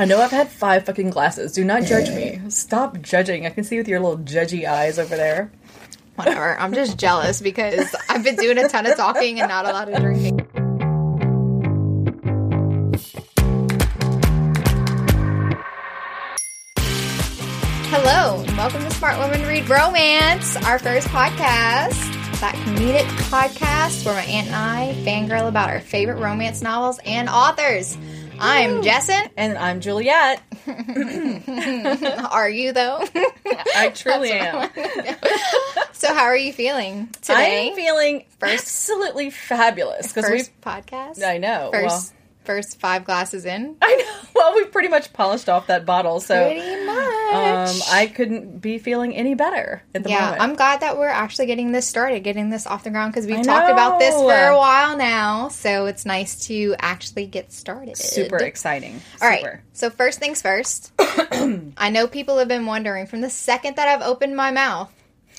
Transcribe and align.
I 0.00 0.06
know 0.06 0.18
I've 0.18 0.30
had 0.30 0.48
five 0.48 0.86
fucking 0.86 1.10
glasses. 1.10 1.52
Do 1.52 1.62
not 1.62 1.82
judge 1.82 2.08
me. 2.08 2.40
Stop 2.48 3.02
judging. 3.02 3.44
I 3.44 3.50
can 3.50 3.64
see 3.64 3.76
with 3.76 3.86
your 3.86 4.00
little 4.00 4.16
judgy 4.16 4.66
eyes 4.66 4.98
over 4.98 5.14
there. 5.14 5.52
Whatever. 6.14 6.58
I'm 6.58 6.72
just 6.72 6.96
jealous 6.96 7.42
because 7.42 7.94
I've 8.08 8.24
been 8.24 8.36
doing 8.36 8.56
a 8.56 8.66
ton 8.66 8.86
of 8.86 8.96
talking 8.96 9.40
and 9.40 9.50
not 9.50 9.66
a 9.66 9.72
lot 9.72 9.90
of 9.90 10.00
drinking. 10.00 10.38
Hello, 17.90 18.42
and 18.42 18.56
welcome 18.56 18.82
to 18.82 18.90
Smart 18.92 19.18
Women 19.18 19.46
Read 19.46 19.68
Romance, 19.68 20.56
our 20.64 20.78
first 20.78 21.08
podcast. 21.08 22.40
That 22.40 22.54
comedic 22.64 23.04
podcast 23.28 24.06
where 24.06 24.14
my 24.14 24.22
aunt 24.22 24.46
and 24.46 24.56
I 24.56 24.94
fangirl 25.04 25.46
about 25.46 25.68
our 25.68 25.80
favorite 25.80 26.22
romance 26.22 26.62
novels 26.62 26.98
and 27.04 27.28
authors. 27.28 27.98
I'm 28.40 28.82
Jessen. 28.82 29.30
And 29.36 29.56
I'm 29.58 29.80
Juliette. 29.80 30.42
Are 32.30 32.48
you 32.48 32.72
though? 32.72 33.04
I 33.76 33.90
truly 33.94 34.32
am. 34.32 34.70
so 35.92 36.14
how 36.14 36.24
are 36.24 36.36
you 36.36 36.52
feeling 36.52 37.08
today? 37.22 37.68
I'm 37.70 37.76
feeling 37.76 38.24
First- 38.38 38.52
absolutely 38.64 39.30
fabulous 39.30 40.08
because 40.12 40.30
we. 40.30 40.38
first 40.38 40.60
podcast. 40.60 41.22
I 41.24 41.38
know. 41.38 41.70
First 41.72 42.12
Well, 42.12 42.19
first 42.50 42.80
five 42.80 43.04
glasses 43.04 43.44
in. 43.44 43.76
I 43.82 43.94
know. 43.94 44.28
Well, 44.34 44.54
we've 44.56 44.72
pretty 44.72 44.88
much 44.88 45.12
polished 45.12 45.48
off 45.48 45.68
that 45.68 45.86
bottle, 45.86 46.18
so 46.18 46.46
Pretty 46.46 46.84
much. 46.84 47.32
um, 47.32 47.76
I 47.92 48.10
couldn't 48.12 48.58
be 48.58 48.78
feeling 48.78 49.14
any 49.14 49.34
better 49.34 49.84
at 49.94 50.02
the 50.02 50.10
yeah, 50.10 50.20
moment. 50.20 50.42
I'm 50.42 50.54
glad 50.56 50.80
that 50.80 50.98
we're 50.98 51.06
actually 51.06 51.46
getting 51.46 51.70
this 51.70 51.86
started, 51.86 52.24
getting 52.24 52.50
this 52.50 52.66
off 52.66 52.82
the 52.82 52.90
ground 52.90 53.12
because 53.12 53.26
we've 53.26 53.38
I 53.38 53.42
talked 53.42 53.70
about 53.70 54.00
this 54.00 54.14
for 54.14 54.32
a 54.32 54.56
while 54.56 54.96
now. 54.96 55.48
So 55.48 55.86
it's 55.86 56.04
nice 56.04 56.46
to 56.46 56.74
actually 56.80 57.26
get 57.26 57.52
started. 57.52 57.96
super 57.96 58.38
exciting. 58.38 59.00
All 59.22 59.28
right. 59.28 59.42
Super. 59.42 59.62
So 59.74 59.90
first 59.90 60.18
things 60.18 60.42
first. 60.42 60.92
I 60.98 61.90
know 61.90 62.08
people 62.08 62.38
have 62.38 62.48
been 62.48 62.66
wondering 62.66 63.06
from 63.06 63.20
the 63.20 63.30
second 63.30 63.76
that 63.76 63.86
I've 63.86 64.02
opened 64.02 64.34
my 64.34 64.50
mouth, 64.50 64.92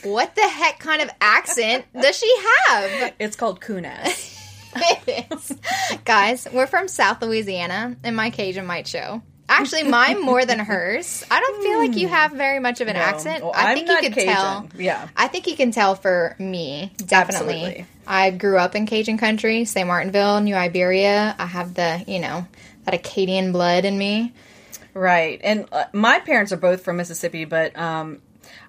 what 0.03 0.33
the 0.35 0.47
heck 0.47 0.79
kind 0.79 1.01
of 1.01 1.09
accent 1.19 1.85
does 1.99 2.17
she 2.17 2.33
have? 2.69 3.13
It's 3.19 3.35
called 3.35 3.59
Coonass. 3.59 4.37
Guys, 6.11 6.45
we're 6.51 6.67
from 6.67 6.89
South 6.89 7.21
Louisiana, 7.21 7.95
and 8.03 8.17
my 8.17 8.31
Cajun 8.31 8.65
might 8.65 8.85
show. 8.85 9.21
Actually, 9.47 9.83
mine 9.83 10.21
more 10.21 10.43
than 10.43 10.59
hers. 10.59 11.23
I 11.31 11.39
don't 11.39 11.63
feel 11.63 11.77
like 11.77 11.95
you 11.95 12.09
have 12.09 12.33
very 12.33 12.59
much 12.59 12.81
of 12.81 12.89
an 12.89 12.95
No. 12.95 13.01
accent. 13.01 13.41
Well, 13.41 13.53
I 13.55 13.75
think 13.75 13.87
you 13.87 13.97
can 13.97 14.11
Cajun. 14.11 14.33
tell. 14.33 14.69
Yeah. 14.77 15.07
I 15.15 15.29
think 15.29 15.47
you 15.47 15.55
can 15.55 15.71
tell 15.71 15.95
for 15.95 16.35
me, 16.37 16.91
definitely. 16.97 17.53
Absolutely. 17.53 17.85
I 18.05 18.31
grew 18.31 18.57
up 18.57 18.75
in 18.75 18.87
Cajun 18.87 19.17
country, 19.19 19.63
St. 19.63 19.87
Martinville, 19.87 20.41
New 20.43 20.53
Iberia. 20.53 21.33
I 21.39 21.45
have 21.45 21.75
the, 21.75 22.03
you 22.05 22.19
know, 22.19 22.45
that 22.83 22.93
Acadian 22.93 23.53
blood 23.53 23.85
in 23.85 23.97
me. 23.97 24.33
Right. 24.93 25.39
And 25.41 25.65
uh, 25.71 25.85
my 25.93 26.19
parents 26.19 26.51
are 26.51 26.57
both 26.57 26.83
from 26.83 26.97
Mississippi, 26.97 27.45
but 27.45 27.77
um, 27.79 28.21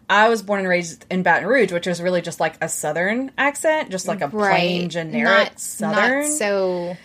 I 0.09 0.29
was 0.29 0.43
born 0.43 0.61
and 0.61 0.69
raised 0.69 1.07
in 1.11 1.25
Baton 1.25 1.49
Rouge, 1.49 1.73
which 1.73 1.89
is 1.89 2.01
really 2.01 2.23
just 2.23 2.39
like 2.39 2.55
a 2.61 2.69
Southern 2.69 3.33
accent, 3.37 3.91
just 3.91 4.07
like 4.07 4.21
a 4.21 4.29
plain, 4.29 4.91
generic 4.91 5.49
Not, 5.49 5.59
Southern. 5.59 6.21
Not 6.21 6.31
so. 6.31 6.97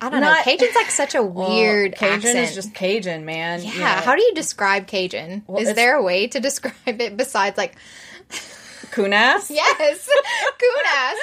I 0.00 0.10
don't 0.10 0.20
know. 0.20 0.34
Cajun's 0.42 0.74
like 0.76 0.90
such 0.90 1.14
a 1.14 1.22
Well, 1.22 1.50
weird 1.56 1.94
Cajun 1.96 2.14
accent. 2.16 2.38
is 2.38 2.54
just 2.54 2.74
Cajun, 2.74 3.24
man. 3.24 3.62
yeah. 3.62 3.72
You 3.72 3.78
know. 3.80 3.84
How 3.86 4.14
do 4.14 4.22
you 4.22 4.34
describe 4.34 4.86
Cajun? 4.86 5.42
Well, 5.46 5.62
is 5.62 5.74
there 5.74 5.96
a 5.96 6.02
way 6.02 6.26
to 6.28 6.40
describe 6.48 7.00
it 7.00 7.16
besides 7.16 7.56
like 7.58 7.74
Coonass? 8.90 9.50
yes, 9.50 10.08
Coonass? 10.58 11.14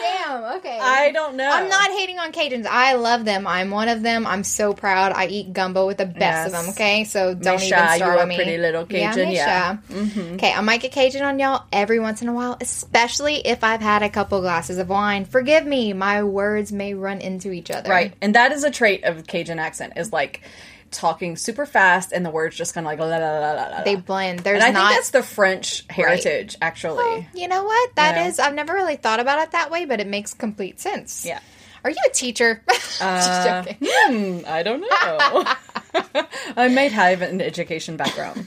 Damn. 0.00 0.56
Okay. 0.58 0.78
I 0.80 1.10
don't 1.12 1.36
know. 1.36 1.48
I'm 1.50 1.68
not 1.68 1.90
hating 1.90 2.18
on 2.18 2.32
Cajuns. 2.32 2.66
I 2.66 2.94
love 2.94 3.24
them. 3.24 3.46
I'm 3.46 3.70
one 3.70 3.88
of 3.88 4.02
them. 4.02 4.26
I'm 4.26 4.44
so 4.44 4.72
proud. 4.74 5.12
I 5.12 5.26
eat 5.26 5.52
gumbo 5.52 5.86
with 5.86 5.98
the 5.98 6.06
best 6.06 6.46
of 6.46 6.52
them. 6.52 6.70
Okay, 6.70 7.04
so 7.04 7.34
don't 7.34 7.56
Misha, 7.56 7.66
even 7.66 7.78
start 7.78 7.98
you're 7.98 8.12
a 8.14 8.16
with 8.18 8.28
me. 8.28 8.36
pretty 8.36 8.58
little 8.58 8.84
Cajun, 8.86 9.30
yeah. 9.30 9.78
Misha. 9.88 10.00
Mm-hmm. 10.00 10.34
Okay, 10.34 10.52
I 10.52 10.60
might 10.60 10.80
get 10.80 10.92
Cajun 10.92 11.22
on 11.22 11.38
y'all 11.38 11.64
every 11.72 12.00
once 12.00 12.22
in 12.22 12.28
a 12.28 12.32
while, 12.32 12.56
especially 12.60 13.36
if 13.46 13.62
I've 13.64 13.80
had 13.80 14.02
a 14.02 14.08
couple 14.10 14.40
glasses 14.40 14.78
of 14.78 14.88
wine. 14.88 15.24
Forgive 15.24 15.66
me, 15.66 15.92
my 15.92 16.22
words 16.22 16.72
may 16.72 16.94
run 16.94 17.20
into 17.20 17.52
each 17.52 17.70
other. 17.70 17.90
Right. 17.90 18.14
And 18.20 18.34
that 18.34 18.52
is 18.52 18.64
a 18.64 18.70
trait 18.70 19.04
of 19.04 19.26
Cajun 19.26 19.58
accent, 19.58 19.94
is 19.96 20.12
like 20.12 20.42
talking 20.92 21.36
super 21.36 21.66
fast 21.66 22.12
and 22.12 22.24
the 22.24 22.30
words 22.30 22.56
just 22.56 22.74
kind 22.74 22.86
of 22.86 22.90
like 22.90 22.98
la 22.98 23.06
la 23.06 23.16
la 23.16 23.52
la 23.52 23.68
la. 23.78 23.82
They 23.84 23.96
blend. 23.96 24.40
There's 24.40 24.62
and 24.62 24.76
I 24.76 24.80
not. 24.80 24.88
think 24.88 24.98
that's 24.98 25.10
the 25.10 25.22
French 25.22 25.84
heritage, 25.90 26.56
actually. 26.62 27.28
you 27.34 27.48
know 27.48 27.64
what? 27.64 27.94
That 27.96 28.16
You 28.22 28.28
is. 28.30 28.38
I've 28.38 28.54
never 28.54 28.72
really 28.74 28.96
thought 28.96 29.20
about 29.20 29.40
it 29.42 29.50
that 29.52 29.70
way, 29.70 29.84
but 29.84 30.00
it 30.00 30.06
makes 30.06 30.34
complete 30.34 30.80
sense. 30.80 31.24
Yeah. 31.26 31.40
Are 31.84 31.90
you 31.90 31.96
a 32.06 32.10
teacher? 32.12 32.62
Just 32.70 33.02
Uh, 33.02 33.62
joking. 33.64 33.76
hmm, 33.82 34.38
I 34.46 34.62
don't 34.62 34.80
know. 34.80 35.44
I 36.56 36.68
might 36.68 36.92
have 36.92 37.22
an 37.22 37.40
education 37.40 37.96
background. 37.96 38.46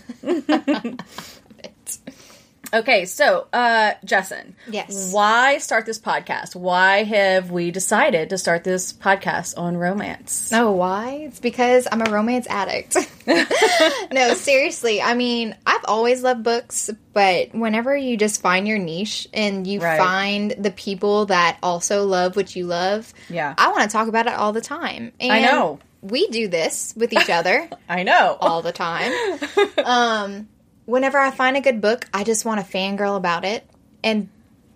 Okay, 2.74 3.06
so 3.06 3.48
uh 3.54 3.94
Jessen. 4.06 4.54
Yes. 4.70 5.12
Why 5.14 5.58
start 5.60 5.86
this 5.86 6.00
podcast? 6.00 6.56
Why 6.56 7.04
have 7.04 7.52
we 7.52 7.72
decided 7.72 8.30
to 8.32 8.38
start 8.38 8.64
this 8.64 8.92
podcast 8.94 9.58
on 9.58 9.78
romance? 9.78 10.52
No, 10.52 10.72
why? 10.72 11.12
It's 11.28 11.40
because 11.40 11.88
I'm 11.92 12.02
a 12.02 12.10
romance 12.12 12.48
addict. 12.50 12.98
no, 14.12 14.34
seriously. 14.34 15.02
I 15.02 15.14
mean, 15.14 15.56
I've 15.66 15.86
always 15.86 16.24
loved 16.24 16.44
books, 16.44 16.90
but 17.14 17.54
whenever 17.54 17.96
you 17.96 18.18
just 18.18 18.42
find 18.42 18.68
your 18.68 18.80
niche 18.80 19.28
and 19.34 19.66
you 19.66 19.80
Right. 19.80 19.98
find 19.98 20.52
the 20.58 20.72
people 20.72 21.28
that 21.28 21.58
also 21.64 22.06
love 22.06 22.36
what 22.36 22.56
you 22.56 22.66
love, 22.66 23.14
Yeah. 23.30 23.54
I 23.58 23.70
want 23.72 23.84
to 23.84 23.90
talk 23.90 24.08
about 24.08 24.28
it 24.28 24.34
all 24.34 24.54
the 24.54 24.62
time. 24.62 25.12
And 25.20 25.32
I 25.32 25.42
know. 25.42 25.80
We 26.02 26.28
do 26.28 26.48
this 26.48 26.94
with 26.96 27.14
each 27.14 27.32
other 27.32 27.68
I 27.90 28.04
know. 28.04 28.38
all 28.40 28.62
the 28.62 28.72
time. 28.72 29.12
Um, 29.86 30.48
whenever 30.86 31.18
I 31.18 31.32
find 31.32 31.58
a 31.58 31.62
good 31.62 31.82
book, 31.82 32.06
I 32.14 32.24
just 32.24 32.46
want 32.46 32.66
to 32.66 32.72
fangirl 32.72 33.18
about 33.18 33.46
it. 33.46 33.68
And 34.04 34.30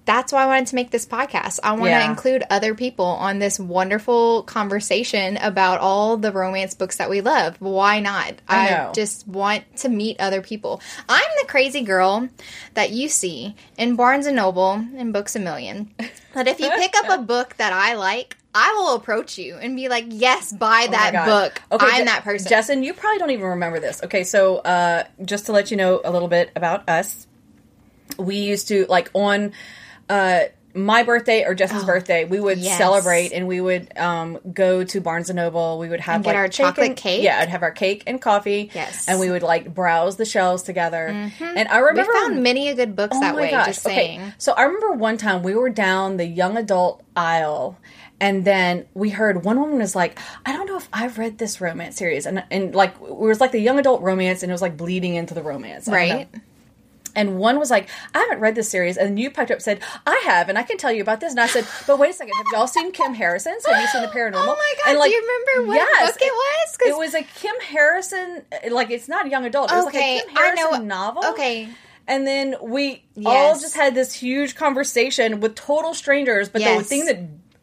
that's 0.09 0.33
why 0.33 0.41
I 0.41 0.47
wanted 0.47 0.65
to 0.67 0.75
make 0.75 0.89
this 0.89 1.05
podcast. 1.05 1.59
I 1.61 1.73
want 1.73 1.91
to 1.91 2.03
include 2.03 2.43
other 2.49 2.73
people 2.73 3.05
on 3.05 3.37
this 3.37 3.59
wonderful 3.59 4.41
conversation 4.41 5.37
about 5.37 5.81
all 5.81 6.17
the 6.17 6.31
romance 6.31 6.73
books 6.73 6.97
that 6.97 7.11
we 7.11 7.21
love. 7.21 7.57
Why 7.61 7.99
not? 7.99 8.33
I 8.47 8.71
know. 8.71 8.91
just 8.95 9.27
want 9.27 9.65
to 9.77 9.89
meet 9.89 10.19
other 10.19 10.41
people. 10.41 10.81
I'm 11.07 11.29
the 11.39 11.47
crazy 11.47 11.81
girl 11.81 12.27
that 12.73 12.89
you 12.89 13.07
see 13.07 13.55
in 13.77 13.95
Barnes 13.95 14.25
and 14.25 14.35
Noble 14.35 14.83
and 14.97 15.13
Books 15.13 15.35
a 15.35 15.39
Million. 15.39 15.93
That 16.33 16.47
if 16.47 16.59
you 16.59 16.71
pick 16.71 16.95
up 16.97 17.19
a 17.19 17.21
book 17.23 17.55
that 17.57 17.71
I 17.71 17.93
like, 17.93 18.35
I 18.53 18.73
will 18.73 18.95
approach 18.95 19.37
you 19.37 19.55
and 19.57 19.75
be 19.75 19.89
like, 19.89 20.05
"Yes, 20.09 20.51
buy 20.51 20.85
Oh 20.87 20.91
that 20.91 21.13
God. 21.13 21.25
book. 21.25 21.61
Okay, 21.71 21.85
I'm 21.87 21.99
Je- 21.99 22.05
that 22.05 22.23
person." 22.23 22.51
Jessen, 22.51 22.83
you 22.83 22.93
probably 22.93 23.19
don't 23.19 23.31
even 23.31 23.45
remember 23.45 23.79
this. 23.79 24.01
Okay, 24.03 24.23
so 24.23 24.57
uh, 24.57 25.03
just 25.23 25.45
to 25.47 25.51
let 25.51 25.69
you 25.71 25.77
know 25.77 26.01
a 26.03 26.11
little 26.11 26.27
bit 26.27 26.51
about 26.55 26.89
us, 26.89 27.27
we 28.17 28.37
used 28.37 28.67
to 28.69 28.85
like 28.89 29.11
on 29.13 29.53
uh, 30.09 30.41
my 30.73 31.03
birthday 31.03 31.43
or 31.45 31.53
Jessen's 31.55 31.83
birthday, 31.83 32.25
we 32.25 32.39
would 32.39 32.57
Oh, 32.57 32.61
yes. 32.61 32.77
celebrate 32.77 33.31
and 33.33 33.47
we 33.47 33.59
would 33.61 33.95
um, 33.97 34.39
go 34.53 34.83
to 34.83 35.01
Barnes 35.01 35.29
and 35.29 35.37
Noble. 35.37 35.77
We 35.79 35.89
would 35.89 35.99
have 35.99 36.15
And 36.15 36.23
get 36.23 36.29
like 36.31 36.37
our 36.37 36.47
cake 36.47 36.53
chocolate 36.53 36.87
and- 36.87 36.95
cake? 36.97 37.23
Yeah, 37.23 37.39
I'd 37.39 37.49
have 37.49 37.63
our 37.63 37.71
cake 37.71 38.03
and 38.07 38.21
coffee. 38.21 38.69
Yes. 38.73 39.07
and 39.07 39.19
we 39.19 39.29
would 39.31 39.41
like 39.43 39.73
browse 39.73 40.17
the 40.17 40.25
shelves 40.25 40.63
together. 40.63 41.07
And 41.07 41.67
I 41.69 41.81
We 41.81 41.87
remember 41.87 42.13
found 42.13 42.43
many 42.43 42.69
a 42.69 42.75
good 42.75 42.95
books 42.95 43.15
Oh 43.17 43.19
that 43.19 43.35
way. 43.35 43.51
gosh. 43.51 43.65
Just 43.67 43.85
Okay. 43.85 43.95
saying. 43.95 44.33
So 44.37 44.53
I 44.53 44.63
remember 44.63 44.93
one 44.93 45.17
time 45.17 45.43
we 45.43 45.55
were 45.55 45.69
down 45.69 46.17
the 46.17 46.25
young 46.25 46.55
adult 46.57 47.03
aisle 47.15 47.77
and 48.21 48.43
then 48.45 48.85
we 48.93 49.09
heard 49.09 49.43
one 49.43 49.59
woman 49.59 49.77
was 49.79 49.95
like, 49.95 50.19
I 50.45 50.51
don't 50.53 50.67
know 50.67 50.77
if 50.77 50.87
I've 50.91 51.17
read 51.17 51.37
this 51.37 51.61
romance 51.61 51.95
series. 51.97 52.25
And 52.25 52.43
and 52.51 52.75
like 52.75 52.95
it 53.01 53.15
was 53.15 53.39
like 53.39 53.51
the 53.51 53.59
young 53.59 53.79
adult 53.79 54.01
romance 54.01 54.43
and 54.43 54.51
it 54.51 54.53
was 54.53 54.61
like 54.61 54.75
bleeding 54.77 55.15
into 55.15 55.33
the 55.33 55.43
romance. 55.43 55.87
I 55.87 55.91
Right. 55.93 56.29
And 57.15 57.39
one 57.39 57.57
was 57.57 57.71
like, 57.71 57.89
I 58.13 58.19
haven't 58.19 58.39
read 58.39 58.53
this 58.53 58.69
series. 58.69 58.95
And 58.95 59.19
you 59.19 59.31
piped 59.31 59.49
up 59.49 59.61
said, 59.63 59.81
I 60.05 60.21
have, 60.25 60.47
and 60.47 60.59
I 60.59 60.63
can 60.63 60.77
tell 60.77 60.91
you 60.91 61.01
about 61.01 61.19
this. 61.19 61.31
And 61.31 61.39
I 61.39 61.47
said, 61.47 61.65
But 61.87 61.97
wait 61.97 62.11
a 62.11 62.13
second, 62.13 62.33
have 62.35 62.45
y'all 62.53 62.67
seen 62.67 62.91
Kim 62.91 63.15
Harrison's? 63.15 63.65
Have 63.65 63.81
you 63.81 63.87
seen 63.87 64.03
the 64.03 64.07
oh 64.11 64.11
paranormal? 64.11 64.33
Oh 64.35 64.45
my 64.55 64.73
god! 64.83 64.89
And, 64.91 64.99
like, 64.99 65.09
do 65.09 65.15
you 65.15 65.21
remember 65.55 65.67
what 65.73 65.89
book 66.05 66.21
it 66.21 66.31
was? 66.31 66.77
'Cause- 66.77 66.87
It 66.87 66.97
was 66.97 67.13
a 67.15 67.23
Kim 67.23 67.55
Harrison, 67.61 68.43
like 68.69 68.91
it's 68.91 69.07
not 69.07 69.25
a 69.25 69.29
young 69.29 69.43
adult. 69.45 69.71
It 69.71 69.75
was 69.75 69.87
Okay, 69.87 70.15
like 70.17 70.23
a 70.23 70.27
Kim 70.27 70.37
I 70.37 70.41
Harrison 70.41 70.87
know- 70.87 70.95
novel. 70.95 71.25
okay. 71.31 71.69
And 72.07 72.25
then 72.25 72.55
we 72.61 73.03
all 73.25 73.59
just 73.59 73.75
had 73.75 73.93
this 73.95 74.13
huge 74.13 74.55
conversation 74.55 75.41
with 75.41 75.55
total 75.55 75.93
strangers, 75.93 76.47
but 76.49 76.61
the 76.63 76.83
thing 76.83 77.05
that 77.05 77.19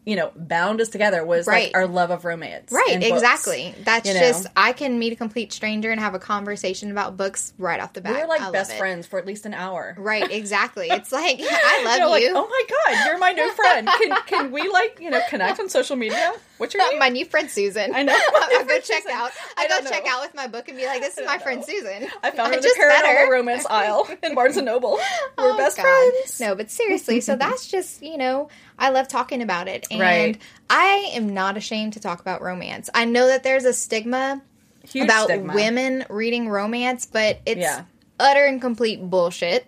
you 0.06 0.16
know 0.16 0.30
bound 0.36 0.80
us 0.80 0.88
together 0.88 1.22
was 1.26 1.46
Right. 1.46 1.64
like 1.66 1.76
our 1.76 1.86
love 1.86 2.10
of 2.10 2.24
romance. 2.24 2.70
Right, 2.72 2.94
books, 3.00 3.06
exactly. 3.06 3.74
That's 3.84 4.08
you 4.08 4.14
know? 4.14 4.20
just 4.20 4.46
I 4.56 4.72
can 4.72 4.98
meet 4.98 5.12
a 5.12 5.16
complete 5.16 5.52
stranger 5.52 5.90
and 5.90 6.00
have 6.00 6.14
a 6.14 6.18
conversation 6.18 6.90
about 6.90 7.16
books 7.18 7.52
right 7.58 7.80
off 7.80 7.92
the 7.92 8.00
bat. 8.00 8.12
we 8.12 8.18
were 8.18 8.24
I 8.24 8.28
like 8.28 8.40
love 8.40 8.52
best 8.52 8.72
friends 8.74 9.06
for 9.06 9.18
at 9.18 9.26
least 9.26 9.44
an 9.46 9.52
hour. 9.52 9.94
Right, 9.98 10.30
exactly. 10.30 10.86
It's 10.88 11.12
like 11.12 11.38
I 11.42 11.82
love 11.84 11.98
You're 11.98 12.08
like, 12.08 12.22
you. 12.22 12.32
oh 12.34 12.46
my 12.48 12.62
god, 12.94 13.06
you're 13.06 13.18
my 13.18 13.32
new 13.32 13.52
friend. 13.52 13.88
Can 14.00 14.16
can 14.26 14.52
we 14.52 14.68
like 14.68 14.98
you 15.00 15.10
know 15.10 15.20
connect 15.28 15.58
on 15.60 15.68
social 15.68 15.96
media? 15.96 16.32
What's 16.58 16.72
your 16.74 16.88
name? 16.90 16.98
my 16.98 17.08
new 17.10 17.24
friend 17.26 17.50
Susan. 17.50 17.94
I 17.94 18.02
know. 18.02 18.14
I 18.18 18.64
go 18.66 18.74
check 18.80 19.02
Susan. 19.02 19.10
out. 19.12 19.30
I 19.56 19.64
I 19.64 19.68
go 19.68 19.88
check 19.90 20.04
know. 20.04 20.10
out 20.10 20.22
with 20.22 20.34
my 20.34 20.46
book 20.46 20.68
and 20.68 20.76
be 20.76 20.86
like, 20.86 21.00
"This 21.02 21.18
is 21.18 21.26
my 21.26 21.38
friend 21.38 21.60
know. 21.60 21.66
Susan." 21.66 22.08
I 22.22 22.30
found 22.30 22.52
her 22.52 22.58
in 22.58 22.62
the 22.62 22.74
paranormal 22.80 23.30
romance 23.30 23.66
aisle 23.70 24.08
in 24.22 24.34
Barnes 24.34 24.56
and 24.56 24.64
Noble. 24.66 24.92
We're 25.38 25.52
Oh, 25.52 25.56
best 25.56 25.76
God. 25.76 25.82
friends. 25.84 26.40
No, 26.40 26.54
but 26.54 26.70
seriously, 26.70 27.20
so 27.20 27.36
that's 27.36 27.68
just, 27.68 28.02
you 28.02 28.16
know, 28.16 28.48
I 28.78 28.88
love 28.90 29.08
talking 29.08 29.42
about 29.42 29.68
it. 29.68 29.86
And 29.90 30.00
Right. 30.00 30.38
I 30.70 31.10
am 31.14 31.34
not 31.34 31.56
ashamed 31.56 31.92
to 31.94 32.00
talk 32.00 32.20
about 32.20 32.40
romance. 32.42 32.88
I 32.94 33.04
know 33.04 33.26
that 33.26 33.42
there's 33.42 33.64
a 33.64 33.72
stigma 33.72 34.40
Huge 34.88 35.04
about 35.04 35.24
stigma. 35.24 35.54
women 35.54 36.04
reading 36.08 36.48
romance, 36.48 37.06
but 37.06 37.40
it's 37.44 37.60
Yeah. 37.60 37.82
utter 38.18 38.44
and 38.46 38.60
complete 38.60 39.02
bullshit. 39.10 39.66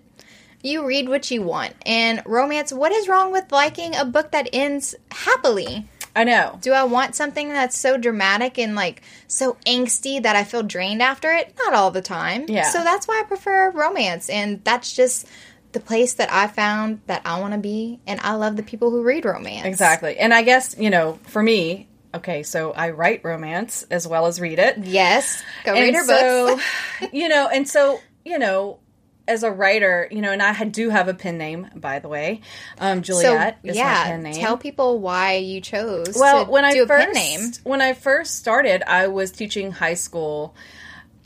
You 0.62 0.84
read 0.86 1.08
what 1.08 1.30
you 1.30 1.42
want. 1.42 1.74
And 1.86 2.22
romance, 2.26 2.72
what 2.72 2.90
is 2.92 3.08
wrong 3.08 3.30
with 3.30 3.52
liking 3.52 3.94
a 3.94 4.04
book 4.04 4.32
that 4.32 4.48
ends 4.52 4.94
happily? 5.12 5.86
I 6.18 6.24
know. 6.24 6.58
Do 6.60 6.72
I 6.72 6.82
want 6.82 7.14
something 7.14 7.48
that's 7.50 7.78
so 7.78 7.96
dramatic 7.96 8.58
and 8.58 8.74
like 8.74 9.02
so 9.28 9.56
angsty 9.64 10.20
that 10.20 10.34
I 10.34 10.42
feel 10.42 10.64
drained 10.64 11.00
after 11.00 11.30
it? 11.30 11.54
Not 11.56 11.74
all 11.74 11.92
the 11.92 12.02
time. 12.02 12.46
Yeah. 12.48 12.64
So 12.64 12.82
that's 12.82 13.06
why 13.06 13.20
I 13.20 13.22
prefer 13.22 13.70
romance. 13.70 14.28
And 14.28 14.64
that's 14.64 14.96
just 14.96 15.28
the 15.70 15.78
place 15.78 16.14
that 16.14 16.28
I 16.32 16.48
found 16.48 17.02
that 17.06 17.22
I 17.24 17.38
want 17.38 17.52
to 17.52 17.60
be. 17.60 18.00
And 18.04 18.18
I 18.18 18.34
love 18.34 18.56
the 18.56 18.64
people 18.64 18.90
who 18.90 19.04
read 19.04 19.24
romance. 19.24 19.64
Exactly. 19.64 20.18
And 20.18 20.34
I 20.34 20.42
guess, 20.42 20.74
you 20.76 20.90
know, 20.90 21.20
for 21.22 21.40
me, 21.40 21.86
okay, 22.12 22.42
so 22.42 22.72
I 22.72 22.90
write 22.90 23.22
romance 23.22 23.84
as 23.88 24.08
well 24.08 24.26
as 24.26 24.40
read 24.40 24.58
it. 24.58 24.78
Yes. 24.78 25.40
Go 25.64 25.74
read 25.74 25.86
and 25.86 25.96
her 25.98 26.04
so, 26.04 26.46
books. 26.56 26.64
you 27.12 27.28
know, 27.28 27.46
and 27.46 27.68
so, 27.68 28.00
you 28.24 28.40
know, 28.40 28.80
as 29.28 29.42
a 29.42 29.50
writer, 29.50 30.08
you 30.10 30.20
know, 30.20 30.32
and 30.32 30.42
I 30.42 30.64
do 30.64 30.88
have 30.88 31.06
a 31.06 31.14
pen 31.14 31.38
name, 31.38 31.68
by 31.76 31.98
the 31.98 32.08
way. 32.08 32.40
Um, 32.78 33.02
Juliette 33.02 33.58
is 33.62 33.76
yeah, 33.76 33.84
my 33.84 34.10
pen 34.10 34.22
name. 34.22 34.34
tell 34.34 34.56
people 34.56 34.98
why 34.98 35.34
you 35.34 35.60
chose 35.60 36.16
well, 36.18 36.46
to 36.46 36.50
when 36.50 36.64
I 36.64 36.72
do 36.72 36.84
a 36.84 36.86
first 36.86 37.04
pen 37.04 37.14
name. 37.14 37.52
when 37.62 37.80
I 37.80 37.92
first 37.92 38.36
started, 38.36 38.82
I 38.88 39.08
was 39.08 39.30
teaching 39.30 39.70
high 39.70 39.94
school 39.94 40.56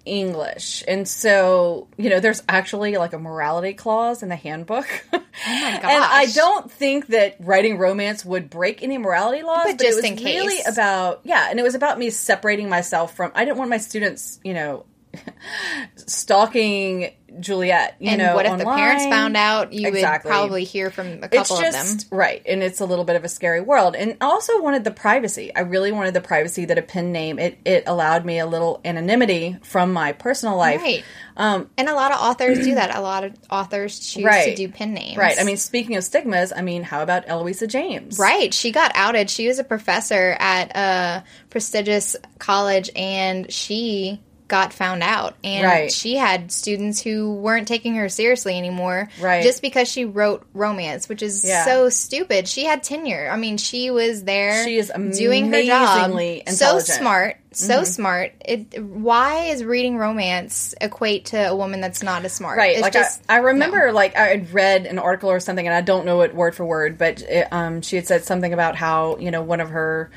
English, 0.04 0.82
and 0.88 1.06
so 1.06 1.86
you 1.96 2.10
know, 2.10 2.18
there's 2.18 2.42
actually 2.48 2.96
like 2.96 3.12
a 3.12 3.18
morality 3.18 3.72
clause 3.72 4.22
in 4.22 4.28
the 4.28 4.36
handbook. 4.36 4.86
Oh 5.44 5.60
my 5.60 5.72
gosh! 5.72 5.90
And 5.90 6.04
I 6.04 6.26
don't 6.26 6.70
think 6.70 7.06
that 7.06 7.36
writing 7.40 7.78
romance 7.78 8.22
would 8.22 8.50
break 8.50 8.82
any 8.82 8.98
morality 8.98 9.42
laws, 9.42 9.64
But 9.64 9.78
but, 9.78 9.82
just 9.82 9.98
it 10.04 10.12
was 10.12 10.20
in 10.20 10.24
really 10.24 10.58
about 10.68 11.20
yeah, 11.24 11.48
and 11.50 11.58
it 11.58 11.62
was 11.62 11.74
about 11.74 11.98
me 11.98 12.10
separating 12.10 12.68
myself 12.68 13.16
from. 13.16 13.32
I 13.34 13.46
didn't 13.46 13.56
want 13.56 13.70
my 13.70 13.78
students, 13.78 14.38
you 14.44 14.52
know. 14.52 14.84
stalking 15.96 17.10
Juliette, 17.40 17.96
you 17.98 18.10
and 18.10 18.18
know, 18.18 18.34
what 18.34 18.44
if 18.44 18.58
the 18.58 18.64
parents 18.66 19.04
found 19.06 19.38
out? 19.38 19.72
You 19.72 19.88
Exactly. 19.88 20.28
would 20.28 20.34
probably 20.34 20.64
hear 20.64 20.90
from 20.90 21.22
a 21.22 21.28
couple 21.30 21.58
just 21.60 22.04
of 22.04 22.10
them. 22.10 22.18
right, 22.18 22.42
and 22.44 22.62
it's 22.62 22.78
a 22.82 22.84
little 22.84 23.06
bit 23.06 23.16
of 23.16 23.24
a 23.24 23.28
scary 23.28 23.62
world. 23.62 23.96
And 23.96 24.18
I 24.20 24.26
also 24.26 24.60
wanted 24.60 24.84
the 24.84 24.90
privacy. 24.90 25.54
I 25.54 25.60
really 25.60 25.92
wanted 25.92 26.12
the 26.12 26.20
privacy 26.20 26.66
that 26.66 26.76
a 26.76 26.82
pen 26.82 27.10
name 27.10 27.38
it 27.38 27.58
it 27.64 27.84
allowed 27.86 28.26
me 28.26 28.38
a 28.38 28.44
little 28.46 28.82
anonymity 28.84 29.56
from 29.62 29.94
my 29.94 30.12
personal 30.12 30.58
life. 30.58 30.82
Right. 30.82 31.04
Um, 31.34 31.70
And 31.78 31.88
a 31.88 31.94
lot 31.94 32.12
of 32.12 32.20
authors 32.20 32.58
do 32.58 32.74
that. 32.74 32.94
A 32.94 33.00
lot 33.00 33.24
of 33.24 33.32
authors 33.50 33.98
choose 33.98 34.26
to 34.44 34.54
do 34.54 34.68
pen 34.68 34.92
names. 34.92 35.16
right. 35.16 35.38
I 35.40 35.44
mean, 35.44 35.56
speaking 35.56 35.96
of 35.96 36.04
stigmas, 36.04 36.52
I 36.54 36.60
mean, 36.60 36.82
how 36.82 37.02
about 37.02 37.26
Eloisa 37.26 37.66
James? 37.66 38.18
Right. 38.18 38.52
She 38.52 38.72
got 38.72 38.92
outed. 38.94 39.30
She 39.30 39.48
was 39.48 39.58
a 39.58 39.64
professor 39.64 40.36
at 40.38 40.76
a 40.76 41.24
prestigious 41.48 42.14
college 42.38 42.90
and 42.94 43.50
she 43.50 44.20
got 44.52 44.74
found 44.74 45.02
out. 45.02 45.34
And 45.42 45.64
Right. 45.64 45.90
she 45.90 46.14
had 46.14 46.52
students 46.52 47.00
who 47.00 47.32
weren't 47.36 47.66
taking 47.66 47.94
her 47.94 48.10
seriously 48.10 48.58
anymore. 48.58 49.08
Right. 49.18 49.42
Just 49.42 49.62
because 49.62 49.88
she 49.88 50.04
wrote 50.04 50.44
romance, 50.52 51.08
which 51.08 51.22
is 51.22 51.42
Yeah. 51.42 51.64
so 51.64 51.88
stupid. 51.88 52.46
She 52.46 52.66
had 52.66 52.82
tenure. 52.82 53.30
I 53.32 53.36
mean, 53.38 53.56
she 53.56 53.90
was 53.90 54.24
there 54.24 54.62
She 54.66 54.76
is 54.76 54.92
doing 55.16 55.50
her 55.50 55.62
job. 55.62 56.10
So. 56.50 56.76
Mm-hmm. 56.76 56.78
smart. 56.80 57.36
So 57.54 57.84
smart. 57.84 58.32
It 58.44 58.82
why 58.82 59.44
is 59.46 59.64
reading 59.64 59.96
romance 59.96 60.74
equate 60.80 61.26
to 61.26 61.48
a 61.50 61.56
woman 61.56 61.80
that's 61.80 62.02
not 62.02 62.22
as 62.26 62.32
smart? 62.34 62.58
Right, 62.58 62.72
It's 62.72 62.82
like 62.82 62.92
just 62.92 63.22
I, 63.30 63.36
I 63.36 63.38
remember, 63.38 63.90
like 63.92 64.16
I 64.16 64.28
had 64.28 64.52
read 64.52 64.84
an 64.84 64.98
article 64.98 65.30
or 65.30 65.40
something, 65.40 65.66
and 65.66 65.74
I 65.74 65.80
don't 65.80 66.04
know 66.04 66.20
it 66.22 66.34
word 66.34 66.54
for 66.54 66.64
word, 66.66 66.98
but 66.98 67.22
it, 67.22 67.48
um, 67.52 67.80
she 67.80 67.96
had 67.96 68.06
said 68.06 68.24
something 68.24 68.52
about 68.52 68.76
how 68.76 69.16
you 69.18 69.30
know 69.30 69.42
one 69.42 69.60
of 69.60 69.70
her 69.70 70.10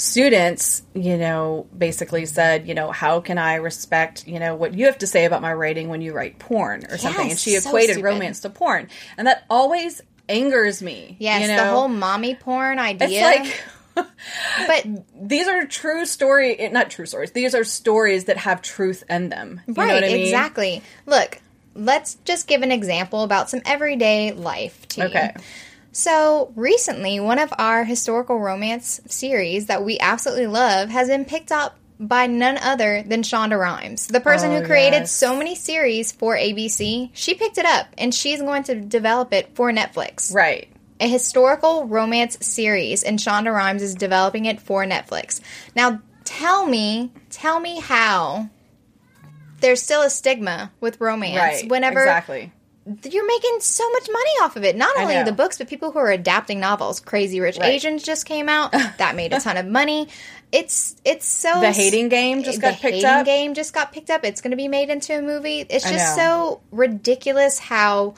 students, 0.00 0.82
you 0.94 1.18
know, 1.18 1.66
basically 1.76 2.24
said, 2.24 2.66
you 2.66 2.74
know, 2.74 2.90
how 2.90 3.20
can 3.20 3.36
I 3.36 3.56
respect, 3.56 4.26
you 4.26 4.40
know, 4.40 4.54
what 4.54 4.72
you 4.72 4.86
have 4.86 4.98
to 4.98 5.06
say 5.06 5.26
about 5.26 5.42
my 5.42 5.52
writing 5.52 5.88
when 5.90 6.00
you 6.00 6.14
write 6.14 6.38
porn 6.38 6.86
or 6.88 6.96
something, 6.96 7.30
and 7.30 7.38
she 7.38 7.54
equated 7.54 7.98
romance 7.98 8.40
to 8.40 8.50
porn, 8.50 8.88
and 9.18 9.26
that 9.26 9.44
always 9.50 10.00
angers 10.28 10.80
me. 10.80 11.16
Yes, 11.18 11.42
you 11.42 11.48
know? 11.48 11.56
the 11.56 11.68
whole 11.68 11.88
mommy 11.88 12.34
porn 12.34 12.78
idea. 12.78 13.08
It's 13.08 13.20
like. 13.20 13.62
but 14.66 14.86
These 15.20 15.48
are 15.48 15.66
true 15.66 16.06
story, 16.06 16.56
not 16.72 16.90
true 16.90 17.04
stories. 17.04 17.32
These 17.32 17.54
are 17.54 17.64
stories 17.64 18.24
that 18.24 18.38
have 18.38 18.62
truth 18.62 19.04
in 19.10 19.28
them. 19.28 19.60
You 19.66 19.74
right, 19.74 19.88
know 19.88 19.94
what 19.94 20.04
I 20.04 20.06
mean? 20.06 20.22
exactly. 20.22 20.82
Look, 21.04 21.38
let's 21.74 22.14
just 22.24 22.46
give 22.46 22.62
an 22.62 22.72
example 22.72 23.22
about 23.22 23.50
some 23.50 23.60
everyday 23.66 24.32
life 24.32 24.88
to 24.90 25.06
Okay. 25.06 25.32
you. 25.36 25.42
So 25.92 26.52
recently, 26.56 27.18
one 27.20 27.38
of 27.38 27.52
our 27.58 27.84
historical 27.84 28.38
romance 28.38 29.00
series 29.08 29.66
that 29.66 29.84
we 29.84 29.98
absolutely 29.98 30.46
love 30.46 30.88
has 30.90 31.08
been 31.08 31.24
picked 31.24 31.50
up 31.52 31.76
by 31.98 32.26
none 32.26 32.56
other 32.58 33.02
than 33.02 33.22
Shonda 33.22 33.58
Rhimes, 33.58 34.06
the 34.06 34.20
person 34.20 34.52
Oh, 34.52 34.60
who 34.60 34.66
created 34.66 35.00
yes. 35.00 35.12
so 35.12 35.36
many 35.36 35.54
series 35.54 36.12
for 36.12 36.34
ABC. 36.36 37.10
She 37.12 37.34
picked 37.34 37.58
it 37.58 37.66
up 37.66 37.88
and 37.98 38.14
she's 38.14 38.40
going 38.40 38.62
to 38.64 38.74
develop 38.76 39.32
it 39.34 39.54
for 39.54 39.70
Netflix. 39.72 40.32
Right. 40.34 40.68
a 41.02 41.08
historical 41.08 41.86
romance 41.86 42.36
series, 42.46 43.02
and 43.02 43.18
Shonda 43.18 43.50
Rhimes 43.54 43.80
is 43.82 43.94
developing 43.94 44.44
it 44.44 44.60
for 44.60 44.84
Netflix. 44.84 45.40
Now, 45.74 46.02
tell 46.24 46.66
me, 46.66 47.10
tell 47.30 47.58
me 47.58 47.80
how 47.80 48.50
there's 49.60 49.82
still 49.82 50.02
a 50.02 50.10
stigma 50.10 50.72
with 50.78 51.00
romance 51.00 51.62
Right. 51.62 51.70
whenever 51.70 52.00
exactly. 52.00 52.52
You're 53.04 53.26
making 53.26 53.58
so 53.60 53.88
much 53.90 54.08
money 54.10 54.30
off 54.42 54.56
of 54.56 54.64
it. 54.64 54.76
Not 54.76 54.96
only 54.98 55.22
the 55.22 55.32
books, 55.32 55.58
but 55.58 55.68
people 55.68 55.92
who 55.92 55.98
are 55.98 56.10
adapting 56.10 56.60
novels. 56.60 57.00
Crazy 57.00 57.40
Rich 57.40 57.58
Right. 57.58 57.74
Asians 57.74 58.02
just 58.02 58.26
came 58.26 58.48
out. 58.48 58.72
That 58.98 59.14
made 59.16 59.32
a 59.32 59.40
ton 59.40 59.56
of 59.56 59.66
money. 59.66 60.08
It's 60.52 60.96
it's 61.04 61.26
so 61.26 61.60
The 61.60 61.70
Hating 61.72 62.08
Game 62.08 62.42
just 62.42 62.60
got 62.60 62.74
the 62.74 62.80
picked 62.80 62.94
Hating 62.94 63.04
up. 63.06 63.24
Game 63.26 63.54
just 63.54 63.72
got 63.72 63.92
picked 63.92 64.10
up. 64.10 64.24
It's 64.24 64.40
going 64.40 64.50
to 64.50 64.56
be 64.56 64.68
made 64.68 64.90
into 64.90 65.16
a 65.16 65.22
movie. 65.22 65.60
It's 65.68 65.88
just 65.88 66.16
so 66.16 66.60
ridiculous 66.72 67.58
how 67.58 68.14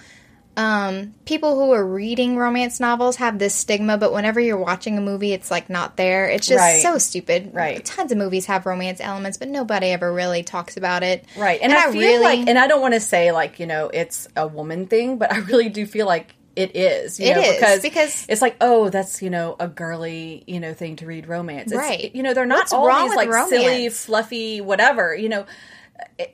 um, 0.56 1.14
people 1.24 1.54
who 1.54 1.72
are 1.72 1.84
reading 1.84 2.36
romance 2.36 2.78
novels 2.78 3.16
have 3.16 3.38
this 3.38 3.54
stigma, 3.54 3.96
but 3.96 4.12
whenever 4.12 4.38
you're 4.38 4.58
watching 4.58 4.98
a 4.98 5.00
movie, 5.00 5.32
it's 5.32 5.50
like 5.50 5.70
not 5.70 5.96
there. 5.96 6.28
It's 6.28 6.46
just 6.46 6.58
Right. 6.60 6.82
so 6.82 6.98
stupid. 6.98 7.50
Right. 7.54 7.82
Tons 7.84 8.12
of 8.12 8.18
movies 8.18 8.46
have 8.46 8.66
romance 8.66 9.00
elements, 9.00 9.38
but 9.38 9.48
nobody 9.48 9.86
ever 9.88 10.12
really 10.12 10.42
talks 10.42 10.76
about 10.76 11.02
it. 11.02 11.24
Right. 11.36 11.58
And, 11.62 11.72
I, 11.72 11.90
feel 11.90 12.20
like, 12.22 12.46
and 12.48 12.58
I 12.58 12.66
don't 12.66 12.82
want 12.82 12.94
to 12.94 13.00
say 13.00 13.32
like, 13.32 13.60
you 13.60 13.66
know, 13.66 13.88
it's 13.88 14.28
a 14.36 14.46
woman 14.46 14.86
thing, 14.86 15.16
but 15.16 15.32
I 15.32 15.38
really 15.38 15.70
do 15.70 15.86
feel 15.86 16.06
like 16.06 16.34
it 16.54 16.76
is. 16.76 17.18
You 17.18 17.28
It 17.28 17.34
know, 17.34 17.40
is, 17.40 17.54
because, 17.56 17.80
because- 17.80 18.26
it's 18.28 18.42
like, 18.42 18.56
oh, 18.60 18.90
that's, 18.90 19.22
you 19.22 19.30
know, 19.30 19.56
a 19.58 19.68
girly, 19.68 20.44
you 20.46 20.60
know, 20.60 20.74
thing 20.74 20.96
to 20.96 21.06
read 21.06 21.26
romance. 21.28 21.72
It's, 21.72 21.78
Right. 21.78 22.14
You 22.14 22.22
know, 22.22 22.34
they're 22.34 22.44
not 22.44 22.58
What's 22.64 22.72
all 22.74 22.86
wrong 22.86 23.08
these 23.08 23.16
with 23.16 23.28
like 23.28 23.48
silly, 23.48 23.88
fluffy, 23.88 24.60
whatever, 24.60 25.14
you 25.14 25.30
know. 25.30 25.46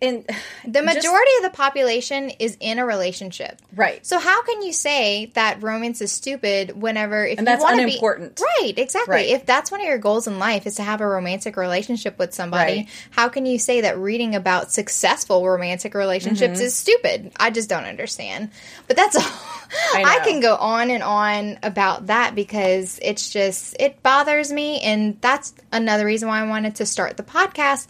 And 0.02 0.24
The 0.64 0.82
just- 0.82 0.94
majority 0.96 1.30
of 1.38 1.42
the 1.44 1.50
population 1.56 2.30
is 2.38 2.56
in 2.60 2.78
a 2.78 2.86
relationship. 2.86 3.60
Right. 3.74 4.04
So 4.06 4.18
how 4.18 4.42
can 4.42 4.62
you 4.62 4.72
say 4.72 5.30
that 5.34 5.62
romance 5.62 6.00
is 6.00 6.12
stupid 6.12 6.80
whenever 6.80 7.24
if 7.24 7.38
And 7.38 7.46
you 7.46 7.52
that's 7.52 7.62
want 7.62 7.76
to 7.76 7.82
unimportant. 7.82 8.36
be 8.36 8.42
right, 8.62 8.78
exactly. 8.78 9.14
Right. 9.14 9.26
If 9.28 9.46
that's 9.46 9.70
one 9.70 9.80
of 9.80 9.86
your 9.86 9.98
goals 9.98 10.26
in 10.26 10.38
life 10.38 10.66
is 10.66 10.76
to 10.76 10.82
have 10.82 11.00
a 11.00 11.06
romantic 11.06 11.56
relationship 11.56 12.18
with 12.18 12.34
somebody, 12.34 12.72
Right. 12.76 12.88
how 13.10 13.28
can 13.28 13.46
you 13.46 13.58
say 13.58 13.82
that 13.82 13.98
reading 13.98 14.34
about 14.34 14.72
successful 14.72 15.46
romantic 15.48 15.94
relationships 15.94 16.58
Mm-hmm. 16.58 16.66
is 16.66 16.74
stupid? 16.74 17.32
I 17.36 17.50
just 17.50 17.68
don't 17.68 17.84
understand. 17.84 18.50
But 18.86 18.96
that's 18.96 19.16
all. 19.16 19.22
I 19.94 20.02
I, 20.20 20.24
can 20.26 20.40
go 20.40 20.54
on 20.56 20.90
and 20.90 21.02
on 21.02 21.58
about 21.62 22.06
that 22.06 22.34
because 22.34 22.98
it's 23.02 23.28
just 23.30 23.76
it 23.78 24.02
bothers 24.02 24.50
me 24.50 24.80
and 24.80 25.20
that's 25.20 25.52
another 25.72 26.06
reason 26.06 26.28
why 26.28 26.40
I 26.40 26.46
wanted 26.48 26.76
to 26.76 26.86
start 26.86 27.16
the 27.18 27.22
podcast. 27.22 27.86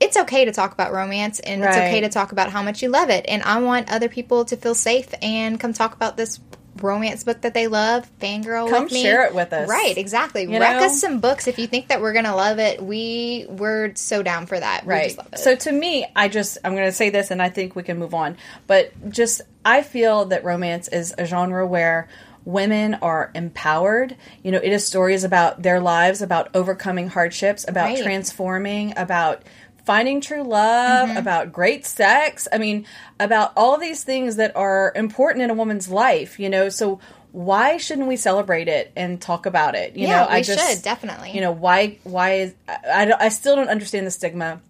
It's 0.00 0.16
okay 0.16 0.44
to 0.44 0.52
talk 0.52 0.72
about 0.72 0.92
romance 0.92 1.40
and 1.40 1.62
it's 1.64 1.76
okay 1.76 2.00
to 2.00 2.08
talk 2.08 2.32
about 2.32 2.50
how 2.50 2.62
much 2.62 2.82
you 2.82 2.88
love 2.88 3.10
it 3.10 3.24
and 3.28 3.42
I 3.42 3.60
want 3.60 3.90
other 3.90 4.08
people 4.08 4.44
to 4.46 4.56
feel 4.56 4.74
safe 4.74 5.08
and 5.22 5.58
come 5.58 5.72
talk 5.72 5.94
about 5.94 6.16
this 6.16 6.40
romance 6.82 7.22
book 7.22 7.40
that 7.42 7.54
they 7.54 7.68
love, 7.68 8.10
fangirl 8.20 8.68
Come 8.68 8.84
with 8.84 8.92
me. 8.92 9.00
share 9.02 9.24
it 9.26 9.34
with 9.34 9.52
us. 9.52 9.68
Right, 9.68 9.96
exactly. 9.96 10.42
You 10.42 10.58
Wreck 10.58 10.80
know? 10.80 10.86
us 10.86 11.00
some 11.00 11.20
books 11.20 11.46
if 11.46 11.58
you 11.60 11.68
think 11.68 11.86
that 11.88 12.00
we're 12.00 12.12
going 12.12 12.24
to 12.24 12.34
love 12.34 12.58
it. 12.58 12.82
We 12.82 13.46
we're 13.48 13.94
so 13.94 14.22
down 14.24 14.46
for 14.46 14.58
that. 14.58 14.84
Right 14.84 15.04
just 15.04 15.18
love 15.18 15.28
it. 15.32 15.38
so 15.38 15.54
to 15.54 15.72
me 15.72 16.04
i 16.16 16.28
just 16.28 16.58
i'm 16.64 16.74
going 16.74 16.84
to 16.86 16.92
say 16.92 17.10
this 17.10 17.30
and 17.30 17.40
i 17.40 17.48
think 17.48 17.76
we 17.76 17.82
can 17.84 17.96
move 17.98 18.12
on 18.14 18.36
but 18.66 18.92
just 19.10 19.40
i 19.64 19.82
feel 19.82 20.24
that 20.26 20.42
romance 20.44 20.88
is 20.88 21.14
a 21.16 21.24
genre 21.24 21.64
where 21.66 22.08
women 22.44 22.94
are 22.96 23.30
empowered 23.34 24.16
you 24.42 24.50
know 24.52 24.58
it 24.62 24.72
is 24.72 24.84
stories 24.86 25.24
about 25.24 25.62
their 25.62 25.80
lives 25.80 26.20
about 26.20 26.48
overcoming 26.54 27.08
hardships 27.08 27.64
about 27.68 27.86
Right. 27.86 28.02
transforming 28.02 28.92
about 28.98 29.42
finding 29.84 30.20
true 30.20 30.42
love 30.42 31.08
mm-hmm. 31.08 31.18
about 31.18 31.52
great 31.52 31.86
sex. 31.86 32.48
I 32.52 32.58
mean 32.58 32.86
about 33.20 33.52
all 33.56 33.78
these 33.78 34.02
things 34.04 34.36
that 34.36 34.56
are 34.56 34.92
important 34.94 35.42
in 35.42 35.50
a 35.50 35.54
woman's 35.54 35.88
life 35.88 36.38
you 36.38 36.48
know? 36.50 36.68
So 36.68 37.00
why 37.32 37.78
shouldn't 37.78 38.06
we 38.06 38.16
celebrate 38.16 38.68
it 38.68 38.92
and 38.94 39.20
talk 39.20 39.46
about 39.46 39.74
it? 39.74 39.96
You 39.96 40.06
Yeah, 40.06 40.20
know 40.20 40.26
i 40.28 40.42
just 40.42 40.76
should, 40.76 40.82
definitely. 40.82 41.32
you 41.32 41.40
know 41.40 41.52
why 41.52 41.98
why 42.04 42.32
is 42.34 42.54
I, 42.68 43.12
I, 43.12 43.24
I 43.26 43.28
still 43.28 43.56
don't 43.56 43.68
understand 43.68 44.06
the 44.06 44.10
stigma 44.10 44.60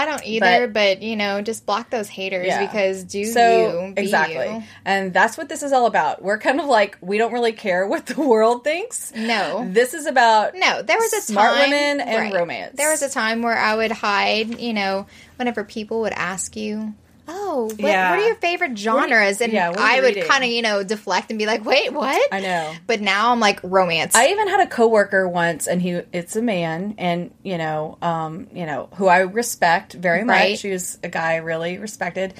I 0.00 0.06
don't 0.06 0.24
either, 0.26 0.66
But- 0.66 0.72
but, 0.72 1.02
you 1.02 1.16
know, 1.16 1.42
just 1.42 1.66
block 1.66 1.90
those 1.90 2.08
haters 2.08 2.46
Yeah. 2.46 2.64
because 2.66 3.04
do 3.04 3.24
so 3.26 3.86
you 3.88 3.92
be 3.94 4.02
exactly 4.02 4.46
you. 4.48 4.62
and 4.84 5.12
that's 5.12 5.36
what 5.36 5.48
this 5.48 5.62
is 5.62 5.72
all 5.72 5.86
about 5.86 6.22
we're 6.22 6.38
kind 6.38 6.58
of 6.60 6.66
like 6.66 6.96
we 7.00 7.18
don't 7.18 7.32
really 7.32 7.52
care 7.52 7.86
what 7.86 8.06
the 8.06 8.20
world 8.32 8.64
thinks 8.64 9.12
No. 9.14 9.66
this 9.70 9.92
is 9.94 10.06
about 10.06 10.54
No, 10.54 10.82
there 10.82 10.98
was 10.98 11.12
a 11.12 11.20
Smart 11.20 11.54
time, 11.56 11.70
women 11.70 12.00
and 12.00 12.32
romance. 12.32 12.76
There 12.76 12.90
was 12.90 13.02
a 13.02 13.10
time 13.10 13.42
where 13.42 13.56
I 13.58 13.74
would 13.74 13.92
hide, 13.92 14.58
you 14.58 14.72
know, 14.72 15.06
whenever 15.36 15.64
people 15.64 16.00
would 16.00 16.12
ask 16.14 16.56
you, 16.56 16.94
"Oh, 17.32 17.66
what, 17.66 17.78
Yeah. 17.78 18.10
what 18.10 18.18
are 18.18 18.26
your 18.26 18.34
favorite 18.36 18.76
genres?" 18.76 19.40
and 19.40 19.52
yeah, 19.52 19.70
I 19.76 20.00
would 20.00 20.20
kind 20.26 20.44
of, 20.44 20.50
you 20.50 20.62
know, 20.62 20.82
deflect 20.82 21.30
and 21.30 21.38
be 21.38 21.46
like, 21.46 21.64
"Wait, 21.64 21.92
what?" 21.92 22.20
i 22.32 22.40
know 22.40 22.74
But 22.86 23.00
now 23.00 23.30
I'm 23.32 23.40
like 23.40 23.60
romance. 23.62 24.14
I 24.14 24.28
even 24.28 24.48
had 24.48 24.60
a 24.60 24.66
coworker 24.66 25.28
once, 25.28 25.66
and 25.66 25.80
he 25.80 26.00
it's 26.12 26.36
a 26.36 26.42
man, 26.42 26.94
and 26.98 27.30
you 27.42 27.56
know, 27.58 27.96
um, 28.02 28.48
you 28.52 28.66
know, 28.66 28.88
who 28.96 29.06
I 29.06 29.20
respect 29.20 29.92
very 29.92 30.24
Right. 30.24 30.52
much. 30.52 30.62
He 30.62 30.70
was 30.70 30.98
a 31.02 31.08
guy 31.08 31.34
I 31.34 31.36
really 31.36 31.78
respected, 31.78 32.34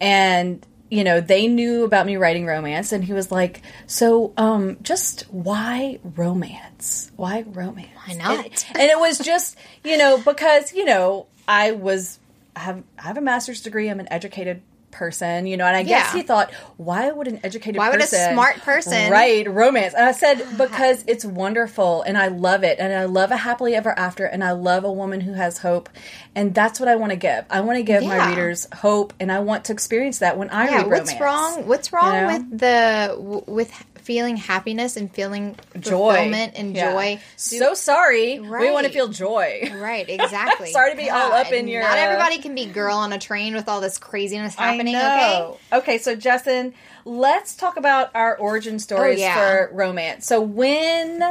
and 0.00 0.64
you 0.90 1.02
know, 1.02 1.20
they 1.20 1.48
knew 1.48 1.84
about 1.84 2.06
me 2.06 2.16
writing 2.16 2.46
romance, 2.46 2.92
and 2.92 3.02
he 3.02 3.12
was 3.12 3.32
like, 3.32 3.62
"So, 3.86 4.32
um, 4.36 4.76
just 4.82 5.22
why 5.30 5.98
romance? 6.04 7.10
Why 7.16 7.44
romance? 7.46 7.88
Why 8.06 8.14
not? 8.14 8.66
And, 8.68 8.80
and 8.80 8.90
it 8.90 8.98
was 8.98 9.18
just, 9.18 9.56
you 9.82 9.96
know, 9.96 10.18
because 10.18 10.72
you 10.72 10.84
know, 10.84 11.26
I 11.48 11.72
was 11.72 12.18
I 12.56 12.60
have 12.60 12.82
I 12.98 13.02
have 13.02 13.18
a 13.18 13.22
master's 13.22 13.62
degree. 13.62 13.88
I'm 13.88 14.00
an 14.00 14.08
educated 14.10 14.62
person, 14.94 15.46
you 15.46 15.56
know, 15.56 15.66
and 15.66 15.76
I 15.76 15.82
guess 15.82 16.12
he 16.12 16.22
thought, 16.22 16.52
why 16.76 17.10
would 17.10 17.28
an 17.28 17.40
educated 17.42 17.76
Why 17.76 17.90
would 17.90 18.00
a 18.00 18.06
smart 18.06 18.56
person- 18.58 19.10
write 19.10 19.50
romance? 19.50 19.92
And 19.92 20.04
I 20.04 20.12
said, 20.12 20.38
because 20.58 21.04
it's 21.06 21.24
wonderful 21.24 22.02
and 22.02 22.16
I 22.16 22.28
love 22.28 22.64
it. 22.64 22.78
And 22.78 22.92
I 22.94 23.04
love 23.04 23.30
a 23.30 23.36
happily 23.36 23.74
ever 23.74 23.90
after. 23.98 24.24
And 24.24 24.42
I 24.42 24.52
love 24.52 24.84
a 24.84 24.92
woman 24.92 25.20
who 25.20 25.34
has 25.34 25.58
hope. 25.58 25.90
And 26.34 26.54
that's 26.54 26.80
what 26.80 26.88
I 26.88 26.96
want 26.96 27.10
to 27.10 27.16
give. 27.16 27.44
I 27.50 27.60
want 27.60 27.76
to 27.76 27.82
give 27.82 28.04
my 28.04 28.30
readers 28.30 28.66
hope. 28.72 29.12
And 29.20 29.30
I 29.30 29.40
want 29.40 29.66
to 29.66 29.72
experience 29.72 30.20
that 30.20 30.38
when 30.38 30.48
I 30.50 30.68
yeah, 30.68 30.76
read 30.82 30.86
what's 30.86 31.20
wrong? 31.20 31.66
What's 31.66 31.92
wrong 31.92 32.12
know? 32.12 32.26
with 32.28 32.58
the 32.60 33.44
with 33.46 33.84
feeling 34.04 34.36
happiness 34.36 34.96
and 34.96 35.12
feeling 35.12 35.56
Joy. 35.80 36.30
and 36.54 36.76
Yeah. 36.76 36.92
joy? 36.92 37.20
So 37.36 37.74
sorry. 37.74 38.38
We 38.38 38.70
want 38.70 38.86
to 38.86 38.92
feel 38.92 39.08
joy. 39.08 39.70
Right, 39.74 40.08
exactly. 40.08 40.70
Sorry 40.72 40.90
to 40.90 40.96
be 40.96 41.10
all 41.10 41.32
up 41.32 41.50
in 41.52 41.68
your, 41.68 41.80
Not 41.82 41.98
uh, 41.98 42.02
everybody 42.02 42.38
can 42.38 42.54
be 42.54 42.66
girl 42.66 42.96
on 42.96 43.12
a 43.12 43.18
train 43.18 43.54
with 43.54 43.68
all 43.68 43.80
this 43.80 43.98
craziness 43.98 44.54
happening. 44.54 44.94
Okay. 44.94 45.48
Okay, 45.72 45.98
so 45.98 46.14
Jessen, 46.14 46.74
let's 47.04 47.54
talk 47.56 47.76
about 47.76 48.10
our 48.14 48.36
origin 48.36 48.78
stories 48.78 49.18
Oh, 49.18 49.22
yeah. 49.22 49.34
for 49.34 49.70
romance. 49.74 50.26
So 50.26 50.40
when 50.40 51.22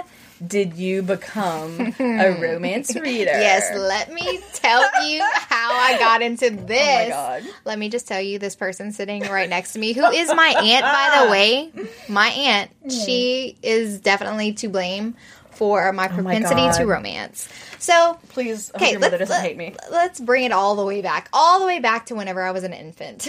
did 0.48 0.76
you 0.76 1.02
become 1.02 1.94
a 2.00 2.32
romance 2.42 2.96
reader? 2.96 3.32
Yes, 3.32 3.70
let 3.78 4.12
me 4.12 4.40
tell 4.54 4.82
you 5.08 5.24
how 5.34 5.74
I 5.74 5.98
got 6.00 6.22
into 6.22 6.50
this. 6.50 6.64
Oh 7.14 7.30
my 7.30 7.40
God. 7.40 7.44
Let 7.66 7.80
me 7.80 7.90
just 7.90 8.08
tell 8.08 8.22
you 8.22 8.40
this 8.40 8.56
person 8.56 8.92
sitting 8.92 9.24
right 9.24 9.50
next 9.50 9.74
to 9.74 9.80
me, 9.80 9.94
who 9.94 10.06
is 10.06 10.28
my 10.30 10.54
aunt, 10.58 10.84
by 10.84 11.24
the 11.26 11.32
way. 11.32 11.72
My 12.08 12.28
aunt, 12.28 12.72
hmm. 12.84 12.90
she 12.90 13.56
is 13.62 14.00
definitely 14.00 14.54
to 14.54 14.68
blame 14.70 15.16
for 15.52 15.94
my 15.94 16.06
oh 16.08 16.14
propensity 16.16 16.62
Oh 16.62 16.66
God. 16.68 16.78
to 16.78 16.86
romance. 16.88 17.48
So, 17.80 18.18
Please, 18.30 18.72
okay, 18.76 18.92
your 18.92 19.00
mother 19.00 19.18
let's, 19.18 19.30
doesn't 19.30 19.46
hate 19.46 19.58
me. 19.58 19.76
let's 19.92 20.20
bring 20.20 20.46
it 20.46 20.52
all 20.52 20.76
the 20.76 20.86
way 20.86 21.02
back. 21.02 21.30
All 21.34 21.60
the 21.60 21.66
way 21.66 21.80
back 21.80 22.08
to 22.08 22.16
whenever 22.16 22.42
I 22.42 22.52
was 22.52 22.64
an 22.64 22.74
infant. 22.74 23.28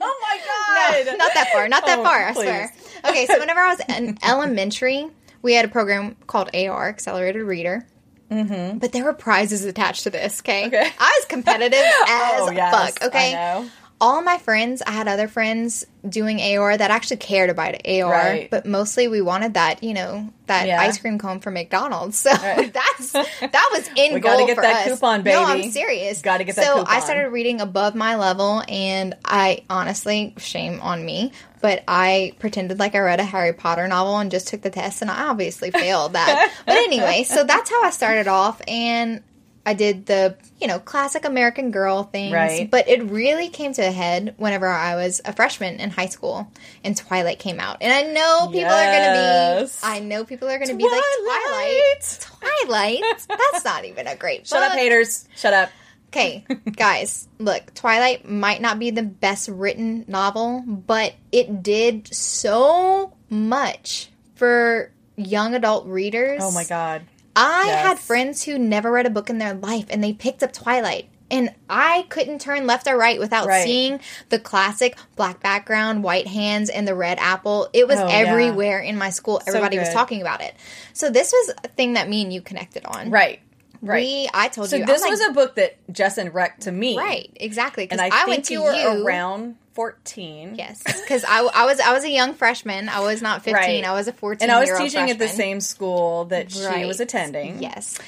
Oh 0.00 0.18
my 0.22 1.04
No, 1.04 1.16
not 1.16 1.34
that 1.34 1.48
far. 1.52 1.68
Not 1.68 1.84
that 1.86 1.98
Oh, 1.98 2.04
far. 2.04 2.26
I 2.28 2.32
swear. 2.32 2.72
Okay, 3.04 3.26
so 3.26 3.38
whenever 3.38 3.60
I 3.60 3.68
was 3.74 3.80
in 3.88 4.18
elementary, 4.22 5.08
we 5.42 5.54
had 5.54 5.64
a 5.64 5.68
program 5.68 6.16
called 6.26 6.50
AR, 6.54 6.88
Accelerated 6.88 7.42
Reader. 7.42 7.86
Mm-hmm. 8.30 8.78
But 8.78 8.92
there 8.92 9.04
were 9.04 9.12
prizes 9.12 9.64
attached 9.64 10.04
to 10.04 10.10
this. 10.10 10.40
Okay, 10.40 10.66
Okay. 10.66 10.90
I 10.98 11.18
was 11.18 11.26
competitive 11.28 11.78
as 12.08 12.40
Oh, 12.40 12.50
yes, 12.50 12.94
fuck. 12.94 13.04
Okay. 13.08 13.68
All 14.02 14.20
my 14.20 14.36
friends, 14.36 14.82
I 14.84 14.90
had 14.90 15.06
other 15.06 15.28
friends 15.28 15.86
doing 16.06 16.38
AOR 16.40 16.76
that 16.76 16.90
actually 16.90 17.18
cared 17.18 17.48
about 17.50 17.74
AOR, 17.84 18.10
Right. 18.10 18.50
but 18.50 18.66
mostly 18.66 19.06
we 19.06 19.22
wanted 19.22 19.54
that, 19.54 19.84
you 19.84 19.94
know, 19.94 20.28
that 20.46 20.66
Yeah. 20.66 20.80
ice 20.80 20.98
cream 20.98 21.18
cone 21.20 21.38
from 21.38 21.54
McDonald's. 21.54 22.18
So 22.22 22.30
Right. 22.32 22.72
that's 22.98 23.12
that 23.12 23.68
was 23.72 23.88
in 23.96 24.12
We 24.14 24.18
goal 24.20 24.32
gotta 24.32 24.46
get 24.46 24.56
for 24.56 24.62
that 24.62 24.86
us. 24.88 24.92
coupon, 24.98 25.22
baby. 25.22 25.36
No, 25.36 25.44
I'm 25.44 25.70
serious. 25.70 26.20
Gotta 26.20 26.42
get 26.42 26.56
that 26.56 26.64
So 26.64 26.84
I 26.86 26.98
started 26.98 27.28
reading 27.28 27.60
above 27.60 27.94
my 27.94 28.16
level, 28.16 28.62
and 28.68 29.14
I 29.24 29.62
honestly, 29.70 30.34
shame 30.38 30.80
on 30.80 31.04
me, 31.04 31.30
but 31.60 31.84
I 31.86 32.32
pretended 32.40 32.80
like 32.80 32.96
I 32.96 32.98
read 32.98 33.20
a 33.20 33.24
Harry 33.24 33.52
Potter 33.52 33.86
novel 33.86 34.18
and 34.18 34.32
just 34.32 34.48
took 34.48 34.62
the 34.62 34.70
test, 34.70 35.00
and 35.02 35.10
I 35.12 35.28
obviously 35.28 35.70
failed 35.70 36.14
that. 36.14 36.50
but 36.66 36.76
anyway, 36.76 37.22
so 37.22 37.44
that's 37.44 37.70
how 37.70 37.82
I 37.84 37.90
started 37.90 38.26
off, 38.26 38.60
and 38.66 39.22
I 39.64 39.74
did 39.74 40.06
the 40.06 40.36
you 40.60 40.66
know 40.66 40.78
classic 40.80 41.24
American 41.24 41.70
Girl 41.70 42.02
things, 42.02 42.32
Right. 42.32 42.68
but 42.70 42.88
it 42.88 43.02
really 43.04 43.48
came 43.48 43.72
to 43.74 43.82
a 43.82 43.92
head 43.92 44.34
whenever 44.36 44.66
I 44.66 44.96
was 44.96 45.20
a 45.24 45.32
freshman 45.32 45.78
in 45.78 45.90
high 45.90 46.06
school 46.06 46.50
and 46.82 46.96
Twilight 46.96 47.38
came 47.38 47.60
out. 47.60 47.78
And 47.80 47.92
I 47.92 48.02
know 48.12 48.48
people 48.50 48.72
are 48.72 48.84
going 48.86 49.62
to 49.62 49.70
be, 49.70 49.86
I 49.86 50.00
know 50.00 50.24
people 50.24 50.48
are 50.48 50.58
going 50.58 50.70
to 50.70 50.76
be 50.76 50.82
like, 50.84 51.02
Twilight, 51.24 52.28
Twilight? 52.66 53.26
That's 53.28 53.64
not 53.64 53.84
even 53.84 54.06
a 54.08 54.16
great 54.16 54.46
Shut 54.48 54.62
up, 54.62 54.72
haters. 54.72 55.28
Shut 55.36 55.54
up. 55.54 55.70
Okay, 56.08 56.44
guys, 56.76 57.26
look, 57.38 57.72
Twilight 57.74 58.28
might 58.28 58.60
not 58.60 58.78
be 58.78 58.90
the 58.90 59.02
best 59.02 59.48
written 59.48 60.04
novel, 60.08 60.62
but 60.66 61.14
it 61.30 61.62
did 61.62 62.12
so 62.12 63.14
much 63.30 64.10
for 64.34 64.90
young 65.16 65.54
adult 65.54 65.86
readers. 65.86 66.40
Oh 66.42 66.50
my 66.50 66.64
god. 66.64 67.02
I 67.34 67.64
Yes. 67.66 67.82
had 67.86 67.98
friends 67.98 68.42
who 68.44 68.58
never 68.58 68.90
read 68.90 69.06
a 69.06 69.10
book 69.10 69.30
in 69.30 69.38
their 69.38 69.54
life 69.54 69.86
and 69.90 70.02
they 70.02 70.12
picked 70.12 70.42
up 70.42 70.52
Twilight. 70.52 71.08
And 71.30 71.50
I 71.70 72.04
couldn't 72.10 72.40
turn 72.42 72.66
left 72.66 72.86
or 72.86 72.98
right 72.98 73.18
without 73.18 73.46
Right. 73.46 73.64
seeing 73.64 74.00
the 74.28 74.38
classic 74.38 74.96
black 75.16 75.40
background, 75.40 76.04
white 76.04 76.26
hands, 76.26 76.68
and 76.68 76.86
the 76.86 76.94
red 76.94 77.18
apple. 77.18 77.70
It 77.72 77.88
was 77.88 77.98
Oh, 77.98 78.06
yeah. 78.06 78.12
everywhere 78.16 78.80
in 78.80 78.98
my 78.98 79.08
school. 79.08 79.40
Everybody 79.46 79.78
was 79.78 79.88
talking 79.88 80.20
about 80.20 80.42
it. 80.42 80.54
So 80.92 81.08
this 81.08 81.32
was 81.32 81.54
a 81.64 81.68
thing 81.68 81.94
that 81.94 82.06
me 82.10 82.20
and 82.22 82.30
you 82.34 82.42
connected 82.42 82.84
on. 82.84 83.10
Right. 83.10 83.40
Right. 83.80 84.04
We, 84.04 84.28
I 84.34 84.48
told 84.48 84.68
so 84.68 84.76
you. 84.76 84.82
I 84.84 84.86
this 84.86 85.00
like, 85.00 85.10
was 85.10 85.20
a 85.22 85.32
book 85.32 85.56
that 85.56 85.76
Jessen 85.90 86.32
wrecked 86.34 86.62
to 86.62 86.70
me. 86.72 86.96
right, 86.98 87.30
exactly. 87.34 87.84
Because 87.84 87.98
And 87.98 88.12
I, 88.12 88.14
I, 88.14 88.18
think 88.20 88.28
went 88.28 88.44
to 88.44 88.52
you 88.52 88.62
were 88.62 88.72
you 88.74 89.04
around 89.04 89.56
14. 89.74 90.54
Yes, 90.56 90.82
because 90.82 91.24
I, 91.24 91.40
I 91.42 91.66
was 91.66 91.80
I 91.80 91.92
was 91.92 92.04
a 92.04 92.10
young 92.10 92.34
freshman. 92.34 92.88
I 92.88 93.00
was 93.00 93.22
not 93.22 93.42
fifteen. 93.42 93.82
Right. 93.82 93.90
I 93.90 93.92
was 93.94 94.08
a 94.08 94.12
fourteen. 94.12 94.48
And 94.48 94.52
I 94.52 94.60
was 94.60 94.70
teaching 94.78 95.10
at 95.10 95.18
the 95.18 95.28
same 95.28 95.60
school 95.60 96.26
that 96.26 96.50
she 96.50 96.84
was 96.84 97.00
attending. 97.00 97.62
Yes. 97.62 97.98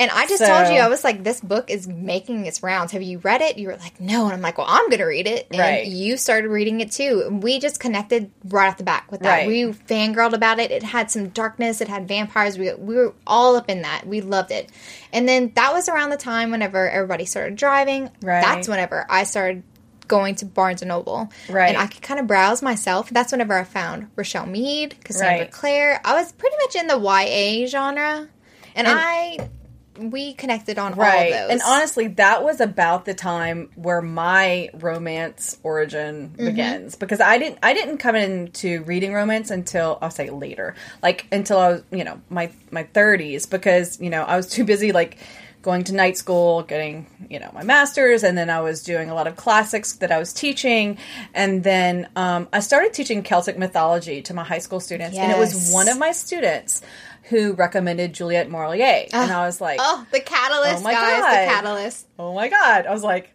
And 0.00 0.12
I 0.12 0.26
just 0.28 0.38
So- 0.38 0.46
told 0.46 0.72
you, 0.72 0.80
I 0.80 0.86
was 0.86 1.02
like, 1.02 1.24
this 1.24 1.40
book 1.40 1.70
is 1.70 1.88
making 1.88 2.46
its 2.46 2.62
rounds. 2.62 2.92
Have 2.92 3.02
you 3.02 3.18
read 3.18 3.40
it? 3.40 3.58
You 3.58 3.66
were 3.66 3.76
like, 3.76 4.00
no. 4.00 4.26
And 4.26 4.32
I'm 4.32 4.40
like, 4.40 4.56
well, 4.56 4.68
I'm 4.70 4.86
going 4.88 5.00
to 5.00 5.04
read 5.06 5.26
it. 5.26 5.48
And 5.50 5.58
Right. 5.58 5.86
you 5.88 6.16
started 6.16 6.50
reading 6.50 6.80
it 6.80 6.92
too. 6.92 7.24
And 7.26 7.42
we 7.42 7.58
just 7.58 7.80
connected 7.80 8.30
right 8.44 8.68
off 8.68 8.76
the 8.76 8.84
back 8.84 9.10
with 9.10 9.22
that. 9.22 9.38
Right. 9.38 9.48
We 9.48 9.64
fangirled 9.64 10.34
about 10.34 10.60
it. 10.60 10.70
It 10.70 10.84
had 10.84 11.10
some 11.10 11.30
darkness, 11.30 11.80
it 11.80 11.88
had 11.88 12.06
vampires. 12.06 12.56
We, 12.56 12.72
we 12.74 12.94
were 12.94 13.12
all 13.26 13.56
up 13.56 13.68
in 13.68 13.82
that. 13.82 14.06
We 14.06 14.20
loved 14.20 14.52
it. 14.52 14.70
And 15.12 15.28
then 15.28 15.50
that 15.56 15.72
was 15.72 15.88
around 15.88 16.10
the 16.10 16.16
time 16.16 16.52
whenever 16.52 16.88
everybody 16.88 17.24
started 17.24 17.56
driving. 17.56 18.04
Right. 18.22 18.40
That's 18.40 18.68
whenever 18.68 19.04
I 19.10 19.24
started 19.24 19.64
going 20.08 20.34
to 20.36 20.46
Barnes 20.46 20.82
and 20.82 20.88
Noble. 20.88 21.30
Right. 21.48 21.68
And 21.68 21.76
I 21.78 21.86
could 21.86 22.02
kind 22.02 22.18
of 22.18 22.26
browse 22.26 22.62
myself. 22.62 23.10
That's 23.10 23.30
whenever 23.32 23.54
I 23.54 23.64
found 23.64 24.10
Richelle 24.16 24.46
Mead, 24.46 24.96
Cassandra 25.04 25.40
Right. 25.44 25.50
Clare. 25.52 26.00
I 26.04 26.14
was 26.14 26.32
pretty 26.32 26.56
much 26.64 26.74
in 26.76 26.86
the 26.88 26.98
YA 26.98 27.66
genre. 27.66 28.28
And, 28.74 28.86
I 28.88 29.48
we 29.98 30.32
connected 30.34 30.78
on 30.78 30.94
Right. 30.94 31.32
all 31.32 31.40
those. 31.40 31.50
And 31.50 31.60
honestly, 31.66 32.06
that 32.06 32.44
was 32.44 32.60
about 32.60 33.04
the 33.04 33.14
time 33.14 33.68
where 33.74 34.00
my 34.00 34.70
romance 34.74 35.58
origin 35.64 36.28
Mm-hmm. 36.36 36.44
begins 36.46 36.94
because 36.94 37.20
I 37.20 37.38
didn't 37.38 37.58
I 37.64 37.74
didn't 37.74 37.98
come 37.98 38.14
into 38.14 38.84
reading 38.84 39.12
romance 39.12 39.50
until 39.50 39.98
I'll 40.00 40.12
say 40.12 40.30
later. 40.30 40.76
Like 41.02 41.26
until 41.32 41.58
I 41.58 41.68
was, 41.70 41.82
you 41.90 42.04
know, 42.04 42.20
my 42.30 42.50
my 42.70 42.84
30s 42.84 43.50
because, 43.50 44.00
you 44.00 44.08
know, 44.10 44.22
I 44.22 44.36
was 44.36 44.48
too 44.48 44.62
busy 44.64 44.92
like 44.92 45.18
going 45.68 45.84
to 45.84 45.94
night 45.94 46.16
school, 46.16 46.62
getting, 46.62 47.06
you 47.28 47.38
know, 47.38 47.50
my 47.52 47.62
masters 47.62 48.24
and 48.24 48.38
then 48.38 48.48
I 48.48 48.62
was 48.62 48.82
doing 48.82 49.10
a 49.10 49.14
lot 49.14 49.26
of 49.26 49.36
classics 49.36 49.92
that 49.96 50.10
I 50.10 50.18
was 50.18 50.32
teaching 50.32 50.96
and 51.34 51.62
then 51.62 52.08
um, 52.16 52.48
I 52.54 52.60
started 52.60 52.94
teaching 52.94 53.22
Celtic 53.22 53.58
mythology 53.58 54.22
to 54.22 54.32
my 54.32 54.44
high 54.44 54.60
school 54.60 54.80
students 54.80 55.18
and 55.18 55.30
it 55.30 55.36
was 55.36 55.70
one 55.70 55.90
of 55.90 55.98
my 55.98 56.12
students 56.12 56.80
who 57.24 57.52
recommended 57.52 58.14
Juliet 58.14 58.48
Marillier 58.48 59.10
and 59.12 59.30
I 59.30 59.44
was 59.44 59.60
like 59.60 59.78
oh, 59.78 60.06
the 60.10 60.20
catalyst, 60.20 60.80
Oh 60.80 60.84
my 60.84 60.92
guys, 60.92 61.20
God. 61.20 61.30
the 61.32 61.52
catalyst. 61.52 62.06
Oh 62.18 62.32
my 62.34 62.48
god! 62.48 62.86
I 62.86 62.90
was 62.90 63.02
like, 63.02 63.34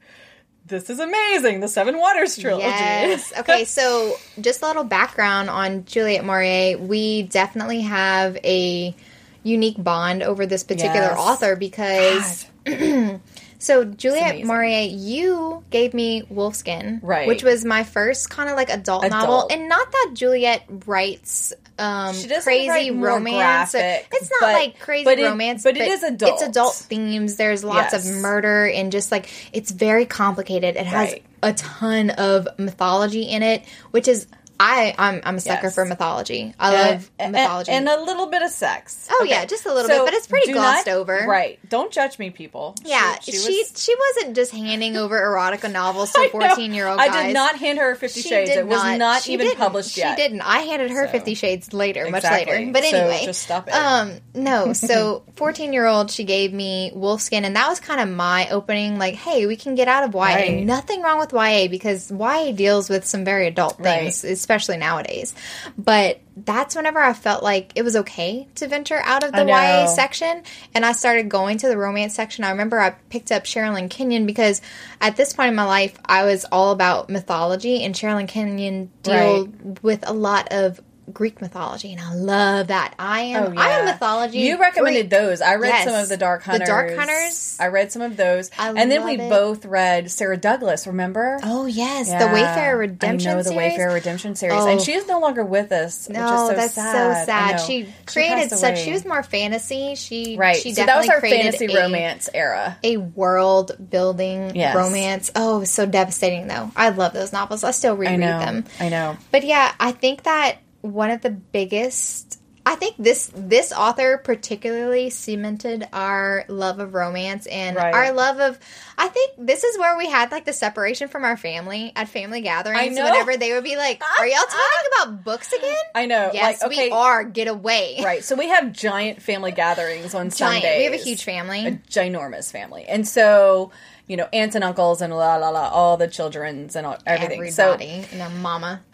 "This 0.66 0.90
is 0.90 1.00
amazing!" 1.00 1.60
The 1.60 1.68
Seven 1.68 2.00
Waters 2.00 2.36
trilogy. 2.36 2.66
Yes. 2.66 3.32
Okay, 3.42 3.63
so 3.66 4.16
just 4.42 4.63
a 4.63 4.66
little 4.66 4.84
background 4.84 5.52
on 5.52 5.86
Juliet 5.86 6.24
Marillier. 6.24 6.80
We 6.80 7.22
definitely 7.22 7.82
have 7.82 8.38
a 8.44 8.96
unique 9.44 9.82
bond 9.82 10.24
over 10.24 10.46
this 10.46 10.64
particular 10.64 11.08
Yes. 11.12 11.18
author 11.20 11.56
because 11.56 12.46
So 13.60 13.86
Juliet. 13.86 14.36
Marillier, 14.44 14.90
you 14.94 15.64
gave 15.70 15.94
me 15.94 16.24
Wolfskin, 16.24 17.00
Right. 17.02 17.28
Which 17.30 17.44
was 17.44 17.64
my 17.64 17.86
first 17.86 18.30
kind 18.30 18.50
of 18.50 18.58
like 18.58 18.70
adult, 18.70 19.06
Adult. 19.06 19.22
novel, 19.22 19.48
and 19.50 19.70
not 19.70 19.90
that 19.90 20.12
Juliet 20.16 20.64
writes 20.86 21.54
um, 21.80 22.14
crazy 22.44 22.68
write 22.70 22.94
more 22.94 23.08
romance. 23.08 23.72
graphic, 23.72 24.08
it's 24.12 24.30
not 24.32 24.42
but- 24.42 24.54
like 24.54 24.80
crazy 24.82 25.06
but 25.06 25.18
it- 25.18 25.24
romance, 25.24 25.64
but 25.64 25.78
it 25.78 25.88
is 25.88 26.04
adult. 26.04 26.34
It's 26.34 26.42
adult 26.44 26.76
themes. 26.76 27.38
There's 27.38 27.64
lots 27.64 27.94
Yes. 27.94 28.10
of 28.10 28.16
murder 28.18 28.68
and 28.68 28.92
just 28.92 29.14
like 29.14 29.30
it's 29.54 29.72
very 29.72 30.06
complicated. 30.06 30.76
It 30.76 30.86
has 30.86 31.12
Right. 31.14 31.24
a 31.42 31.54
ton 31.54 32.10
of 32.10 32.48
mythology 32.60 33.24
in 33.24 33.44
it, 33.44 33.64
which 33.92 34.10
is 34.10 34.28
I 34.60 34.93
I'm 34.98 35.22
I'm 35.25 35.36
a 35.38 35.39
sucker 35.39 35.67
Yes. 35.67 35.75
for 35.75 35.83
mythology. 35.86 36.53
I 36.60 36.72
love 36.72 37.12
and, 37.19 37.31
mythology. 37.31 37.72
and 37.72 37.89
a 37.89 38.00
little 38.01 38.27
bit 38.27 38.41
of 38.43 38.50
sex. 38.51 39.07
Oh, 39.12 39.25
yeah, 39.27 39.45
just 39.45 39.65
a 39.65 39.74
little 39.74 39.89
bit, 39.89 40.05
but 40.05 40.13
it's 40.13 40.27
pretty 40.27 40.53
glossed 40.53 40.88
not- 40.88 40.95
over. 40.95 41.25
Right. 41.27 41.60
Don't 41.69 41.91
judge 41.91 42.19
me, 42.19 42.29
people. 42.29 42.75
yeah, 42.86 43.17
she 43.19 43.31
was- 43.31 43.74
she, 43.75 43.95
wasn't 44.15 44.36
just 44.36 44.51
handing 44.51 44.95
over 44.95 45.19
erotica 45.19 45.72
novels 45.72 46.12
to 46.13 46.29
fourteen 46.31 46.74
year 46.74 46.88
old 46.88 47.00
guys. 47.00 47.10
I 47.10 47.27
did 47.27 47.33
not 47.33 47.57
hand 47.57 47.79
her 47.79 47.95
Fifty 47.95 48.22
She 48.22 48.29
Shades. 48.29 48.51
It 48.51 48.67
was 48.67 48.98
not, 48.98 49.24
She 49.24 49.33
even 49.33 49.48
didn't. 49.48 49.60
published 49.60 49.98
yet. 49.98 50.17
She 50.17 50.24
didn't. 50.24 50.41
I 50.41 50.60
handed 50.60 50.91
her 50.91 51.07
So- 51.07 51.12
Fifty 51.12 51.33
Shades 51.36 51.74
later, 51.74 52.10
much 52.10 52.24
later. 52.24 52.69
But 52.72 52.83
So 52.83 52.98
anyway, 52.98 53.25
just 53.25 53.41
stop 53.43 53.67
it. 53.67 53.74
Um, 53.74 54.13
no. 54.33 54.74
So 54.93 55.24
fourteen 55.36 55.74
year 55.74 55.86
old, 55.88 56.12
she 56.12 56.24
gave 56.25 56.53
me 56.53 56.91
Wolfskin, 56.95 57.43
and 57.43 57.55
that 57.55 57.67
was 57.69 57.79
kind 57.79 58.00
of 58.01 58.10
my 58.15 58.50
opening. 58.50 58.98
Like, 59.00 59.15
hey, 59.15 59.45
we 59.48 59.55
can 59.55 59.75
get 59.75 59.88
out 59.88 60.03
of 60.03 60.13
YA. 60.13 60.19
Right. 60.22 60.63
Nothing 60.63 61.01
wrong 61.01 61.17
with 61.19 61.31
YA 61.33 61.67
because 61.69 62.12
YA 62.12 62.51
deals 62.51 62.89
with 62.89 63.05
some 63.05 63.24
very 63.25 63.48
adult 63.48 63.77
things, 63.81 64.24
especially 64.44 64.76
nowadays. 64.76 65.34
But 65.78 66.20
that's 66.36 66.76
whenever 66.76 67.00
I 67.00 67.14
felt 67.14 67.44
like 67.44 67.72
it 67.76 67.84
was 67.84 67.96
okay 67.96 68.48
to 68.56 68.68
venture 68.68 69.00
out 69.04 69.24
of 69.24 69.32
the 69.32 69.46
YA 69.46 69.88
section, 69.88 70.44
and 70.76 70.86
I 70.86 70.92
started 70.92 71.30
going 71.30 71.60
to 71.60 71.70
the 71.70 71.78
romance 71.78 72.14
section. 72.14 72.44
I 72.44 72.52
remember 72.52 72.78
I 72.80 72.90
picked 73.10 73.32
up 73.32 73.46
Sherrilyn 73.46 73.90
Kenyon 73.90 74.26
because 74.26 74.62
at 75.00 75.16
this 75.16 75.32
point 75.34 75.50
in 75.50 75.56
my 75.56 75.66
life, 75.66 75.98
I 76.06 76.26
was 76.26 76.46
all 76.52 76.72
about 76.72 77.10
mythology, 77.10 77.84
and 77.84 77.96
Sherrilyn 77.96 78.28
Kenyon 78.28 78.92
deal 79.02 79.50
with 79.82 80.08
a 80.08 80.14
lot 80.14 80.52
of 80.52 80.82
Greek 81.12 81.41
mythology, 81.41 81.91
and 81.91 82.00
I 82.01 82.13
love 82.13 82.67
that. 82.67 82.93
I 82.98 83.22
am, 83.22 83.57
Oh, 83.57 83.60
I 83.62 83.69
am 83.79 83.86
mythology. 83.86 84.39
You 84.39 84.60
recommended 84.60 85.10
freak. 85.10 85.10
those. 85.10 85.41
I 85.41 85.55
read 85.55 85.69
Yes. 85.69 85.86
some 85.86 85.95
of 85.95 86.07
the 86.10 86.17
Dark 86.17 86.43
Hunters. 86.43 86.67
The. 86.67 86.72
Dark 86.74 86.95
Hunters. 86.95 87.57
I 87.60 87.67
read 87.67 87.91
some 87.91 88.01
of 88.01 88.15
those, 88.15 88.50
I 88.57 88.69
and 88.69 88.89
then 88.91 89.03
we 89.05 89.19
it. 89.19 89.29
both 89.29 89.65
read 89.65 90.10
Sara 90.12 90.38
Douglass. 90.38 90.88
Remember? 90.88 91.39
Oh 91.43 91.65
yes, 91.65 92.07
Yeah. 92.10 92.27
the 92.27 92.33
Wayfarer 92.33 92.77
Redemption. 92.77 93.29
I 93.29 93.33
know 93.33 93.38
the 93.39 93.50
series. 93.50 93.57
Wayfarer 93.57 93.93
Redemption 93.93 94.36
series, 94.36 94.62
Oh. 94.62 94.67
and 94.67 94.81
she 94.81 94.93
is 94.93 95.07
no 95.07 95.19
longer 95.19 95.43
with 95.43 95.72
us. 95.72 96.07
No, 96.10 96.19
which 96.22 96.31
is 96.33 96.39
so 96.39 96.53
that's 96.55 96.74
sad. 96.74 97.17
so 97.19 97.25
sad. 97.25 97.51
know. 97.57 97.63
She 97.65 97.93
created 98.05 98.50
such. 98.57 98.79
She 98.79 98.91
was 98.93 99.05
more 99.05 99.24
fantasy. 99.24 99.95
She 99.95 100.38
right. 100.38 100.55
She 100.55 100.74
so 100.74 100.86
that 100.86 100.98
was 100.98 101.10
our 101.10 101.19
fantasy 101.22 101.65
a- 101.65 101.81
romance 101.81 102.29
era. 102.33 102.77
a 102.83 102.98
world 102.98 103.72
building 103.89 104.55
Yes. 104.55 104.75
romance. 104.75 105.31
Oh, 105.36 105.63
so 105.63 105.86
devastating 105.86 106.48
though. 106.48 106.72
I 106.75 106.89
love 106.89 107.13
those 107.13 107.33
novels. 107.33 107.63
I 107.63 107.72
still 107.72 107.93
I 107.93 107.98
reread 107.98 108.19
know. 108.19 108.39
them. 108.39 108.65
I 108.79 108.89
know. 108.89 109.17
But 109.31 109.43
yeah, 109.43 109.72
I 109.79 109.91
think 109.91 110.24
that 110.24 110.57
one 110.84 111.10
of 111.10 111.22
the 111.22 111.32
biggest 111.32 112.40
I 112.66 112.75
think 112.75 112.96
this 112.98 113.30
this 113.36 113.74
author 113.74 114.18
particularly 114.18 115.10
cemented 115.10 115.86
our 115.92 116.46
love 116.48 116.80
of 116.80 116.94
romance 116.94 117.46
and 117.46 117.75
Right. 117.75 117.94
our 117.94 118.13
love 118.13 118.40
of 118.40 118.58
I 118.98 119.10
think 119.10 119.34
this 119.38 119.66
is 119.66 119.78
where 119.78 119.98
we 119.98 120.10
had 120.10 120.32
like 120.32 120.46
the 120.46 120.54
separation 120.54 121.10
from 121.10 121.25
our 121.25 121.36
family 121.36 121.92
at 121.96 122.08
family 122.08 122.40
gatherings 122.40 122.96
whenever 122.96 123.36
they 123.36 123.52
would 123.52 123.66
be 123.66 123.75
like, 123.75 124.02
ah, 124.02 124.16
Are 124.22 124.28
y'all 124.28 124.38
talking 124.38 124.56
ah. 124.56 125.04
about 125.04 125.24
books 125.25 125.52
again? 125.52 125.75
I 125.94 126.06
know. 126.06 126.32
Yes, 126.34 126.62
like, 126.62 126.72
okay, 126.72 126.88
we 126.88 126.92
are. 126.92 127.25
Get 127.25 127.50
away. 127.50 128.00
Right. 128.02 128.24
So 128.24 128.36
we 128.36 128.48
have 128.48 128.72
giant 128.72 129.22
family 129.22 129.52
gatherings 129.52 130.13
on 130.13 130.30
Giant. 130.30 130.63
Sundays. 130.63 130.78
We 130.78 130.84
have 130.86 130.94
a 130.94 131.04
huge 131.04 131.24
family. 131.25 131.68
a 131.68 131.72
ginormous 131.90 132.50
family, 132.50 132.86
and 132.86 133.06
so 133.06 133.72
you 134.08 134.16
know 134.16 134.30
aunts 134.32 134.56
and 134.56 134.63
uncles 134.63 135.02
and 135.02 135.13
la 135.13 135.36
la 135.36 135.50
la, 135.50 135.68
all 135.68 135.98
the 135.98 136.08
childrens 136.08 136.78
and 136.78 136.88
all, 136.88 136.98
everything. 137.06 137.42
Everybody 137.42 138.06
and 138.12 138.22
their 138.22 138.30
mama. 138.30 138.84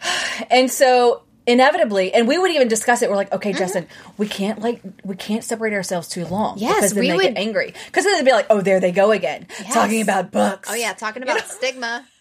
And 0.50 0.70
so 0.70 1.22
inevitably, 1.46 2.12
and 2.12 2.26
we 2.28 2.38
would 2.38 2.50
even 2.50 2.68
discuss 2.68 3.02
it. 3.02 3.10
We're 3.10 3.16
like, 3.16 3.32
okay, 3.32 3.52
mm-hmm. 3.52 3.62
Jessen, 3.62 3.86
we 4.18 4.26
can't 4.28 4.60
like 4.60 4.80
we 5.04 5.16
can't 5.16 5.42
separate 5.44 5.72
ourselves 5.72 6.08
too 6.08 6.24
long. 6.26 6.58
Yes, 6.58 6.76
because 6.76 6.92
then 6.94 7.00
we 7.00 7.08
they 7.10 7.16
would- 7.16 7.22
get 7.22 7.36
angry 7.36 7.74
because 7.86 8.04
then 8.04 8.16
they'd 8.18 8.24
be 8.24 8.32
like, 8.32 8.46
oh, 8.50 8.60
there 8.60 8.80
they 8.80 8.92
go 8.92 9.10
again, 9.10 9.46
Yes. 9.60 9.74
talking 9.74 10.02
about 10.02 10.30
books. 10.30 10.68
Oh 10.70 10.74
yeah, 10.74 10.92
talking 10.92 11.22
You 11.22 11.30
about 11.30 11.40
know? 11.42 11.46
stigma. 11.54 12.06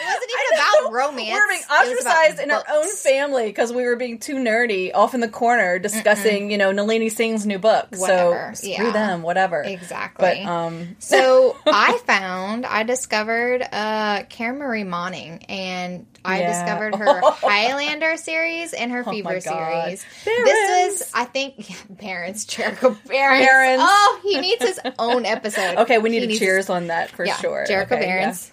It 0.00 0.06
wasn't 0.06 0.30
even 0.30 0.58
about 0.80 0.92
romance. 0.92 1.28
We 1.28 1.34
were 1.34 1.48
being 1.48 1.60
It 1.60 1.94
was 1.94 2.04
about 2.04 2.16
ostracized 2.16 2.40
in 2.40 2.50
our 2.50 2.64
own 2.72 2.96
family 2.96 3.46
because 3.46 3.72
we 3.72 3.84
were 3.84 3.96
being 3.96 4.18
too 4.18 4.36
nerdy 4.36 4.90
off 4.94 5.14
in 5.14 5.20
the 5.20 5.28
corner 5.28 5.78
discussing, 5.78 6.50
you 6.50 6.58
know, 6.58 6.72
Nalini 6.72 7.08
Singh's 7.10 7.44
new 7.46 7.58
book. 7.58 7.88
Whatever. 7.96 8.52
So 8.54 8.62
screw 8.72 8.86
Yeah. 8.86 8.90
them, 8.92 9.22
whatever. 9.22 9.62
Exactly. 9.62 10.40
But 10.44 10.48
um, 10.50 10.96
So 10.98 11.56
I 11.66 11.98
found, 12.06 12.64
I 12.66 12.82
discovered 12.84 13.62
uh, 13.72 14.22
Karen 14.28 14.58
Marie 14.58 14.84
Moning, 14.84 15.44
and 15.48 16.06
I 16.24 16.40
Yeah. 16.40 16.64
discovered 16.64 16.94
her 16.96 17.20
Highlander 17.24 18.16
series 18.16 18.72
and 18.72 18.92
her 18.92 19.02
Oh 19.06 19.10
Fever 19.10 19.40
series. 19.40 19.44
Barrons. 19.44 20.04
This 20.24 21.00
was, 21.00 21.10
I 21.14 21.24
think, 21.24 21.54
yeah, 21.70 21.76
Barrons, 21.90 22.44
Jericho 22.46 22.96
Barrons. 23.06 23.44
Barrons. 23.46 23.82
Oh, 23.84 24.20
he 24.22 24.38
needs 24.40 24.62
his 24.62 24.80
own 24.98 25.26
episode. 25.26 25.78
okay, 25.78 25.98
we 25.98 26.08
need 26.10 26.20
He 26.22 26.26
needs- 26.28 26.38
cheers 26.38 26.70
on 26.70 26.86
that 26.88 27.10
for 27.10 27.26
sure. 27.26 27.64
Jericho 27.66 27.96
Okay. 27.96 28.06
Barrons. 28.06 28.50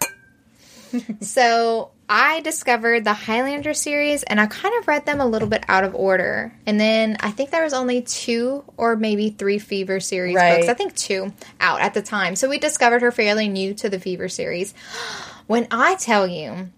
so 1.21 1.91
I 2.09 2.39
discovered 2.41 3.03
the 3.03 3.13
Highlander 3.13 3.73
series 3.73 4.23
and 4.23 4.39
I 4.39 4.45
kind 4.45 4.73
of 4.79 4.87
read 4.87 5.05
them 5.05 5.19
a 5.19 5.25
little 5.25 5.47
bit 5.47 5.63
out 5.67 5.83
of 5.83 5.93
order. 5.95 6.53
And 6.65 6.79
then 6.79 7.17
I 7.19 7.31
think 7.31 7.51
there 7.51 7.63
was 7.63 7.73
only 7.73 8.01
two 8.01 8.63
or 8.77 8.95
maybe 8.95 9.29
three 9.29 9.59
Fever 9.59 9.99
series 9.99 10.35
Right. 10.35 10.57
books. 10.59 10.69
I 10.69 10.73
think 10.73 10.95
two 10.95 11.33
out 11.59 11.81
at 11.81 11.93
the 11.93 12.01
time. 12.01 12.35
So 12.35 12.49
we 12.49 12.59
discovered 12.59 13.01
her 13.01 13.11
fairly 13.11 13.47
new 13.49 13.73
to 13.75 13.89
the 13.89 13.99
Fever 13.99 14.29
series. 14.29 14.73
When 15.47 15.65
I 15.71 15.95
tell 15.95 16.27
you 16.27 16.69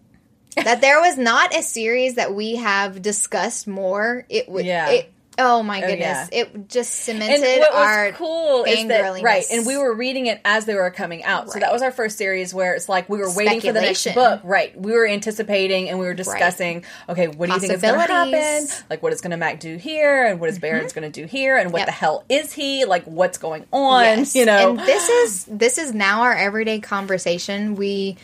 that 0.55 0.79
there 0.81 1.01
was 1.01 1.17
not 1.17 1.55
a 1.55 1.63
series 1.63 2.15
that 2.15 2.35
we 2.35 2.57
have 2.57 3.01
discussed 3.01 3.67
more, 3.67 4.25
it 4.29 4.47
would 4.47 4.65
Yeah. 4.67 4.89
it 4.89 5.11
Oh 5.39 5.63
my 5.63 5.81
Oh, 5.81 5.87
goodness! 5.87 6.29
yeah. 6.31 6.39
It 6.41 6.69
just 6.69 6.93
cemented 6.93 7.43
And 7.43 7.59
what 7.61 7.73
was 7.73 7.87
our 7.87 8.11
cool 8.11 8.63
is 8.65 8.87
that 8.87 9.23
right, 9.23 9.45
and 9.51 9.65
we 9.65 9.77
were 9.77 9.93
reading 9.93 10.27
it 10.27 10.41
as 10.45 10.65
they 10.65 10.75
were 10.75 10.91
coming 10.91 11.23
out. 11.23 11.49
So 11.51 11.59
that 11.59 11.71
was 11.71 11.81
our 11.81 11.91
first 11.91 12.17
series 12.17 12.53
where 12.53 12.75
it's 12.75 12.89
like 12.89 13.09
we 13.09 13.17
were 13.19 13.33
waiting 13.33 13.61
for 13.61 13.71
the 13.71 13.81
next 13.81 14.13
book. 14.13 14.41
Right, 14.43 14.79
we 14.79 14.91
were 14.91 15.07
anticipating 15.07 15.89
and 15.89 15.97
we 15.99 16.05
were 16.05 16.13
discussing. 16.13 16.83
Okay, 17.07 17.27
what 17.27 17.47
do 17.47 17.53
you 17.53 17.59
think 17.59 17.73
is 17.73 17.81
going 17.81 17.95
to 17.95 18.13
happen? 18.13 18.67
Like, 18.89 19.01
what 19.01 19.13
is 19.13 19.21
going 19.21 19.31
to 19.31 19.37
Mac 19.37 19.59
do 19.59 19.77
here, 19.77 20.25
and 20.25 20.39
what 20.39 20.49
is 20.49 20.59
Barrons 20.59 20.91
mm-hmm. 20.91 20.99
going 20.99 21.11
to 21.11 21.21
do 21.21 21.27
here, 21.27 21.57
and 21.57 21.71
what 21.71 21.79
Yep. 21.79 21.85
the 21.87 21.91
hell 21.93 22.23
is 22.29 22.51
he? 22.53 22.85
Like, 22.85 23.05
what's 23.05 23.37
going 23.37 23.65
on? 23.71 24.03
Yes. 24.03 24.35
You 24.35 24.45
know, 24.45 24.71
and 24.71 24.79
this 24.79 25.07
is 25.09 25.45
this 25.45 25.77
is 25.77 25.93
now 25.93 26.23
our 26.23 26.33
everyday 26.33 26.79
conversation. 26.79 27.75
We 27.75 28.17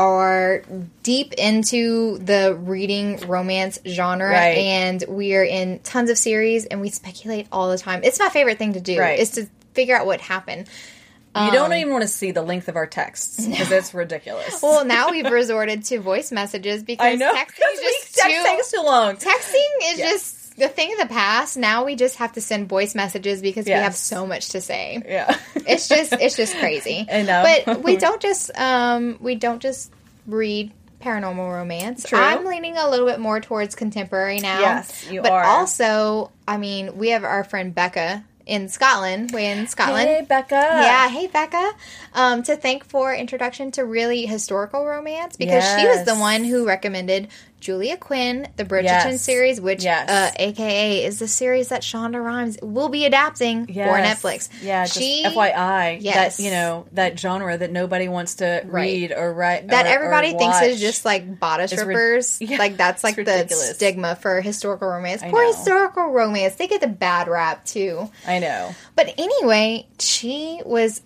are 0.00 0.62
deep 1.02 1.34
into 1.34 2.16
the 2.18 2.54
reading 2.54 3.18
romance 3.28 3.78
genre 3.86 4.30
Right. 4.30 4.56
and 4.56 5.04
we 5.08 5.34
are 5.36 5.44
in 5.44 5.78
tons 5.80 6.08
of 6.08 6.16
series 6.16 6.64
and 6.64 6.80
we 6.80 6.88
speculate 6.88 7.46
all 7.52 7.68
the 7.70 7.76
time. 7.78 8.00
It's 8.02 8.18
my 8.18 8.30
favorite 8.30 8.56
thing 8.58 8.72
to 8.72 8.80
do 8.80 8.98
Right. 8.98 9.18
is 9.18 9.32
to 9.32 9.46
figure 9.74 9.94
out 9.94 10.06
what 10.06 10.20
happened. 10.22 10.68
you 11.36 11.50
don't 11.52 11.66
um, 11.72 11.78
even 11.78 11.92
want 11.92 12.02
to 12.02 12.08
see 12.08 12.30
the 12.30 12.42
length 12.42 12.68
of 12.68 12.76
our 12.76 12.86
texts 12.86 13.46
because 13.46 13.70
it's 13.78 13.92
ridiculous. 13.92 14.62
Well, 14.62 14.84
now 14.86 15.10
we've 15.10 15.30
resorted 15.30 15.84
to 15.84 16.00
voice 16.00 16.32
messages 16.32 16.82
because 16.90 17.06
I 17.06 17.14
know 17.16 17.34
texting 17.34 17.72
is 17.74 17.80
just 17.80 18.14
text 18.16 18.36
too 18.36 18.42
takes 18.42 18.70
too 18.72 18.82
long. 18.82 19.16
texting 19.16 19.92
is 19.92 19.98
Yes. 19.98 20.10
just 20.12 20.39
the 20.60 20.68
thing 20.68 20.92
of 20.92 20.98
the 21.00 21.12
past. 21.12 21.56
Now 21.56 21.84
we 21.84 21.96
just 21.96 22.16
have 22.16 22.34
to 22.34 22.40
send 22.40 22.68
voice 22.68 22.94
messages 22.94 23.42
because 23.42 23.66
we 23.66 23.72
have 23.72 23.96
so 23.96 24.26
much 24.26 24.50
to 24.50 24.60
say. 24.60 25.02
Yeah, 25.04 25.36
it's 25.54 25.88
just 25.88 26.12
it's 26.12 26.36
just 26.36 26.56
crazy. 26.58 27.06
I 27.12 27.22
know. 27.22 27.42
But 27.66 27.82
we 27.82 27.96
don't 27.96 28.22
just 28.22 28.56
um 28.56 29.18
we 29.20 29.34
don't 29.34 29.60
just 29.60 29.92
read 30.26 30.70
paranormal 31.00 31.52
romance. 31.52 32.04
True. 32.04 32.18
I'm 32.18 32.44
leaning 32.44 32.76
a 32.76 32.88
little 32.88 33.06
bit 33.06 33.18
more 33.18 33.40
towards 33.40 33.74
contemporary 33.74 34.38
now. 34.38 34.60
Yes, 34.60 35.10
you 35.10 35.22
but 35.22 35.32
are. 35.32 35.44
also, 35.44 36.30
I 36.46 36.58
mean, 36.58 36.98
we 36.98 37.08
have 37.08 37.24
our 37.24 37.42
friend 37.42 37.74
Becca 37.74 38.22
in 38.50 38.68
Scotland. 38.68 39.30
Way 39.30 39.46
in 39.52 39.66
Scotland. 39.66 40.08
Hey, 40.08 40.26
Becca. 40.28 40.54
Yeah, 40.54 41.08
hey 41.08 41.28
Becca. 41.28 41.72
Um, 42.14 42.42
to 42.42 42.56
thank 42.56 42.84
for 42.84 43.14
introduction 43.14 43.70
to 43.72 43.84
really 43.84 44.26
historical 44.26 44.84
romance 44.84 45.36
because 45.36 45.64
she 45.64 45.86
was 45.86 46.04
the 46.04 46.16
one 46.16 46.44
who 46.44 46.66
recommended 46.66 47.28
Julia 47.60 47.96
Quinn, 47.96 48.48
the 48.56 48.64
Bridgerton 48.64 48.82
Yes. 49.12 49.22
series, 49.22 49.60
which 49.60 49.84
Yes. 49.84 50.08
uh, 50.08 50.30
AKA 50.36 51.04
is 51.04 51.18
the 51.18 51.28
series 51.28 51.68
that 51.68 51.82
Shonda 51.82 52.22
Rhimes 52.24 52.58
will 52.62 52.88
be 52.88 53.04
adapting 53.04 53.66
for 53.66 53.72
Netflix. 53.72 54.48
Yeah, 54.62 54.86
she 54.86 55.22
FYI, 55.24 55.98
Yes. 56.00 56.36
that 56.38 56.42
you 56.42 56.50
know 56.50 56.86
that 56.92 57.18
genre 57.18 57.56
that 57.56 57.70
nobody 57.70 58.08
wants 58.08 58.36
to 58.36 58.62
read 58.64 59.12
or 59.12 59.32
write 59.32 59.68
that 59.68 59.86
or- 59.86 59.88
everybody 59.90 60.34
or 60.34 60.38
thinks 60.38 60.62
is 60.62 60.80
just 60.80 61.04
like 61.04 61.38
bodice 61.38 61.72
It's 61.72 61.82
rippers. 61.84 62.38
Yeah, 62.50 62.56
like 62.58 62.76
that's 62.76 63.04
like 63.04 63.16
the 63.16 63.46
stigma 63.48 64.16
for 64.16 64.40
historical 64.40 64.88
romance. 64.88 65.22
Poor 65.22 65.46
historical 65.46 66.06
romance, 66.08 66.54
they 66.56 66.66
get 66.66 66.80
the 66.80 66.86
bad 66.88 67.28
rap 67.28 67.64
too. 67.64 68.10
I 68.26 68.38
know. 68.38 68.74
But 68.96 69.14
anyway, 69.18 69.86
she 69.98 70.60
was. 70.64 71.02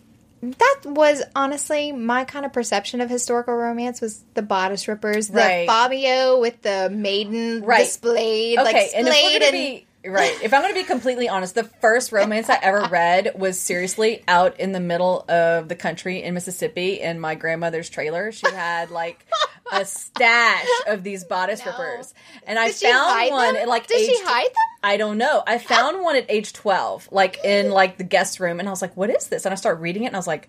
That 0.53 0.81
was 0.85 1.23
honestly 1.35 1.93
my 1.93 2.25
kind 2.25 2.45
of 2.45 2.53
perception 2.53 3.01
of 3.01 3.09
historical 3.11 3.55
romance 3.55 4.01
was 4.01 4.23
the 4.35 4.43
bodice 4.43 4.87
rippers, 4.89 5.29
the 5.29 5.39
Right. 5.39 5.67
Fabio 5.67 6.41
with 6.41 6.61
the 6.63 6.91
maiden 6.91 7.63
Right. 7.63 7.85
displayed, 7.85 8.59
Okay, 8.59 8.73
like 8.73 8.91
and 8.95 9.09
if 9.09 9.15
we're 9.15 9.33
gonna 9.39 9.45
and 9.47 9.53
be 9.53 9.87
Right. 10.07 10.37
If 10.43 10.53
I'm 10.53 10.61
going 10.61 10.75
to 10.75 10.79
be 10.79 10.85
completely 10.85 11.31
honest, 11.31 11.55
the 11.55 11.65
first 11.65 12.13
romance 12.13 12.51
I 12.51 12.59
ever 12.61 12.83
read 12.91 13.33
was 13.39 13.59
seriously 13.59 14.23
out 14.29 14.61
in 14.61 14.73
the 14.73 14.79
middle 14.81 15.25
of 15.31 15.67
the 15.71 15.75
country 15.75 16.23
in 16.23 16.35
Mississippi 16.35 17.01
in 17.01 17.19
my 17.19 17.35
grandmother's 17.37 17.89
trailer. 17.89 18.31
She 18.31 18.47
had 18.51 18.91
like 18.91 19.25
a 19.73 19.87
stash 19.87 20.69
of 20.89 21.05
these 21.05 21.25
bodice 21.25 21.65
No. 21.65 21.71
rippers, 21.73 22.13
and 22.47 22.59
I 22.59 22.67
Did 22.67 22.77
she 22.77 22.87
found 22.93 23.31
one 23.31 23.55
them? 23.55 23.63
at 23.63 23.69
like 23.69 23.87
Did 23.87 23.99
age 24.03 24.15
she 24.15 24.23
hide 24.25 24.45
them? 24.45 24.53
I 24.85 24.97
don't 24.99 25.19
know. 25.19 25.43
I 25.47 25.59
found 25.59 26.03
one 26.03 26.15
at 26.17 26.27
age 26.31 26.53
12, 26.53 27.09
like 27.11 27.43
in 27.45 27.71
like 27.71 27.97
the 27.99 28.05
guest 28.05 28.39
room, 28.39 28.61
and 28.61 28.69
I 28.69 28.71
was 28.71 28.83
like, 28.83 28.97
"What 28.97 29.11
is 29.11 29.29
this?" 29.29 29.45
And 29.47 29.53
I 29.53 29.57
started 29.57 29.81
reading 29.81 30.05
it, 30.05 30.09
and 30.09 30.17
I 30.17 30.19
was 30.19 30.27
like, 30.27 30.49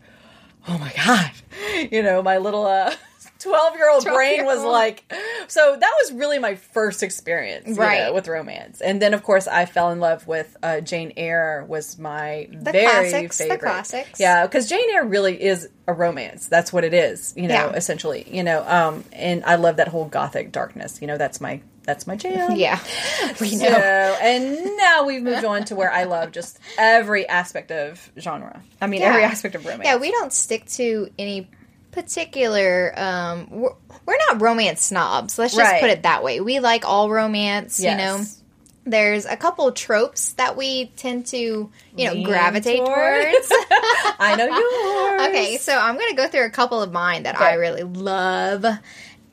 "Oh 0.67 0.78
my 0.78 0.91
god!" 0.95 1.32
You 1.91 2.04
know, 2.04 2.21
my 2.21 2.38
little 2.38 2.65
uh, 2.65 2.93
12 3.39 3.76
year 3.76 3.89
old 3.89 4.04
brain 4.06 4.45
was 4.45 4.60
12-year-old. 4.60 4.71
like. 4.71 5.13
So 5.48 5.76
that 5.80 5.93
was 6.02 6.13
really 6.13 6.39
my 6.39 6.56
first 6.56 7.04
experience, 7.04 7.67
you 7.67 7.74
Right. 7.76 8.06
know, 8.06 8.13
with 8.13 8.28
romance, 8.28 8.82
and 8.82 9.02
then 9.02 9.13
of 9.13 9.24
course 9.24 9.48
I 9.48 9.65
fell 9.65 9.91
in 9.91 10.00
love 10.00 10.26
with 10.28 10.56
uh, 10.63 10.80
Jane 10.82 11.13
Eyre. 11.17 11.65
Was 11.67 11.98
my 12.00 12.48
The 12.52 12.71
very 12.71 12.86
classics, 13.12 13.38
the 13.38 13.43
favorite. 13.45 13.60
classics. 13.60 14.19
Yeah, 14.19 14.45
because 14.45 14.67
Jane 14.69 14.89
Eyre 14.93 15.06
really 15.06 15.41
is 15.41 15.69
a 15.88 15.93
romance. 15.93 16.48
That's 16.48 16.71
what 16.74 16.84
it 16.84 16.93
is, 16.93 17.34
you 17.36 17.48
know, 17.48 17.54
Yeah. 17.56 17.71
essentially. 17.74 18.26
You 18.30 18.43
know, 18.43 18.63
um, 18.67 19.04
and 19.13 19.43
I 19.45 19.56
love 19.56 19.78
that 19.78 19.88
whole 19.89 20.06
gothic 20.06 20.52
darkness. 20.52 21.00
You 21.02 21.08
know, 21.08 21.17
that's 21.17 21.39
my 21.41 21.62
that's 21.86 22.08
my 22.08 22.15
jam. 22.15 22.52
Yeah, 22.56 22.80
we 23.39 23.50
So, 23.50 23.65
know. 23.69 24.17
and 24.21 24.78
now 24.78 25.06
we've 25.06 25.21
moved 25.24 25.45
on 25.45 25.63
to 25.65 25.76
where 25.76 25.91
I 25.91 26.04
love 26.06 26.32
just 26.32 26.60
every 26.78 27.28
aspect 27.28 27.71
of 27.71 28.12
genre. 28.19 28.62
I 28.82 28.88
mean, 28.88 29.02
Yeah. 29.02 29.08
every 29.10 29.24
aspect 29.24 29.56
of 29.56 29.65
romance. 29.65 29.84
Yeah, 29.86 29.98
we 29.98 30.12
don't 30.12 30.34
stick 30.34 30.65
to 30.71 31.10
any 31.19 31.48
particular. 31.91 32.93
Um, 32.98 33.48
we're, 33.50 33.74
we're 34.06 34.17
not 34.30 34.41
romance 34.41 34.84
snobs. 34.84 35.38
Let's 35.39 35.56
just 35.56 35.63
Right. 35.71 35.82
put 35.82 35.89
it 35.89 36.04
that 36.04 36.24
way. 36.24 36.41
We 36.41 36.60
like 36.60 36.86
all 36.86 37.10
romance. 37.10 37.80
You 37.80 37.95
know, 37.95 38.21
there's 38.86 39.26
a 39.26 39.38
couple 39.38 39.71
tropes 39.71 40.34
that 40.34 40.56
we 40.58 40.88
tend 40.98 41.26
to, 41.28 41.38
you 41.38 42.06
know, 42.06 42.13
Lean 42.13 42.24
gravitate 42.24 42.78
toward. 42.80 43.32
towards. 43.32 43.48
I 44.19 44.36
know 44.38 44.45
yours. 44.45 45.30
okay, 45.30 45.58
so 45.58 45.76
I'm 45.78 45.98
gonna 45.98 46.13
go 46.15 46.28
through 46.28 46.45
a 46.45 46.50
couple 46.52 46.82
of 46.82 46.91
mine 46.91 47.24
that 47.24 47.36
Okay. 47.36 47.45
I 47.45 47.54
really 47.54 47.84
love. 47.84 48.65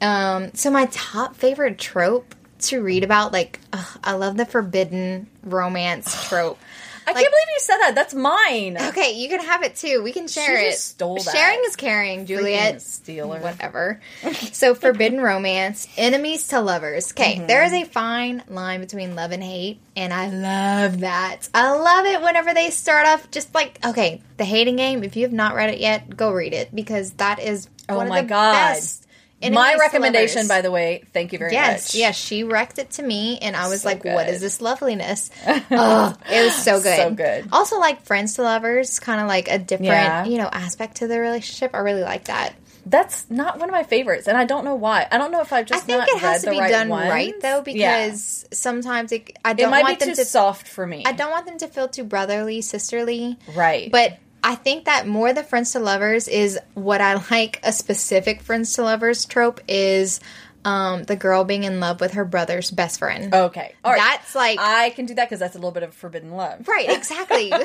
Um, 0.00 0.52
so 0.54 0.70
my 0.70 0.86
top 0.86 1.36
favorite 1.36 1.78
trope 1.78 2.34
to 2.64 2.83
read 2.83 3.05
about, 3.05 3.33
like, 3.33 3.61
ugh, 3.72 3.98
I 4.05 4.12
love 4.12 4.37
the 4.37 4.46
forbidden 4.46 5.27
romance 5.42 6.25
trope. 6.29 6.59
I 7.05 7.11
like- 7.11 7.16
can't 7.22 7.33
believe 7.33 7.55
you 7.55 7.59
said 7.59 7.79
that. 7.79 7.94
That's 7.96 8.14
mine. 8.14 8.77
Okay, 8.81 9.14
you 9.16 9.29
can 9.29 9.40
have 9.40 9.64
it 9.64 9.75
too. 9.75 10.03
We 10.05 10.12
can 10.12 10.29
share 10.29 10.61
She 10.61 10.66
it. 10.68 10.75
stole 10.79 11.16
that. 11.16 11.35
Sharing 11.35 11.61
is 11.66 11.75
caring, 11.75 12.27
Juliette. 12.27 12.77
Freaking 12.77 12.81
stealer. 12.81 13.40
Whatever. 13.40 14.01
so, 14.53 14.77
forbidden 14.77 15.20
romance, 15.20 15.88
enemies 15.96 16.46
to 16.48 16.61
lovers. 16.61 17.11
Okay, 17.11 17.38
Mm-hmm. 17.38 17.46
there 17.48 17.64
is 17.64 17.72
a 17.72 17.83
fine 17.85 18.44
line 18.48 18.79
between 18.81 19.16
love 19.16 19.33
and 19.33 19.42
hate, 19.42 19.81
and 19.96 20.14
I 20.14 20.29
love 20.29 21.01
that. 21.01 21.48
I 21.53 21.72
love 21.72 22.07
it 22.07 22.22
whenever 22.22 22.55
they 22.55 22.70
start 22.70 23.09
off 23.09 23.29
just 23.33 23.53
like, 23.53 23.81
okay, 23.85 24.22
the 24.37 24.44
hating 24.44 24.77
game. 24.77 25.03
If 25.03 25.16
you 25.16 25.25
have 25.25 25.33
not 25.33 25.57
read 25.57 25.70
it 25.70 25.81
yet, 25.81 26.16
go 26.16 26.31
read 26.33 26.53
it 26.53 26.72
because 26.72 27.14
that 27.14 27.40
is 27.40 27.68
Oh 27.88 27.96
one 27.96 28.09
my 28.11 28.20
of 28.20 28.27
the 28.27 28.29
God. 28.29 28.53
best. 28.53 29.01
My 29.50 29.76
recommendation, 29.78 30.46
by 30.48 30.61
the 30.61 30.70
way. 30.70 31.05
Thank 31.12 31.33
you 31.33 31.38
very 31.38 31.52
Yes, 31.52 31.88
much. 31.88 31.94
yes, 31.96 32.16
she 32.16 32.44
wrecked 32.44 32.78
it 32.78 32.90
to 32.92 33.02
me, 33.02 33.38
and 33.40 33.57
I 33.57 33.68
was 33.68 33.83
So 33.83 33.88
like, 33.88 34.05
"What 34.05 34.26
good. 34.26 34.35
is 34.35 34.40
this 34.40 34.61
loveliness?" 34.61 35.31
oh, 35.46 36.14
it 36.31 36.44
was 36.44 36.55
so 36.55 36.81
good, 36.81 36.96
So 36.96 37.11
good. 37.11 37.48
Also, 37.52 37.78
like 37.78 38.02
friends 38.05 38.35
to 38.35 38.42
lovers, 38.42 39.00
kind 39.00 39.20
of 39.20 39.26
like 39.26 39.48
a 39.50 39.59
different, 39.59 39.90
Yeah. 39.92 40.24
you 40.24 40.38
know, 40.38 40.48
aspect 40.52 40.96
to 40.98 41.07
the 41.09 41.18
relationship. 41.18 41.74
I 41.74 41.78
really 41.78 42.02
like 42.02 42.24
that. 42.24 42.55
That's 42.85 43.26
not 43.31 43.61
one 43.61 43.68
of 43.68 43.72
my 43.72 43.85
favorites, 43.85 44.26
and 44.26 44.37
I 44.37 44.44
don't 44.44 44.64
know 44.64 44.74
why. 44.74 45.07
I 45.11 45.16
don't 45.18 45.31
know 45.31 45.40
if 45.40 45.52
I've 45.52 45.70
I 45.70 45.78
think 45.78 46.02
it 46.09 46.18
has 46.18 46.42
to 46.42 46.50
be 46.50 46.59
right 46.59 46.68
done 46.70 46.88
ones. 46.88 47.11
right 47.11 47.33
though, 47.40 47.62
Yeah. 47.64 48.07
because 48.09 48.44
sometimes 48.52 49.12
it, 49.12 49.38
I 49.44 49.52
don't 49.52 49.70
might 49.70 49.85
want 49.85 50.00
be 50.00 50.07
them 50.07 50.14
too 50.16 50.22
to. 50.22 50.28
soft 50.28 50.66
for 50.66 50.85
me. 50.85 51.05
I 51.07 51.12
don't 51.12 51.31
want 51.31 51.46
them 51.46 51.59
to 51.59 51.68
feel 51.68 51.87
too 51.87 52.02
brotherly, 52.02 52.61
sisterly. 52.61 53.38
Right. 53.55 53.88
But 53.92 54.18
I 54.44 54.55
think 54.57 54.87
that 54.87 55.07
more 55.07 55.33
the 55.33 55.42
friends 55.44 55.72
to 55.72 55.78
lovers 55.81 56.28
is 56.28 56.59
what 56.74 57.00
I 57.00 57.14
like. 57.31 57.61
A 57.62 57.72
specific 57.72 58.42
friends 58.42 58.74
to 58.74 58.83
lovers 58.83 59.24
trope 59.24 59.61
is 59.68 60.20
um, 60.64 61.02
the 61.02 61.16
girl 61.16 61.42
being 61.42 61.64
in 61.64 61.81
love 61.81 62.00
with 62.00 62.12
her 62.12 62.24
brother's 62.24 62.70
best 62.70 63.00
friend. 63.00 63.35
okay. 63.35 63.74
All 63.85 63.90
right. 63.92 63.98
That's 63.98 64.35
like 64.37 64.61
I 64.61 64.90
can 64.90 65.07
do 65.07 65.14
that 65.14 65.26
because 65.28 65.40
that's 65.40 65.57
a 65.57 65.59
little 65.59 65.72
bit 65.72 65.83
of 65.83 65.92
forbidden 65.92 66.33
love. 66.33 66.68
Right, 66.68 66.88
exactly. 66.88 67.50
but 67.50 67.61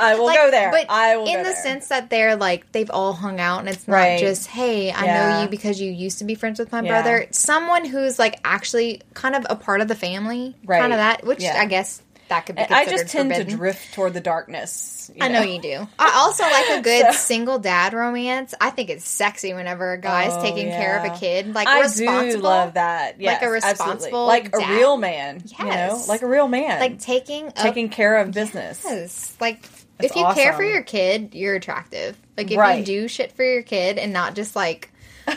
I 0.00 0.16
will 0.18 0.28
go 0.32 0.50
there. 0.50 0.70
But 0.70 0.86
I 0.90 1.16
will 1.16 1.26
in 1.26 1.38
the 1.38 1.44
there. 1.44 1.54
sense 1.54 1.88
that 1.88 2.10
they're 2.10 2.36
like 2.36 2.70
they've 2.72 2.90
all 2.90 3.14
hung 3.14 3.40
out, 3.40 3.60
and 3.60 3.68
it's 3.70 3.88
not 3.88 3.94
Right. 3.96 4.18
just 4.18 4.46
hey, 4.48 4.90
I 4.90 5.04
Yeah. 5.06 5.14
know 5.30 5.40
you 5.42 5.48
because 5.48 5.80
you 5.80 5.90
used 5.90 6.18
to 6.18 6.24
be 6.24 6.34
friends 6.34 6.58
with 6.58 6.70
my 6.70 6.82
Yeah. 6.82 6.88
brother. 6.88 7.26
Someone 7.30 7.86
who's 7.86 8.18
like 8.18 8.38
actually 8.44 9.00
kind 9.14 9.34
of 9.34 9.46
a 9.48 9.56
part 9.56 9.80
of 9.80 9.88
the 9.88 9.94
family, 9.96 10.54
Right. 10.66 10.80
kind 10.80 10.92
of 10.92 10.98
that. 10.98 11.24
Which 11.24 11.40
Yeah. 11.42 11.56
I 11.58 11.64
guess 11.64 12.02
that 12.32 12.46
could 12.46 12.56
be. 12.56 12.62
I 12.62 12.86
just 12.86 13.08
tend 13.08 13.30
forbidden. 13.30 13.50
to 13.52 13.56
drift 13.56 13.94
toward 13.94 14.14
the 14.14 14.20
darkness. 14.20 15.10
you 15.14 15.22
I 15.24 15.28
know 15.28 15.42
you 15.42 15.60
do. 15.60 15.86
I 15.98 16.12
also 16.16 16.42
like 16.44 16.78
a 16.78 16.82
good 16.82 17.06
So- 17.06 17.18
single 17.18 17.58
dad 17.58 17.92
romance. 17.92 18.54
I 18.60 18.70
think 18.70 18.90
it's 18.90 19.06
sexy 19.08 19.52
whenever 19.54 19.92
a 19.92 19.98
guy's 20.00 20.32
Oh, 20.32 20.42
taking 20.42 20.68
care 20.68 20.98
of 20.98 21.12
a 21.12 21.18
kid, 21.18 21.54
like 21.54 21.68
I 21.68 21.80
responsible, 21.82 22.32
do 22.32 22.38
love 22.38 22.74
that. 22.74 23.20
Yes, 23.20 23.42
a 23.42 23.44
absolutely. 23.46 23.68
responsible 23.70 24.26
like 24.26 24.54
a 24.54 24.58
real 24.74 24.96
man. 24.96 25.42
You 25.46 25.64
know, 25.64 25.70
Yes. 25.70 26.08
like 26.08 26.22
a 26.22 26.26
real 26.26 26.48
man, 26.48 26.80
like 26.80 26.98
taking 26.98 27.48
a 27.48 27.52
taking 27.52 27.88
care 27.88 28.18
of 28.18 28.30
business. 28.32 28.82
Yes. 28.84 29.36
Like 29.40 29.62
That's 29.98 30.10
if 30.12 30.16
you 30.16 30.26
care 30.34 30.52
for 30.54 30.64
your 30.64 30.82
kid, 30.82 31.34
you're 31.34 31.54
attractive. 31.54 32.16
Like 32.36 32.50
if 32.50 32.56
Right. 32.58 32.78
you 32.78 32.84
do 32.84 33.08
shit 33.08 33.32
for 33.32 33.44
your 33.44 33.62
kid 33.62 33.98
and 33.98 34.12
not 34.12 34.34
just 34.34 34.56
like, 34.56 34.90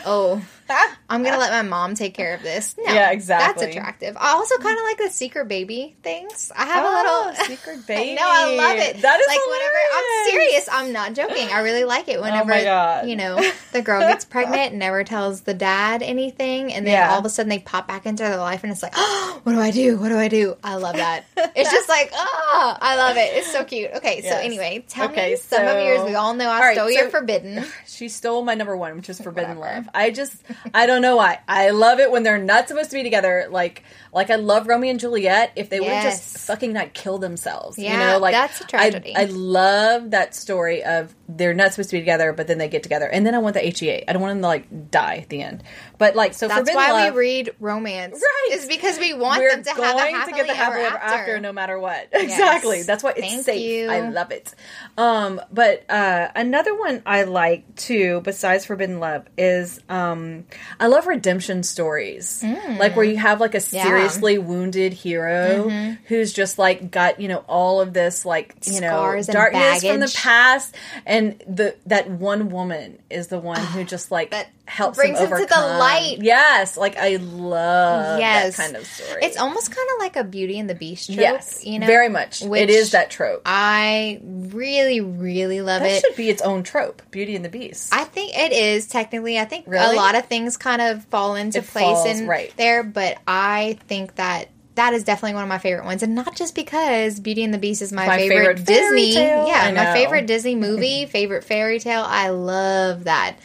oh, 0.06 0.42
I'm 1.08 1.22
gonna 1.22 1.38
let 1.38 1.50
my 1.52 1.68
mom 1.68 1.94
take 1.94 2.14
care 2.14 2.34
of 2.34 2.42
this. 2.42 2.74
No, 2.78 2.92
Yeah, 2.92 3.10
exactly. 3.12 3.64
That's 3.66 3.76
attractive. 3.76 4.16
I 4.18 4.32
also 4.32 4.58
kind 4.58 4.76
of 4.78 4.84
like 4.84 4.98
the 4.98 5.08
secret 5.10 5.48
baby 5.48 5.96
things. 6.02 6.50
I 6.56 6.64
have 6.66 6.84
Oh, 6.84 6.88
a 6.88 6.94
little 7.30 7.44
secret 7.46 7.86
baby. 7.86 8.14
Know, 8.14 8.22
I 8.24 8.54
love 8.56 8.76
it. 8.78 9.02
That 9.02 9.20
is 9.20 9.26
like 9.26 9.40
whenever 9.46 9.76
I'm 9.94 10.30
serious, 10.30 10.68
I'm 10.70 10.92
not 10.92 11.14
joking. 11.14 11.48
I 11.52 11.60
really 11.60 11.84
like 11.84 12.08
it. 12.08 12.18
Oh 12.18 12.22
whenever 12.22 12.52
Oh 12.52 12.56
my 12.56 12.64
God. 12.64 13.08
you 13.08 13.16
know 13.16 13.40
the 13.72 13.82
girl 13.82 14.00
gets 14.00 14.24
pregnant, 14.36 14.70
and 14.70 14.78
never 14.78 15.04
tells 15.04 15.42
the 15.42 15.54
dad 15.54 16.02
anything, 16.02 16.72
and 16.72 16.86
then 16.86 16.92
Yeah. 16.94 17.12
all 17.12 17.18
of 17.20 17.24
a 17.24 17.30
sudden 17.30 17.48
they 17.50 17.58
pop 17.60 17.86
back 17.88 18.06
into 18.06 18.22
their 18.24 18.36
life, 18.38 18.62
and 18.64 18.72
it's 18.72 18.82
like, 18.82 18.94
oh, 18.96 19.40
what 19.44 19.52
do 19.52 19.60
I 19.60 19.70
do? 19.70 19.96
What 19.98 20.08
do 20.08 20.18
I 20.18 20.28
do? 20.28 20.56
I 20.64 20.76
love 20.76 20.96
that. 20.96 21.24
It's 21.54 21.70
just 21.70 21.88
like, 21.88 22.10
oh, 22.12 22.76
I 22.80 22.96
love 22.96 23.16
it. 23.16 23.34
It's 23.36 23.50
so 23.52 23.64
cute. 23.64 23.90
Okay, 23.96 24.22
so 24.22 24.30
anyway, 24.36 24.84
tell 24.88 25.08
Okay, 25.10 25.30
me 25.32 25.36
some 25.36 25.66
of 25.66 25.78
yours. 25.84 26.02
We 26.04 26.14
all 26.14 26.34
know 26.34 26.48
I 26.48 26.54
All 26.54 26.60
right, 26.60 26.76
stole 26.76 26.88
so- 26.88 26.92
your 26.92 27.08
forbidden. 27.10 27.64
She 27.86 28.08
stole 28.08 28.42
my 28.44 28.54
number 28.54 28.76
one, 28.76 28.96
which 28.96 29.08
is 29.08 29.20
Forbidden 29.20 29.58
Whatever. 29.58 29.76
Love. 29.76 29.88
I 29.94 30.10
just, 30.10 30.36
I 30.74 30.86
don't 30.86 31.02
know 31.02 31.16
why. 31.16 31.40
I 31.48 31.70
love 31.70 31.98
it 32.00 32.10
when 32.10 32.22
they're 32.22 32.38
not 32.38 32.68
supposed 32.68 32.90
to 32.90 32.96
be 32.96 33.02
together. 33.02 33.48
Like, 33.50 33.82
like 34.12 34.30
I 34.30 34.36
love 34.36 34.66
Romeo 34.66 34.90
and 34.90 35.00
Juliet. 35.00 35.52
If 35.56 35.70
they 35.70 35.80
would 35.80 35.88
have 35.88 36.04
just 36.04 36.38
fucking 36.46 36.72
not 36.72 36.94
kill 36.94 37.18
themselves, 37.18 37.78
you 37.78 37.90
know, 37.96 38.18
like 38.20 38.32
that's 38.32 38.60
a 38.60 38.64
I- 38.64 38.66
tragedy. 38.66 39.14
I, 39.16 39.24
love 39.24 40.10
that 40.10 40.34
story 40.34 40.84
of 40.84 41.14
they're 41.28 41.54
not 41.54 41.72
supposed 41.72 41.90
to 41.90 41.96
be 41.96 42.00
together, 42.00 42.32
but 42.32 42.46
then 42.46 42.58
they 42.58 42.68
get 42.68 42.82
together, 42.82 43.06
and 43.06 43.26
then 43.26 43.34
I 43.34 43.38
want 43.38 43.54
the 43.54 43.60
HEA. 43.60 44.04
I 44.08 44.12
don't 44.12 44.22
want 44.22 44.32
them 44.32 44.42
to 44.42 44.46
like 44.46 44.90
die 44.90 45.16
at 45.16 45.28
the 45.28 45.42
end. 45.42 45.62
But 45.98 46.14
like, 46.14 46.34
so 46.34 46.46
That's 46.48 46.72
why 46.74 46.92
Love, 46.92 47.14
we 47.14 47.18
read 47.20 47.50
romance. 47.60 48.14
Right. 48.22 48.56
Is 48.56 48.66
because 48.66 48.98
we 48.98 49.12
want 49.14 49.40
we're 49.40 49.50
them 49.50 49.64
to 49.64 49.74
going 49.74 50.14
have 50.14 50.28
a 50.28 50.30
to 50.30 50.36
get 50.36 50.46
the 50.46 50.54
happily 50.54 50.84
ever 50.84 50.96
ever 50.96 51.04
after. 51.04 51.40
no 51.40 51.52
matter 51.52 51.78
what. 51.78 52.08
Yes. 52.12 52.24
Exactly. 52.38 52.82
That's 52.82 53.02
why 53.02 53.10
it's 53.16 53.20
Thank 53.20 53.44
safe. 53.44 53.60
you. 53.60 53.88
I 53.90 54.08
love 54.08 54.30
it. 54.30 54.54
Um, 54.98 55.40
but 55.52 55.88
uh, 55.90 56.28
another 56.34 56.76
one 56.78 57.02
I 57.06 57.22
like 57.24 57.74
too, 57.76 58.20
besides 58.22 58.64
Forbidden 58.66 59.00
Love, 59.00 59.26
is 59.38 59.80
um, 59.88 60.44
I 60.80 60.86
love 60.88 61.06
redemption 61.06 61.62
stories, 61.62 62.44
like 62.78 62.94
where 62.96 63.04
you 63.04 63.16
have 63.16 63.40
like 63.40 63.54
a 63.54 63.58
Mm. 63.58 63.72
Yeah. 63.72 63.84
Mm-hmm. 63.84 63.88
seriously 63.88 64.38
wounded 64.38 64.92
hero 64.92 65.68
who's 66.06 66.32
just 66.32 66.58
like 66.58 66.90
got 66.90 67.20
you 67.20 67.28
know 67.28 67.44
all 67.48 67.80
of 67.80 67.92
this 67.92 68.24
like 68.24 68.54
you 68.64 68.80
know 68.80 68.88
Scars 68.88 69.28
and 69.28 69.34
darkness 69.34 69.82
from 69.84 70.00
the 70.00 70.12
past, 70.16 70.74
and 71.04 71.15
the 71.46 71.76
that 71.86 72.10
one 72.10 72.48
woman 72.50 72.98
is 73.10 73.28
the 73.28 73.38
one 73.38 73.60
who 73.60 73.80
ah, 73.80 73.84
just 73.84 74.10
like 74.10 74.30
That 74.30 74.48
helps 74.66 74.96
brings 74.96 75.18
him 75.18 75.26
him 75.28 75.38
to 75.38 75.46
the 75.46 75.54
overcome. 75.54 75.78
light. 75.78 76.16
Yes, 76.20 76.76
like 76.76 76.96
I 76.96 77.16
love 77.16 78.18
Yes. 78.18 78.56
that 78.56 78.62
kind 78.64 78.76
of 78.76 78.86
story. 78.86 79.22
It's 79.24 79.36
almost 79.36 79.70
kind 79.74 79.88
of 79.94 80.00
like 80.00 80.16
a 80.16 80.24
Beauty 80.24 80.58
and 80.58 80.68
the 80.68 80.74
Beast 80.74 81.06
trope. 81.06 81.18
Yes, 81.20 81.64
you 81.64 81.78
know, 81.78 81.86
very 81.86 82.08
much. 82.08 82.42
it 82.42 82.70
is 82.70 82.90
that 82.92 83.10
trope. 83.10 83.42
I 83.46 84.20
really, 84.22 85.00
really 85.00 85.60
love 85.60 85.82
that 85.82 85.90
it. 85.90 86.00
should 86.04 86.16
be 86.16 86.28
its 86.30 86.42
own 86.42 86.62
trope. 86.62 87.02
Beauty 87.10 87.36
and 87.36 87.44
the 87.44 87.48
Beast. 87.48 87.92
I 87.94 88.04
think 88.04 88.36
it 88.36 88.52
is 88.52 88.86
technically. 88.86 89.38
I 89.38 89.44
think 89.44 89.66
Really? 89.68 89.94
a 89.96 89.98
lot 89.98 90.14
of 90.14 90.26
things 90.26 90.56
kind 90.56 90.82
of 90.82 91.04
fall 91.06 91.34
into 91.36 91.58
It 91.58 91.66
place 91.66 91.84
falls, 91.84 92.06
in 92.20 92.26
right. 92.26 92.52
there, 92.56 92.82
but 92.82 93.18
I 93.26 93.78
think 93.88 94.16
that 94.16 94.48
that 94.76 94.94
is 94.94 95.04
definitely 95.04 95.34
one 95.34 95.42
of 95.42 95.48
my 95.48 95.58
favorite 95.58 95.84
ones, 95.84 96.02
and 96.02 96.14
not 96.14 96.36
just 96.36 96.54
because 96.54 97.18
Beauty 97.20 97.42
and 97.42 97.52
the 97.52 97.58
Beast 97.58 97.82
is 97.82 97.92
my, 97.92 98.06
My 98.06 98.16
favorite, 98.18 98.58
favorite 98.60 98.66
Disney. 98.66 99.14
tale. 99.14 99.46
Yeah, 99.48 99.72
my 99.72 99.92
favorite 99.92 100.26
Disney 100.26 100.54
movie, 100.66 101.06
favorite 101.06 101.44
fairy 101.44 101.80
tale. 101.80 102.04
I 102.06 102.28
love 102.30 103.04
that. 103.04 103.36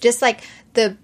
Just 0.00 0.20
like 0.20 0.40
the 0.74 0.96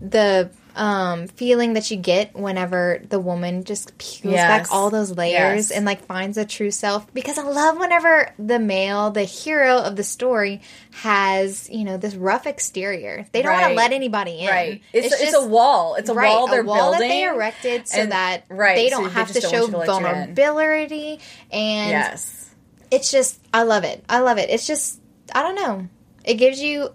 the 0.00 0.50
um 0.76 1.28
feeling 1.28 1.74
that 1.74 1.90
you 1.90 1.96
get 1.96 2.34
whenever 2.34 3.00
the 3.08 3.20
woman 3.20 3.64
just 3.64 3.96
peels 3.98 4.34
Yes. 4.34 4.48
back 4.68 4.72
all 4.74 4.90
those 4.90 5.10
layers 5.16 5.68
Yes. 5.68 5.70
and 5.70 5.84
like 5.84 6.04
finds 6.06 6.38
a 6.38 6.44
true 6.44 6.70
self 6.70 7.12
because 7.12 7.38
I 7.38 7.42
love 7.42 7.78
whenever 7.78 8.32
the 8.38 8.58
male, 8.58 9.10
the 9.10 9.24
hero 9.24 9.78
of 9.78 9.96
the 9.96 10.04
story 10.04 10.62
has, 10.92 11.68
you 11.70 11.84
know, 11.84 11.96
this 11.96 12.14
rough 12.14 12.46
exterior. 12.46 13.26
They 13.32 13.42
don't 13.42 13.52
want 13.52 13.68
to 13.68 13.74
let 13.74 13.92
anybody 13.92 14.40
in. 14.40 14.48
Right. 14.48 14.82
It's, 14.92 15.06
it's, 15.12 15.20
just- 15.20 15.36
a 15.36 15.46
wall. 15.46 15.96
It's 15.96 16.08
a 16.08 16.14
right, 16.14 16.28
wall 16.28 16.46
they're 16.48 16.60
a 16.62 16.64
wall 16.64 16.92
building. 16.92 17.00
that 17.00 17.14
they 17.14 17.24
erected 17.24 17.88
so 17.88 18.00
and- 18.02 18.12
that 18.12 18.44
right, 18.48 18.76
they 18.76 18.88
don't 18.88 19.04
they 19.04 19.10
have 19.10 19.30
to 19.32 19.40
show 19.40 19.66
to 19.66 19.76
let 19.76 19.88
you 19.88 19.94
in. 19.96 20.02
vulnerability 20.34 21.20
and 21.50 21.90
yes. 21.90 22.50
it's 22.90 23.10
just 23.10 23.38
I 23.52 23.62
love 23.64 23.84
it. 23.84 24.04
I 24.08 24.20
love 24.20 24.38
it. 24.38 24.50
It's 24.50 24.66
just 24.66 25.00
I 25.34 25.42
don't 25.42 25.54
know. 25.56 25.88
It 26.24 26.34
gives 26.34 26.60
you 26.62 26.90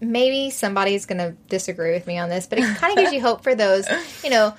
maybe 0.00 0.50
somebody's 0.50 1.06
gonna 1.06 1.32
disagree 1.48 1.92
with 1.92 2.06
me 2.06 2.18
on 2.18 2.28
this, 2.28 2.46
but 2.46 2.58
it 2.58 2.76
kind 2.76 2.92
of 2.92 2.98
gives 2.98 3.12
you 3.12 3.20
hope 3.20 3.42
for 3.42 3.54
those, 3.54 3.86
you 4.24 4.30
know, 4.30 4.54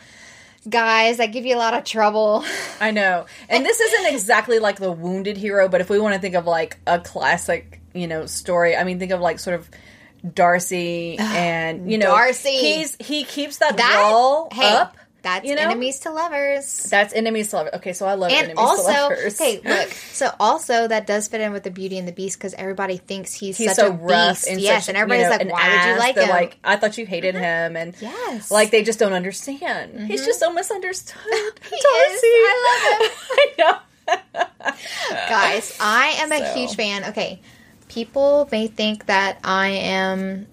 guys 0.67 1.17
that 1.17 1.27
give 1.27 1.45
you 1.45 1.55
a 1.55 1.57
lot 1.57 1.73
of 1.73 1.83
trouble. 1.83 2.43
I 2.79 2.91
know. 2.91 3.25
And 3.47 3.65
this 3.65 3.79
isn't 3.79 4.13
exactly 4.13 4.59
like 4.59 4.79
the 4.79 4.91
wounded 4.91 5.37
hero, 5.37 5.67
but 5.67 5.81
if 5.81 5.89
we 5.89 5.99
want 5.99 6.15
to 6.15 6.21
think 6.21 6.35
of 6.35 6.45
like 6.45 6.77
a 6.85 6.99
classic, 6.99 7.81
you 7.93 8.07
know, 8.07 8.25
story, 8.25 8.75
I 8.75 8.83
mean, 8.83 8.99
think 8.99 9.11
of 9.11 9.21
like 9.21 9.39
sort 9.39 9.59
of 9.59 9.69
Darcy 10.33 11.17
and, 11.19 11.91
you 11.91 11.97
know, 11.97 12.07
Darcy. 12.07 12.57
He's 12.57 12.95
he 12.99 13.23
keeps 13.23 13.57
that, 13.57 13.77
That 13.77 14.11
wall 14.11 14.49
hey, 14.51 14.73
up. 14.73 14.97
That's 15.21 15.45
you 15.45 15.55
know? 15.55 15.61
enemies 15.63 15.99
to 15.99 16.11
lovers. 16.11 16.83
That's 16.83 17.13
enemies 17.13 17.49
to 17.49 17.57
lovers. 17.57 17.73
Okay, 17.75 17.93
so 17.93 18.05
I 18.05 18.13
love 18.15 18.31
and 18.31 18.51
enemies 18.51 18.55
to 18.75 18.81
lovers. 18.81 19.37
hey, 19.37 19.61
look. 19.65 19.89
So 19.89 20.33
also 20.39 20.87
that 20.87 21.07
does 21.07 21.27
fit 21.27 21.41
in 21.41 21.51
with 21.51 21.63
the 21.63 21.71
Beauty 21.71 21.97
and 21.97 22.07
the 22.07 22.11
Beast 22.11 22.37
because 22.37 22.53
everybody 22.53 22.97
thinks 22.97 23.33
he's, 23.33 23.57
He's 23.57 23.75
such 23.75 23.77
so 23.77 23.87
a 23.87 23.91
rough 23.91 24.37
beast. 24.37 24.47
and 24.47 24.61
yes, 24.61 24.85
such, 24.85 24.89
and 24.89 24.97
everybody's 24.97 25.23
you 25.25 25.29
know, 25.29 25.37
like, 25.37 25.51
"Why 25.51 25.69
would 25.85 25.93
you 25.93 25.99
like 25.99 26.15
They're 26.15 26.23
him?" 26.25 26.29
Like 26.29 26.57
I 26.63 26.75
thought 26.75 26.97
you 26.97 27.05
hated 27.05 27.35
him, 27.35 27.75
and 27.75 27.95
Yes. 27.99 28.45
Mm-hmm. 28.45 28.53
like 28.53 28.71
they 28.71 28.83
just 28.83 28.99
don't 28.99 29.13
understand. 29.13 30.07
He's 30.07 30.25
just 30.25 30.39
so 30.39 30.51
misunderstood. 30.53 31.15
He 31.69 31.81
Darcy, 31.81 32.27
is. 32.27 32.49
I 32.49 32.97
love 32.97 33.11
him. 33.11 33.17
I 33.31 33.53
know. 33.57 33.75
guys 35.29 35.77
i 35.79 36.15
am 36.17 36.31
a 36.31 36.53
huge 36.53 36.75
fan 36.75 37.05
okay 37.05 37.39
people 37.89 38.47
may 38.51 38.65
think 38.67 39.05
that 39.05 39.37
i 39.43 39.67
am 39.67 40.47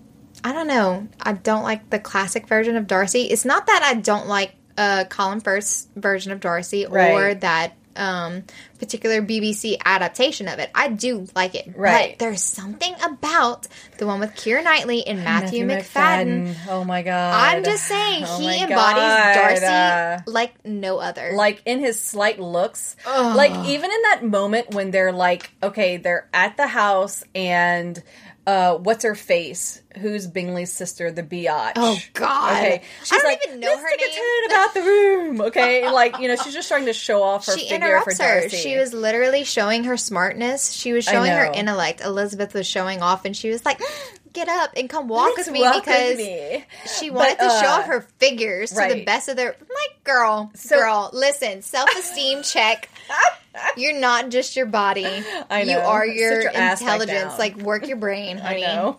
i 0.45 0.53
don't 0.53 0.67
know 0.67 1.09
i 1.23 1.33
don't 1.33 1.63
like 1.63 1.89
the 1.89 1.99
classic 1.99 2.47
version 2.49 2.77
of 2.77 2.87
darcy 2.87 3.23
it's 3.23 3.47
not 3.47 3.67
that 3.67 3.83
i 3.83 3.95
don't 3.95 4.27
like 4.27 4.55
uh 4.79 5.05
colin 5.09 5.41
firth 5.41 5.87
version 5.97 6.33
of 6.33 6.41
darcy 6.41 6.87
or 6.87 7.35
that 7.35 7.73
um 7.97 8.43
particular 8.79 9.23
bbc 9.23 9.79
adaptation 9.87 10.49
of 10.49 10.59
it 10.59 10.71
i 10.75 10.87
do 10.89 11.27
like 11.35 11.55
it 11.55 11.73
Right. 11.75 12.11
but 12.11 12.19
there's 12.19 12.43
something 12.43 12.95
about 13.03 13.69
the 13.97 14.07
one 14.07 14.21
with 14.21 14.35
Keira 14.35 14.63
knightley 14.63 15.07
and 15.07 15.25
matthew, 15.25 15.65
Macfadyen, 15.65 16.55
Oh 16.69 16.85
my 16.85 17.01
god! 17.01 17.57
i'm 17.57 17.65
just 17.65 17.85
saying 17.85 18.25
Oh 18.27 18.39
he 18.39 18.63
embodies 18.63 19.35
darcy 19.35 19.65
Uh, 19.65 20.19
like 20.27 20.53
no 20.67 20.99
other 20.99 21.33
like 21.35 21.63
in 21.65 21.81
his 21.81 21.99
slight 21.99 22.39
looks, 22.39 22.97
Ugh. 23.07 23.35
like 23.35 23.53
even 23.67 23.91
in 23.91 24.03
that 24.03 24.23
moment 24.23 24.75
when 24.75 24.91
they're 24.91 25.13
like, 25.13 25.51
okay, 25.63 25.97
they're 25.97 26.29
at 26.35 26.59
the 26.59 26.67
house 26.67 27.25
and. 27.35 28.03
Uh, 28.47 28.77
what's 28.77 29.03
her 29.03 29.17
face? 29.17 29.83
Who's 29.99 30.29
Bingley's 30.29 30.73
sister, 30.73 31.11
the 31.11 31.25
biatch? 31.25 31.73
Oh, 31.75 31.99
God. 32.13 32.53
Okay, 32.57 32.83
I 33.11 33.19
don't 33.19 33.41
even 33.49 33.61
know 33.61 33.67
Let's 33.69 33.81
her 33.83 33.89
take 33.89 34.01
name." 34.01 34.21
a 34.45 34.47
about 34.55 34.75
the 34.75 34.81
room. 34.83 35.41
Okay, 35.41 35.83
And, 35.83 35.93
like 35.95 36.19
you 36.21 36.29
know, 36.29 36.37
she's 36.37 36.55
just 36.55 36.69
trying 36.69 36.85
to 36.87 36.93
show 36.93 37.23
off 37.25 37.47
her 37.47 37.59
she 37.59 37.69
figure 37.69 37.79
for 37.79 37.85
interrupts 37.87 38.19
her. 38.21 38.41
Darcy. 38.43 38.57
She 38.59 38.77
was 38.77 38.93
literally 38.95 39.43
showing 39.43 39.85
her 39.85 39.97
smartness. 39.97 40.71
She 40.71 40.93
was 40.93 41.05
showing 41.05 41.33
her 41.33 41.47
intellect. 41.47 42.01
Elizabeth 42.03 42.55
was 42.55 42.69
showing 42.69 43.03
off, 43.03 43.25
and 43.25 43.37
she 43.37 43.49
was 43.51 43.65
like, 43.65 43.81
"Get 44.33 44.49
up 44.49 44.71
and 44.77 44.89
come 44.89 45.09
walk 45.09 45.33
Let's 45.37 45.49
with 45.49 45.55
me," 45.55 45.63
with 45.63 45.85
because 45.85 46.17
me. 46.19 46.65
she 47.01 47.11
wanted 47.11 47.39
But, 47.39 47.45
to 47.45 47.51
show 47.61 47.67
uh, 47.69 47.79
off 47.81 47.87
her 47.87 48.03
figures 48.19 48.71
to 48.71 48.87
the 48.95 49.05
best 49.05 49.29
of 49.29 49.37
their. 49.37 49.57
Like, 49.59 50.05
girl, 50.05 50.53
So- 50.55 50.77
girl, 50.79 51.11
listen, 51.13 51.63
self 51.63 51.89
esteem 51.99 52.43
check. 52.45 52.89
You're 53.77 53.99
not 53.99 54.31
just 54.31 54.57
your 54.57 54.67
body. 54.67 55.05
I 55.51 55.65
know. 55.65 55.73
You 55.73 55.79
are 55.79 56.07
your, 56.07 56.43
your 56.43 56.51
intelligence. 56.51 57.39
Like, 57.39 57.57
work 57.57 57.87
your 57.87 57.97
brain, 57.97 58.39
honey. 58.39 58.65
I 58.65 58.75
know. 58.77 58.99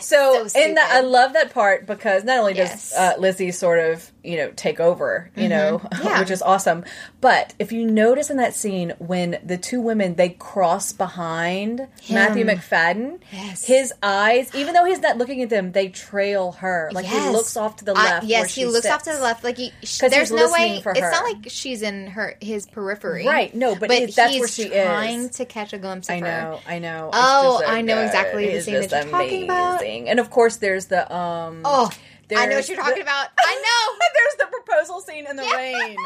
So, 0.00 0.46
so 0.48 0.60
and 0.60 0.78
I 0.78 1.00
love 1.00 1.32
that 1.34 1.52
part 1.52 1.86
because 1.86 2.24
not 2.24 2.38
only 2.38 2.54
does 2.54 2.64
Yes. 2.70 2.94
uh, 2.94 3.14
Lizzie 3.18 3.50
sort 3.52 3.78
of 3.78 4.10
you 4.22 4.36
know 4.38 4.50
take 4.56 4.80
over, 4.80 5.30
you 5.36 5.48
know, 5.48 5.80
Mm-hmm. 5.84 6.06
Yeah. 6.06 6.20
which 6.20 6.30
is 6.30 6.42
awesome. 6.42 6.84
But 7.20 7.54
if 7.58 7.72
you 7.72 7.84
notice 7.86 8.30
in 8.30 8.36
that 8.38 8.54
scene 8.54 8.94
when 8.98 9.38
the 9.44 9.56
two 9.58 9.80
women 9.80 10.14
they 10.14 10.30
cross 10.30 10.92
behind 10.92 11.86
Matthew 12.10 12.44
Macfadyen, 12.44 13.18
Yes. 13.32 13.64
his 13.64 13.92
eyes, 14.02 14.54
even 14.54 14.74
though 14.74 14.84
he's 14.84 15.00
not 15.00 15.16
looking 15.18 15.42
at 15.42 15.50
them, 15.50 15.72
they 15.72 15.88
trail 15.88 16.52
her. 16.52 16.90
Like 16.92 17.06
he 17.06 17.18
looks 17.30 17.56
off 17.56 17.76
to 17.76 17.84
the 17.84 17.92
left. 17.94 18.22
where 18.22 18.30
yes, 18.30 18.54
he 18.54 18.66
looks 18.66 18.86
off 18.86 19.02
to 19.04 19.12
the 19.12 19.20
left. 19.20 19.44
Like 19.44 19.56
he, 19.56 19.72
sh- 19.82 20.00
there's 20.10 20.30
no 20.32 20.50
way. 20.52 20.80
for 20.82 20.92
It's 20.92 21.00
not 21.00 21.24
like 21.24 21.46
she's 21.48 21.82
in 21.82 22.08
her 22.08 22.36
his 22.40 22.66
periphery, 22.66 23.26
Right, 23.26 23.54
no, 23.54 23.74
but 23.74 23.83
he- 23.90 24.06
that's 24.06 24.32
he's 24.32 24.40
where 24.40 24.48
she 24.48 24.62
is. 24.64 24.84
trying 24.86 25.28
to 25.30 25.44
catch 25.44 25.72
a 25.72 25.78
glimpse 25.78 26.08
of 26.08 26.16
I 26.16 26.18
her. 26.20 26.24
know, 26.26 26.60
I 26.66 26.78
know. 26.78 27.10
Oh, 27.12 27.60
so 27.60 27.66
I 27.66 27.80
know 27.82 27.94
good. 27.96 28.06
exactly 28.06 28.54
the 28.54 28.60
scene 28.62 28.74
that 28.80 28.90
you're 28.90 29.10
talking 29.10 29.44
about. 29.44 29.82
And 29.84 30.18
of 30.20 30.30
course, 30.30 30.56
there's 30.56 30.86
the 30.86 31.12
um. 31.14 31.62
Oh, 31.64 31.90
I 32.36 32.46
know 32.46 32.56
what 32.56 32.68
you're 32.68 32.76
talking 32.78 32.94
the- 32.96 33.02
about. 33.02 33.28
I 33.38 33.54
know. 33.54 34.06
There's 34.14 34.34
the 34.38 34.46
proposal 34.56 35.00
scene 35.02 35.26
in 35.28 35.36
the 35.36 35.42
rain 35.54 35.96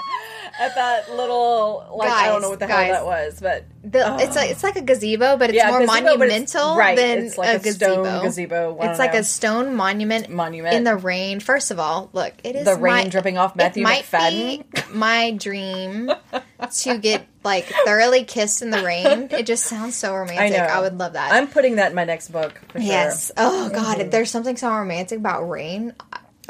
at 0.59 0.75
that 0.75 1.15
little 1.15 1.87
like 1.97 2.11
I 2.11 2.27
don't 2.27 2.43
know 2.43 2.51
what 2.51 2.59
the 2.59 2.67
guys. 2.67 2.93
hell 2.93 3.05
that 3.05 3.07
was, 3.07 3.41
but 3.41 3.65
The, 3.85 4.17
It's 4.21 4.35
like 4.35 4.51
it's 4.51 4.65
like 4.65 4.75
a 4.77 4.83
gazebo, 4.83 5.37
but 5.37 5.51
it's 5.51 5.57
Yeah, 5.57 5.71
more 5.71 5.81
gazebo, 5.81 6.19
but 6.19 6.27
it's- 6.29 6.55
monumental 6.55 6.77
right, 6.77 6.97
than 6.97 7.19
it's 7.27 7.39
like 7.39 7.61
a, 7.61 7.63
gazebo. 7.63 8.03
stone 8.05 8.23
gazebo, 8.25 8.79
It's 8.81 8.99
like 8.99 9.13
know. 9.13 9.21
a 9.21 9.23
stone 9.25 9.77
monument, 9.77 10.29
Monument. 10.31 10.75
in 10.75 10.83
the 10.85 10.97
rain. 10.97 11.39
First 11.39 11.71
of 11.71 11.79
all, 11.79 12.11
look, 12.13 12.33
it 12.43 12.57
is 12.57 12.65
The 12.65 12.75
rain 12.75 13.05
my- 13.05 13.09
dripping 13.09 13.39
off 13.39 13.53
it 13.53 13.59
Matthew 13.59 13.85
might 13.85 14.05
Macfadyen. 14.05 14.93
my 14.95 15.31
dream 15.33 16.11
to 16.83 16.99
get 16.99 17.27
like 17.45 17.67
thoroughly 17.85 18.25
kissed 18.25 18.63
in 18.63 18.71
the 18.71 18.83
rain. 18.83 19.29
It 19.31 19.47
just 19.47 19.65
sounds 19.67 19.97
so 19.97 20.13
I 20.15 20.19
romantic. 20.19 20.59
know 20.59 20.65
I, 20.65 20.81
would 20.81 20.99
love 20.99 21.15
that. 21.15 21.33
I'm 21.33 21.49
putting 21.49 21.77
that 21.77 21.91
in 21.91 21.95
my 21.97 22.05
next 22.05 22.29
book 22.31 22.61
for 22.69 22.79
sure. 22.81 22.87
Yes. 22.89 23.31
Oh 23.37 23.69
God, 23.71 23.99
mm-hmm. 23.99 24.11
there's 24.11 24.31
something 24.31 24.57
so 24.57 24.71
romantic 24.71 25.19
about 25.19 25.49
rain. 25.49 25.93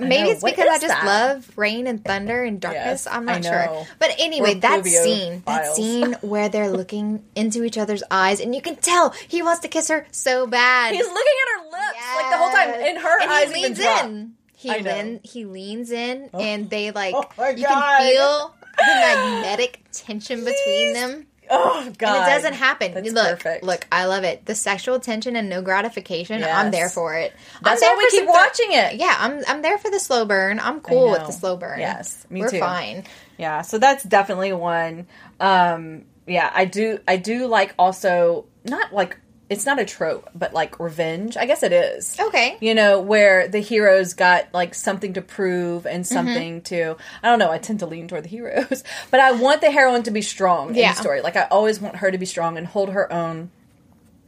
Maybe 0.00 0.28
it's 0.30 0.42
What 0.42 0.52
because 0.54 0.68
I 0.68 0.78
just 0.78 0.88
that? 0.88 1.04
love 1.04 1.50
rain 1.58 1.88
and 1.88 2.04
thunder 2.04 2.44
and 2.44 2.60
darkness. 2.60 3.04
Yes, 3.04 3.08
I'm 3.08 3.24
not 3.24 3.44
sure. 3.44 3.84
But 3.98 4.12
anyway, 4.20 4.54
We're 4.54 4.60
that 4.60 4.84
scene, 4.86 5.42
that 5.44 5.74
scene 5.74 6.12
where 6.20 6.48
they're 6.48 6.70
looking 6.70 7.24
into 7.34 7.64
each 7.64 7.76
other's 7.76 8.04
eyes, 8.08 8.38
and 8.40 8.54
you 8.54 8.62
can 8.62 8.76
tell 8.76 9.10
he 9.26 9.42
wants 9.42 9.60
to 9.62 9.68
kiss 9.68 9.88
her 9.88 10.06
so 10.12 10.46
bad. 10.46 10.94
He's 10.94 11.04
looking 11.04 11.16
at 11.18 11.58
her 11.58 11.64
lips 11.64 11.98
like 12.16 12.30
the 12.30 12.36
whole 12.36 12.50
time, 12.50 12.68
Yes. 12.68 12.88
and 12.90 12.98
her 12.98 13.20
and 13.22 13.30
eyes 13.30 13.52
he 13.52 13.58
even 13.58 13.62
leans 13.64 13.78
drop. 13.78 14.04
in. 14.04 14.34
He 14.54 14.70
I 14.70 14.78
lean, 14.78 15.20
he 15.24 15.44
leans 15.44 15.90
in, 15.90 16.30
oh. 16.32 16.38
and 16.40 16.70
they 16.70 16.92
like 16.92 17.14
Oh 17.16 17.48
you 17.48 17.64
God. 17.66 17.98
can 17.98 18.12
feel 18.12 18.54
the 18.78 18.94
magnetic 18.94 19.84
tension 19.92 20.44
between 20.44 20.94
them. 20.94 21.26
Oh 21.50 21.90
God, 21.96 22.14
And 22.14 22.22
it 22.28 22.34
doesn't 22.34 22.52
happen. 22.54 22.92
That's 22.92 23.10
look, 23.10 23.26
perfect. 23.38 23.64
look, 23.64 23.86
I 23.90 24.04
love 24.04 24.22
it. 24.24 24.44
The 24.44 24.54
sexual 24.54 25.00
tension 25.00 25.34
and 25.34 25.48
no 25.48 25.62
gratification. 25.62 26.40
Yes. 26.40 26.54
I'm 26.54 26.70
there 26.70 26.90
for 26.90 27.14
it. 27.14 27.32
That's 27.62 27.80
why 27.80 27.94
we 27.96 28.10
keep 28.10 28.24
thro- 28.24 28.32
watching 28.34 28.72
it. 28.72 28.96
Yeah, 28.96 29.14
I'm 29.18 29.42
I'm 29.48 29.62
there 29.62 29.78
for 29.78 29.90
the 29.90 29.98
slow 29.98 30.26
burn. 30.26 30.60
I'm 30.60 30.80
cool 30.80 31.10
with 31.12 31.24
the 31.26 31.32
slow 31.32 31.56
burn. 31.56 31.80
Yes, 31.80 32.26
me 32.28 32.40
We're 32.42 32.50
too. 32.50 32.58
fine. 32.60 33.04
Yeah, 33.38 33.62
so 33.62 33.78
that's 33.78 34.04
definitely 34.04 34.52
one. 34.52 35.06
Um, 35.40 36.04
yeah, 36.26 36.50
I 36.54 36.66
do. 36.66 36.98
I 37.08 37.16
do 37.16 37.46
like 37.46 37.74
also 37.78 38.44
not 38.64 38.92
like 38.92 39.16
it's 39.50 39.64
not 39.64 39.78
a 39.78 39.84
trope, 39.84 40.28
but 40.34 40.52
like 40.52 40.78
revenge. 40.78 41.36
I 41.36 41.46
guess 41.46 41.62
it 41.62 41.72
is. 41.72 42.16
Okay. 42.20 42.58
You 42.60 42.74
know, 42.74 43.00
where 43.00 43.48
the 43.48 43.60
heroes 43.60 44.12
got 44.14 44.52
like 44.52 44.74
something 44.74 45.14
to 45.14 45.22
prove 45.22 45.86
and 45.86 46.04
Mm-hmm. 46.04 46.14
something 46.14 46.60
to. 46.62 46.96
I 47.22 47.28
don't 47.28 47.38
know. 47.38 47.50
I 47.50 47.58
tend 47.58 47.78
to 47.80 47.86
lean 47.86 48.08
toward 48.08 48.24
the 48.24 48.28
heroes, 48.28 48.84
but 49.10 49.20
I 49.20 49.32
want 49.32 49.60
the 49.62 49.70
heroine 49.70 50.02
to 50.02 50.10
be 50.10 50.22
strong 50.22 50.70
in 50.70 50.74
Yeah. 50.76 50.92
the 50.92 51.00
story. 51.00 51.20
Like 51.22 51.36
I 51.36 51.44
always 51.44 51.80
want 51.80 51.96
her 51.96 52.10
to 52.10 52.18
be 52.18 52.26
strong 52.26 52.58
and 52.58 52.66
hold 52.66 52.90
her 52.90 53.10
own. 53.12 53.50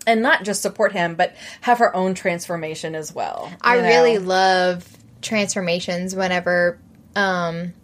And 0.06 0.22
not 0.22 0.44
just 0.44 0.62
support 0.62 0.92
him, 0.92 1.14
but 1.14 1.34
have 1.60 1.78
her 1.78 1.94
own 1.94 2.14
transformation 2.14 2.94
as 2.94 3.14
well. 3.14 3.52
I 3.60 3.76
know? 3.76 3.82
really 3.82 4.16
love 4.18 4.88
transformations 5.20 6.14
whenever 6.16 6.78
um 7.14 7.74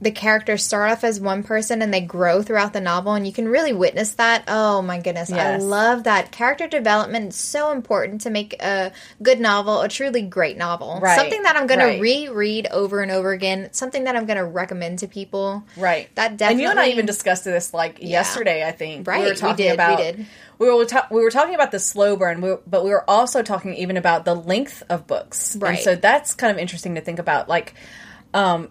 the 0.00 0.12
characters 0.12 0.64
start 0.64 0.92
off 0.92 1.02
as 1.02 1.18
one 1.18 1.42
person 1.42 1.82
and 1.82 1.92
they 1.92 2.00
grow 2.00 2.40
throughout 2.40 2.72
the 2.72 2.80
novel 2.80 3.14
and 3.14 3.26
you 3.26 3.32
can 3.32 3.48
really 3.48 3.72
witness 3.72 4.14
that. 4.14 4.44
Oh 4.46 4.80
my 4.80 5.00
goodness. 5.00 5.32
I 5.32 5.56
love 5.56 6.04
that. 6.04 6.30
Character 6.30 6.68
development 6.68 7.30
is 7.30 7.36
so 7.36 7.72
important 7.72 8.20
to 8.20 8.30
make 8.30 8.54
a 8.62 8.92
good 9.20 9.40
novel, 9.40 9.80
a 9.80 9.88
truly 9.88 10.22
great 10.22 10.56
novel. 10.56 11.00
Right, 11.02 11.18
Something 11.18 11.42
that 11.42 11.56
I'm 11.56 11.66
going 11.66 11.80
right. 11.80 11.96
to 11.96 12.00
reread 12.00 12.68
over 12.68 13.00
and 13.00 13.10
over 13.10 13.32
again, 13.32 13.70
something 13.72 14.04
that 14.04 14.14
I'm 14.14 14.26
going 14.26 14.36
to 14.36 14.44
recommend 14.44 15.00
to 15.00 15.08
people. 15.08 15.64
Right. 15.76 16.08
That 16.14 16.36
definitely 16.36 16.52
And 16.52 16.60
you 16.62 16.70
and 16.70 16.78
I 16.78 16.92
even 16.92 17.04
discussed 17.06 17.44
this 17.44 17.74
like 17.74 17.98
yesterday. 18.00 18.64
I 18.64 18.70
think 18.70 19.04
Right, 19.08 19.18
We 19.18 19.24
we 19.24 19.30
were 19.30 19.36
talking 19.36 19.56
did, 19.56 19.70
we 19.70 19.74
about. 19.74 19.98
did. 19.98 20.26
We 20.60 20.72
were 20.72 20.84
ta- 20.84 21.08
we 21.10 21.22
were 21.22 21.30
talking 21.30 21.56
about 21.56 21.72
the 21.72 21.80
slow 21.80 22.14
burn, 22.16 22.40
we 22.40 22.50
were- 22.50 22.60
but 22.68 22.84
we 22.84 22.90
were 22.90 23.08
also 23.10 23.42
talking 23.42 23.74
even 23.74 23.96
about 23.96 24.24
the 24.24 24.34
length 24.34 24.82
of 24.88 25.08
books. 25.08 25.54
And 25.54 25.62
Right. 25.64 25.78
so 25.82 25.96
that's 25.96 26.34
kind 26.34 26.52
of 26.52 26.58
interesting 26.58 26.94
to 26.94 27.00
think 27.00 27.18
about. 27.18 27.48
Like, 27.48 27.74
um, 28.32 28.68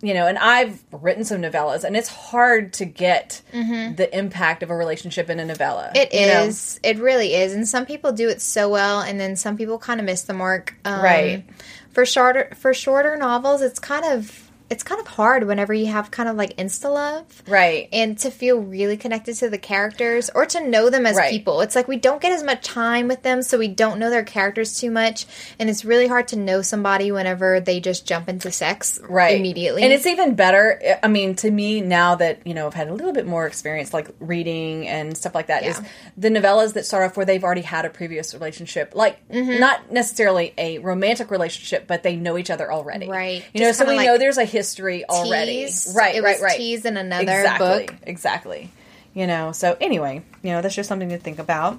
you 0.00 0.14
know, 0.14 0.26
and 0.26 0.38
I've 0.38 0.82
written 0.92 1.24
some 1.24 1.42
novellas, 1.42 1.84
and 1.84 1.96
it's 1.96 2.08
hard 2.08 2.72
to 2.74 2.84
get 2.84 3.42
the 3.52 4.08
impact 4.16 4.62
of 4.62 4.70
a 4.70 4.76
relationship 4.76 5.28
in 5.28 5.40
a 5.40 5.44
novella. 5.44 5.90
Mm-hmm. 5.94 5.96
It 5.96 6.12
know? 6.12 6.50
It 6.82 6.98
really 6.98 7.34
is. 7.34 7.52
And 7.52 7.66
some 7.66 7.84
people 7.86 8.12
do 8.12 8.28
it 8.28 8.40
so 8.40 8.68
well, 8.68 9.00
and 9.00 9.18
then 9.18 9.36
some 9.36 9.56
people 9.56 9.78
kind 9.78 10.00
of 10.00 10.06
miss 10.06 10.22
the 10.22 10.34
mark. 10.34 10.74
Um, 10.84 11.02
Right. 11.02 11.44
for 11.92 12.06
shorter 12.06 12.50
for 12.56 12.72
shorter 12.74 13.16
novels, 13.16 13.60
it's 13.62 13.78
kind 13.78 14.04
of 14.04 14.47
it's 14.70 14.82
kind 14.82 15.00
of 15.00 15.06
hard 15.06 15.44
whenever 15.44 15.72
you 15.72 15.86
have 15.86 16.10
kind 16.10 16.28
of 16.28 16.36
like 16.36 16.56
insta 16.56 16.92
love. 16.92 17.24
Right. 17.48 17.88
And 17.92 18.18
to 18.18 18.30
feel 18.30 18.58
really 18.58 18.96
connected 18.96 19.34
to 19.36 19.48
the 19.48 19.58
characters 19.58 20.30
or 20.34 20.44
to 20.46 20.60
know 20.68 20.90
them 20.90 21.06
as 21.06 21.16
Right. 21.16 21.30
people. 21.30 21.60
It's 21.62 21.74
like 21.74 21.88
we 21.88 21.96
don't 21.96 22.20
get 22.20 22.32
as 22.32 22.42
much 22.42 22.64
time 22.66 23.08
with 23.08 23.22
them, 23.22 23.42
so 23.42 23.56
we 23.58 23.68
don't 23.68 23.98
know 23.98 24.10
their 24.10 24.24
characters 24.24 24.78
too 24.78 24.90
much. 24.90 25.26
And 25.58 25.70
it's 25.70 25.84
really 25.84 26.06
hard 26.06 26.28
to 26.28 26.36
know 26.36 26.60
somebody 26.62 27.10
whenever 27.12 27.60
they 27.60 27.80
just 27.80 28.06
jump 28.06 28.28
into 28.28 28.50
sex 28.52 29.00
right 29.08 29.38
immediately. 29.38 29.82
and 29.82 29.92
it's 29.92 30.06
even 30.06 30.34
better 30.34 30.98
i 31.02 31.08
mean 31.08 31.34
to 31.36 31.50
me 31.50 31.80
now 31.80 32.14
that 32.14 32.46
you 32.46 32.52
know 32.54 32.66
i've 32.66 32.74
had 32.74 32.88
a 32.88 32.94
little 32.94 33.12
bit 33.12 33.26
more 33.26 33.46
experience 33.46 33.92
like 33.94 34.08
reading 34.20 34.86
and 34.88 35.16
stuff 35.16 35.34
like 35.34 35.46
that, 35.46 35.62
is 35.64 35.78
Yeah. 35.80 35.88
the 36.16 36.28
novellas 36.28 36.74
that 36.74 36.84
start 36.86 37.04
off 37.04 37.16
where 37.16 37.24
they've 37.26 37.42
already 37.42 37.62
had 37.62 37.84
a 37.84 37.90
previous 37.90 38.34
relationship 38.34 38.92
like 38.94 39.16
Mm-hmm. 39.28 39.60
not 39.60 39.90
necessarily 39.92 40.52
a 40.58 40.78
romantic 40.78 41.30
relationship 41.30 41.86
but 41.86 42.02
they 42.02 42.16
know 42.16 42.36
each 42.38 42.50
other 42.50 42.70
already 42.72 43.08
Right. 43.08 43.44
you 43.54 43.60
know 43.62 43.72
so 43.72 43.84
we 43.84 43.92
kinda 43.96 44.04
know 44.04 44.18
there's 44.18 44.38
a 44.38 44.44
history 44.58 45.04
already 45.08 45.64
teased. 45.66 45.96
right 45.96 46.14
It 46.16 46.22
right 46.22 46.36
was 46.36 46.42
right 46.42 46.56
teased 46.56 46.84
in 46.86 46.96
another 46.96 47.22
exactly 47.22 47.86
book. 47.86 47.94
exactly 48.14 48.70
you 49.14 49.26
know 49.26 49.52
so 49.52 49.76
anyway 49.80 50.22
you 50.42 50.50
know 50.52 50.60
that's 50.62 50.74
just 50.74 50.88
something 50.88 51.08
to 51.10 51.18
think 51.18 51.38
about 51.38 51.78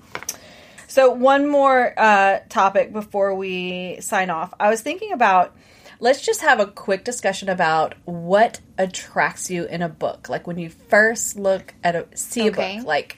so 0.87 1.11
one 1.11 1.47
more 1.47 1.93
uh, 1.97 2.39
topic 2.49 2.91
before 2.91 3.35
we 3.35 4.01
sign 4.01 4.31
off. 4.31 4.51
I 4.59 4.69
was 4.71 4.81
thinking 4.81 5.11
about 5.11 5.55
let's 5.99 6.19
just 6.25 6.41
have 6.41 6.59
a 6.59 6.65
quick 6.65 7.03
discussion 7.03 7.47
about 7.47 7.93
what 8.05 8.59
attracts 8.75 9.51
you 9.51 9.65
in 9.65 9.83
a 9.83 9.89
book. 9.89 10.29
Like 10.29 10.47
when 10.47 10.57
you 10.57 10.69
first 10.89 11.37
look 11.37 11.75
at 11.83 11.95
a 11.95 12.07
see 12.15 12.49
Okay. 12.49 12.73
a 12.73 12.77
book, 12.79 12.87
like 12.87 13.17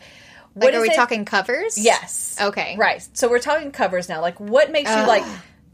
like 0.54 0.66
what 0.66 0.76
are 0.76 0.82
we 0.82 0.90
it- 0.90 0.96
talking 0.98 1.24
covers? 1.24 1.78
Yes. 1.78 2.36
Okay. 2.42 2.76
Right. 2.78 3.08
So 3.14 3.30
we're 3.30 3.40
talking 3.40 3.72
covers 3.72 4.10
now. 4.10 4.20
Like 4.20 4.38
what 4.42 4.70
makes 4.70 4.90
you 4.90 5.08
like 5.08 5.24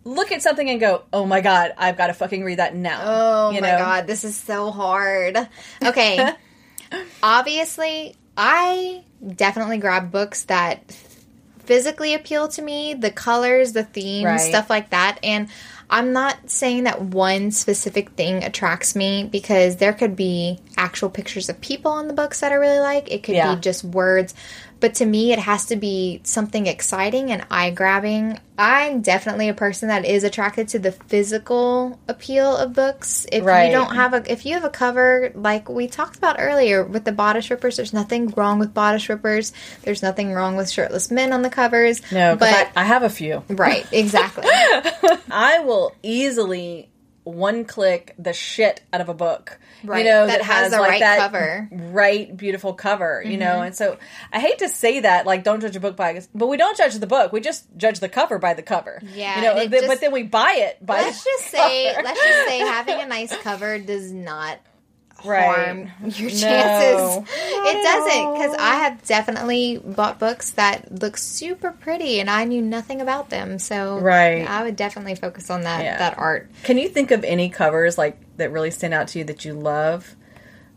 look 0.07 0.31
at 0.31 0.41
something 0.41 0.69
and 0.69 0.79
go, 0.79 1.03
"Oh 1.11 1.25
my 1.25 1.41
god, 1.41 1.73
I've 1.77 1.97
got 1.97 2.07
to 2.07 2.13
fucking 2.13 2.43
read 2.43 2.59
that 2.59 2.75
now." 2.75 3.01
Oh 3.03 3.49
You 3.51 3.61
my 3.61 3.71
know? 3.71 3.77
god, 3.77 4.07
this 4.07 4.23
is 4.23 4.35
so 4.35 4.71
hard. 4.71 5.37
Okay. 5.85 6.33
Obviously, 7.21 8.15
I 8.37 9.03
definitely 9.35 9.77
grab 9.77 10.11
books 10.11 10.43
that 10.45 10.91
physically 11.65 12.13
appeal 12.13 12.47
to 12.49 12.61
me, 12.61 12.93
the 12.93 13.11
colors, 13.11 13.73
the 13.73 13.83
themes, 13.83 14.25
Right. 14.25 14.39
stuff 14.39 14.69
like 14.69 14.91
that. 14.91 15.19
And 15.21 15.49
I'm 15.89 16.13
not 16.13 16.49
saying 16.49 16.85
that 16.85 17.01
one 17.01 17.51
specific 17.51 18.11
thing 18.11 18.43
attracts 18.43 18.95
me 18.95 19.27
because 19.29 19.77
there 19.77 19.91
could 19.93 20.15
be 20.15 20.59
actual 20.77 21.09
pictures 21.09 21.49
of 21.49 21.59
people 21.59 21.91
on 21.91 22.07
the 22.07 22.13
books 22.13 22.39
that 22.39 22.51
I 22.53 22.55
really 22.55 22.79
like. 22.79 23.11
It 23.11 23.23
could 23.23 23.35
Yeah. 23.35 23.55
be 23.55 23.61
just 23.61 23.83
words. 23.83 24.33
But 24.79 24.93
to 24.95 25.05
me, 25.05 25.31
it 25.33 25.39
has 25.39 25.65
to 25.67 25.75
be 25.75 26.21
something 26.23 26.67
exciting 26.67 27.31
and 27.31 27.45
eye 27.49 27.71
grabbing. 27.71 28.39
I'm 28.59 29.01
definitely 29.01 29.49
a 29.49 29.53
person 29.53 29.87
that 29.89 30.05
is 30.05 30.23
attracted 30.23 30.67
to 30.69 30.79
the 30.79 30.91
physical 30.91 31.99
appeal 32.07 32.55
of 32.55 32.73
books. 32.73 33.25
If 33.31 33.43
Right. 33.43 33.65
you 33.65 33.71
don't 33.71 33.95
have 33.95 34.13
a, 34.13 34.31
if 34.31 34.45
you 34.45 34.53
have 34.53 34.63
a 34.63 34.69
cover 34.69 35.31
like 35.35 35.67
we 35.69 35.87
talked 35.87 36.17
about 36.17 36.37
earlier 36.39 36.83
with 36.83 37.05
the 37.05 37.11
bodice 37.11 37.49
rippers, 37.49 37.77
there's 37.77 37.93
nothing 37.93 38.27
wrong 38.37 38.59
with 38.59 38.73
bodice 38.73 39.09
rippers. 39.09 39.51
There's 39.83 40.01
nothing 40.03 40.31
wrong 40.33 40.55
with 40.55 40.69
shirtless 40.69 41.09
men 41.11 41.33
on 41.33 41.41
the 41.41 41.49
covers. 41.49 42.01
No, 42.11 42.35
but 42.35 42.53
I, 42.75 42.81
I 42.81 42.83
have 42.83 43.03
a 43.03 43.09
few. 43.09 43.43
right, 43.49 43.85
exactly. 43.91 44.45
I 45.31 45.59
will 45.59 45.93
easily 46.03 46.89
one 47.27 47.65
click 47.65 48.15
the 48.17 48.33
shit 48.33 48.81
out 48.93 49.01
of 49.01 49.09
a 49.09 49.13
book. 49.13 49.59
Right, 49.83 50.05
You 50.05 50.11
know, 50.11 50.25
that 50.27 50.39
that, 50.39 50.45
has 50.45 50.55
has, 50.63 50.71
the 50.71 50.79
like 50.79 50.89
right 50.89 50.99
that 51.01 51.17
cover. 51.19 51.69
Mm-hmm. 51.71 51.91
right, 51.93 52.35
beautiful 52.37 52.73
cover, 52.73 53.21
you 53.25 53.37
know, 53.37 53.61
and 53.61 53.75
so 53.75 53.97
I 54.31 54.39
hate 54.39 54.59
to 54.59 54.69
say 54.69 55.01
that, 55.01 55.25
like, 55.25 55.43
don't 55.43 55.61
judge 55.61 55.75
a 55.75 55.79
book 55.79 55.95
by 55.95 56.19
but 56.33 56.47
we 56.47 56.57
don't 56.57 56.77
judge 56.77 56.95
the 56.95 57.07
book. 57.07 57.31
We 57.31 57.41
just 57.41 57.65
judge 57.77 57.99
the 57.99 58.09
cover 58.09 58.39
by 58.39 58.53
the 58.53 58.63
cover. 58.63 59.01
Yeah, 59.13 59.35
You 59.37 59.41
know, 59.43 59.53
th- 59.55 59.71
just- 59.71 59.87
but 59.87 60.01
then 60.01 60.11
we 60.11 60.23
buy 60.23 60.55
it 60.57 60.83
by 60.85 61.01
let's 61.01 61.23
the 61.23 61.29
just 61.29 61.51
say 61.51 61.95
let's 62.01 62.19
just 62.23 62.47
say 62.47 62.59
having 62.59 62.99
a 63.01 63.05
nice 63.05 63.35
cover 63.37 63.77
does 63.77 64.11
not 64.11 64.57
Right. 65.27 65.43
harm 65.45 65.91
your 66.03 66.29
chances. 66.29 67.15
Not 67.17 67.27
it 67.29 67.83
doesn't 67.83 68.33
because. 68.33 68.55
I 68.59 68.75
have 68.75 69.03
definitely 69.05 69.81
bought 69.83 70.19
books 70.19 70.51
that 70.51 71.01
look 71.01 71.17
super 71.17 71.71
pretty 71.71 72.19
and 72.19 72.29
I 72.29 72.43
knew 72.45 72.61
nothing 72.61 73.01
about 73.01 73.29
them. 73.29 73.59
So 73.59 73.99
Right. 73.99 74.47
I 74.47 74.63
would 74.63 74.75
definitely 74.75 75.15
focus 75.15 75.49
on 75.49 75.61
that 75.63 75.83
Yeah. 75.83 75.97
that 75.97 76.17
art. 76.17 76.49
Can 76.63 76.77
you 76.77 76.87
think 76.89 77.11
of 77.11 77.23
any 77.23 77.49
covers, 77.49 77.97
like, 77.97 78.17
that 78.37 78.51
really 78.51 78.71
stand 78.71 78.93
out 78.93 79.09
to 79.09 79.19
you 79.19 79.25
that 79.25 79.43
you 79.45 79.53
love? 79.53 80.15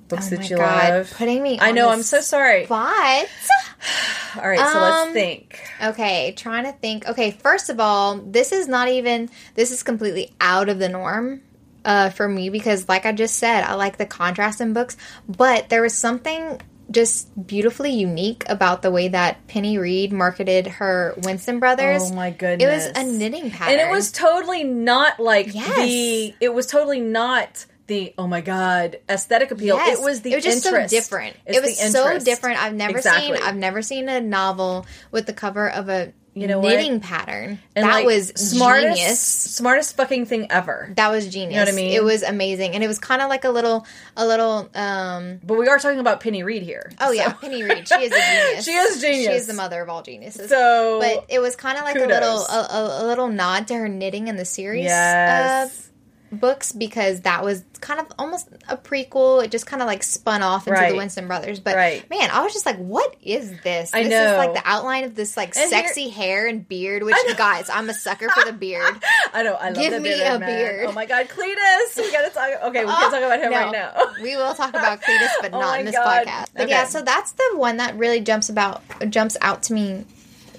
Books 0.08 0.26
Oh 0.32 0.36
that 0.36 0.50
you 0.50 0.56
God, 0.56 0.92
love? 0.92 1.14
putting 1.16 1.40
me 1.40 1.58
I 1.60 1.70
know, 1.70 1.88
I'm 1.88 2.02
so 2.02 2.20
sorry. 2.20 2.66
But 2.66 3.28
All 4.36 4.48
right, 4.48 4.58
so 4.58 4.76
Um, 4.78 4.82
let's 4.82 5.12
think. 5.12 5.60
Okay, 5.82 6.32
trying 6.36 6.64
to 6.64 6.72
think. 6.72 7.06
Okay, 7.08 7.30
first 7.30 7.68
of 7.70 7.78
all, 7.80 8.16
this 8.18 8.50
is 8.52 8.66
not 8.68 8.88
even 8.88 9.30
this 9.54 9.70
is 9.70 9.82
completely 9.84 10.32
out 10.40 10.68
of 10.68 10.78
the 10.80 10.88
norm 10.88 11.42
uh, 11.84 12.10
for 12.10 12.28
me 12.28 12.50
because, 12.50 12.88
like 12.88 13.06
I 13.06 13.12
just 13.12 13.36
said, 13.36 13.62
I 13.64 13.74
like 13.74 13.96
the 13.98 14.06
contrast 14.06 14.60
in 14.60 14.72
books. 14.72 14.96
But 15.28 15.68
there 15.68 15.82
was 15.82 15.94
something 15.94 16.60
just 16.90 17.28
beautifully 17.46 17.92
unique 17.92 18.42
about 18.48 18.82
the 18.82 18.90
way 18.90 19.06
that 19.08 19.46
Penny 19.46 19.78
Reid 19.78 20.12
marketed 20.12 20.66
her 20.66 21.14
Winston 21.18 21.60
Brothers. 21.60 22.10
Oh 22.10 22.14
my 22.14 22.30
goodness. 22.30 22.86
It 22.86 22.96
was 22.96 22.98
a 22.98 23.16
knitting 23.16 23.50
pattern, 23.50 23.78
and 23.78 23.88
it 23.88 23.92
was 23.92 24.10
totally 24.10 24.64
not 24.64 25.20
like 25.20 25.54
Yes. 25.54 25.76
the 25.76 26.34
it 26.40 26.52
was 26.52 26.66
totally 26.66 27.00
not 27.00 27.64
the 27.86 28.14
oh 28.18 28.26
my 28.28 28.40
god 28.40 28.98
aesthetic 29.08 29.50
appeal 29.50 29.74
Yes. 29.76 29.98
it 29.98 30.02
was 30.04 30.20
the 30.22 30.32
it 30.32 30.36
was 30.36 30.44
just 30.44 30.64
interest. 30.66 30.90
so 30.90 30.96
different. 30.96 31.36
It's 31.46 31.58
it 31.58 31.62
was 31.62 31.92
so 31.92 32.18
different. 32.20 32.62
I've 32.62 32.74
never 32.74 32.98
Exactly. 32.98 33.36
seen 33.36 33.46
I've 33.46 33.56
never 33.56 33.82
seen 33.82 34.08
a 34.08 34.20
novel 34.20 34.86
with 35.10 35.26
the 35.26 35.32
cover 35.32 35.68
of 35.70 35.88
a 35.88 36.12
You 36.40 36.48
know 36.48 36.58
what? 36.60 36.68
knitting 36.70 37.00
pattern. 37.00 37.58
And, 37.76 37.84
that 37.86 37.94
like, 37.96 38.06
was 38.06 38.28
smartest 38.36 38.96
genius. 38.98 39.20
smartest 39.20 39.96
fucking 39.96 40.26
thing 40.26 40.46
ever 40.50 40.92
That 40.96 41.10
was 41.10 41.26
genius. 41.28 41.58
what 41.58 41.68
I 41.68 41.72
mean? 41.72 41.92
It 41.92 42.02
was 42.02 42.22
amazing, 42.22 42.74
and 42.74 42.82
it 42.82 42.86
was 42.88 42.98
kind 42.98 43.22
of 43.22 43.28
like 43.28 43.44
a 43.44 43.50
little, 43.50 43.86
a 44.16 44.26
little. 44.26 44.68
um 44.74 45.40
but 45.44 45.54
we 45.58 45.68
are 45.68 45.78
talking 45.78 45.98
about 46.00 46.20
penny 46.20 46.42
reid 46.42 46.62
here 46.62 46.90
Oh 47.00 47.06
so- 47.06 47.12
yeah, 47.12 47.32
Penny 47.34 47.62
Reid. 47.62 47.86
She 47.88 47.94
is 47.94 48.12
a 48.12 48.16
genius. 48.46 48.64
She 48.64 48.70
is 48.72 49.00
genius. 49.00 49.26
She 49.26 49.32
is 49.36 49.46
the 49.46 49.54
mother 49.54 49.80
of 49.82 49.88
all 49.88 50.02
geniuses. 50.02 50.48
so 50.48 50.98
but 51.00 51.26
it 51.28 51.38
was 51.40 51.56
kind 51.56 51.78
of 51.78 51.84
like 51.84 51.94
kudos. 51.96 52.10
a 52.10 52.14
little, 52.14 52.38
a, 52.44 52.68
a, 52.70 53.04
a 53.04 53.06
little 53.06 53.28
nod 53.28 53.68
to 53.68 53.74
her 53.74 53.88
knitting 53.88 54.28
in 54.28 54.36
the 54.36 54.44
series 54.44 54.84
yes 54.84 55.78
uh, 55.78 55.89
books 56.32 56.72
because 56.72 57.22
that 57.22 57.44
was 57.44 57.64
kind 57.80 57.98
of 58.00 58.06
almost 58.18 58.48
a 58.68 58.76
prequel. 58.76 59.44
It 59.44 59.50
just 59.50 59.66
kind 59.66 59.82
of 59.82 59.86
like 59.88 60.02
spun 60.02 60.42
off 60.42 60.66
into 60.66 60.78
Right. 60.80 60.90
the 60.92 60.96
Winston 60.96 61.26
brothers. 61.26 61.58
But 61.60 61.74
Right. 61.76 62.08
man, 62.08 62.30
I 62.30 62.42
was 62.42 62.52
just 62.52 62.66
like, 62.66 62.76
what 62.76 63.16
is 63.22 63.52
this? 63.62 63.92
I 63.92 64.02
this 64.04 64.10
know. 64.10 64.32
is 64.32 64.38
like 64.38 64.54
the 64.54 64.62
outline 64.64 65.04
of 65.04 65.14
this 65.14 65.36
like 65.36 65.56
And 65.56 65.70
here- 65.70 65.82
sexy 65.86 66.08
hair 66.08 66.46
and 66.46 66.66
beard. 66.68 67.02
Which 67.02 67.16
guys, 67.36 67.68
I'm 67.68 67.88
a 67.90 67.94
sucker 67.94 68.28
for 68.28 68.44
the 68.44 68.52
beard. 68.52 69.02
i 69.32 69.42
know 69.42 69.54
i 69.54 69.66
love 69.70 69.76
Give 69.76 69.92
the 69.92 70.00
me 70.00 70.08
bearded 70.10 70.26
a 70.26 70.38
man. 70.40 70.48
beard. 70.48 70.86
oh 70.88 70.92
my 70.92 71.06
god 71.06 71.28
cletus 71.28 71.96
we 71.96 72.10
gotta 72.10 72.30
talk 72.30 72.50
okay 72.64 72.84
we 72.84 72.90
can't 72.90 73.04
oh, 73.04 73.10
talk 73.10 73.22
about 73.22 73.38
him 73.40 73.50
No. 73.52 73.58
right 73.60 73.72
now 73.72 73.92
we 74.22 74.36
will 74.36 74.54
talk 74.54 74.70
about 74.70 75.00
Cletus, 75.02 75.30
but 75.40 75.52
Oh 75.54 75.60
not 75.60 75.78
in 75.80 75.86
this 75.86 75.94
God. 75.94 76.26
podcast. 76.26 76.46
But 76.54 76.62
Okay. 76.62 76.70
yeah, 76.70 76.84
so 76.86 77.00
that's 77.02 77.32
the 77.32 77.50
one 77.54 77.76
that 77.76 77.96
really 77.96 78.20
jumps 78.20 78.48
about 78.48 78.82
jumps 79.08 79.36
out 79.40 79.62
to 79.64 79.72
me 79.72 80.04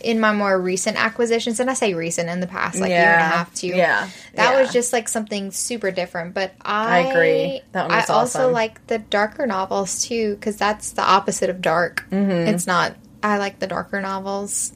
in 0.03 0.19
my 0.19 0.33
more 0.33 0.59
recent 0.59 0.97
acquisitions, 0.97 1.59
and 1.59 1.69
I 1.69 1.73
say 1.73 1.93
recent 1.93 2.29
in 2.29 2.39
the 2.39 2.47
past 2.47 2.79
like 2.79 2.89
year 2.89 2.99
and 2.99 3.21
a 3.21 3.35
half 3.35 3.53
two. 3.53 3.67
Yeah. 3.67 4.09
that 4.35 4.53
Yeah. 4.53 4.61
was 4.61 4.71
just 4.73 4.91
like 4.93 5.07
something 5.07 5.51
super 5.51 5.91
different. 5.91 6.33
But 6.33 6.53
I, 6.61 6.97
I 6.97 6.99
agree. 7.09 7.61
That 7.71 7.87
one 7.87 7.95
was 7.97 8.09
I 8.09 8.13
also 8.13 8.49
like 8.51 8.85
the 8.87 8.97
darker 8.99 9.45
novels 9.47 10.03
too 10.05 10.35
because 10.35 10.57
that's 10.57 10.91
the 10.91 11.03
opposite 11.03 11.49
of 11.49 11.61
dark. 11.61 12.05
Mm-hmm. 12.11 12.53
It's 12.53 12.67
not. 12.67 12.95
I 13.23 13.37
like 13.37 13.59
the 13.59 13.67
darker 13.67 14.01
novels. 14.01 14.73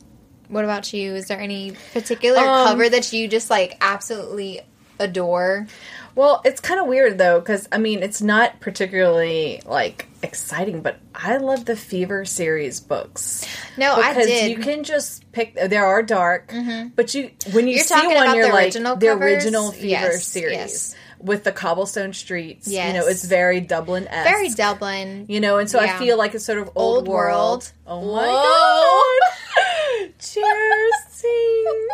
What 0.48 0.64
about 0.64 0.94
you? 0.94 1.16
Is 1.16 1.28
there 1.28 1.40
any 1.40 1.74
particular 1.94 2.40
Um, 2.40 2.68
cover 2.68 2.88
that 2.88 3.12
you 3.12 3.28
just 3.28 3.50
like 3.50 3.78
absolutely 3.82 4.62
adore? 5.00 5.68
Well, 6.14 6.42
it's 6.46 6.62
kind 6.62 6.80
of 6.80 6.86
weird 6.88 7.18
though, 7.18 7.40
because 7.40 7.68
I 7.72 7.78
mean, 7.80 8.04
it's 8.04 8.22
not 8.22 8.60
particularly 8.60 9.62
like 9.66 10.08
exciting, 10.26 10.82
but 10.82 11.00
I 11.14 11.38
love 11.38 11.66
the 11.66 11.76
Fever 11.76 12.26
series 12.26 12.80
books. 12.82 13.48
No, 13.78 13.94
I 13.96 14.14
did. 14.14 14.52
you 14.52 14.58
can 14.58 14.84
just 14.84 15.32
pick. 15.32 15.56
There 15.56 15.86
are 15.86 16.04
dark, 16.04 16.50
mm-hmm. 16.52 16.90
but 16.90 17.14
you 17.14 17.32
when 17.54 17.68
you 17.68 17.76
You're 17.76 17.84
see 17.86 17.96
one, 18.08 18.36
you're 18.36 18.48
the 18.48 18.54
like 18.54 18.66
original 18.66 18.96
the 18.98 19.10
original 19.10 19.72
Fever 19.72 19.88
Yes, 19.88 20.28
series 20.28 20.54
yes. 20.54 20.96
with 21.20 21.44
the 21.46 21.52
cobblestone 21.52 22.12
streets. 22.14 22.68
You 22.68 22.80
know, 22.94 23.08
it's 23.08 23.24
very 23.24 23.62
Dublin 23.62 24.08
esque. 24.10 24.30
Very 24.30 24.50
Dublin. 24.50 25.26
You 25.30 25.40
know, 25.40 25.58
and 25.60 25.70
so 25.70 25.82
Yeah. 25.82 25.96
I 25.96 26.00
feel 26.00 26.18
like 26.18 26.36
it's 26.36 26.46
sort 26.46 26.58
of 26.60 26.68
old, 26.76 26.98
Old 26.98 27.08
world. 27.08 27.72
world. 27.88 28.02
Oh 28.04 28.16
my 28.16 28.28
Whoa. 28.28 30.04
god! 30.04 30.14
Cheers, 30.20 30.94
scene. 31.10 31.88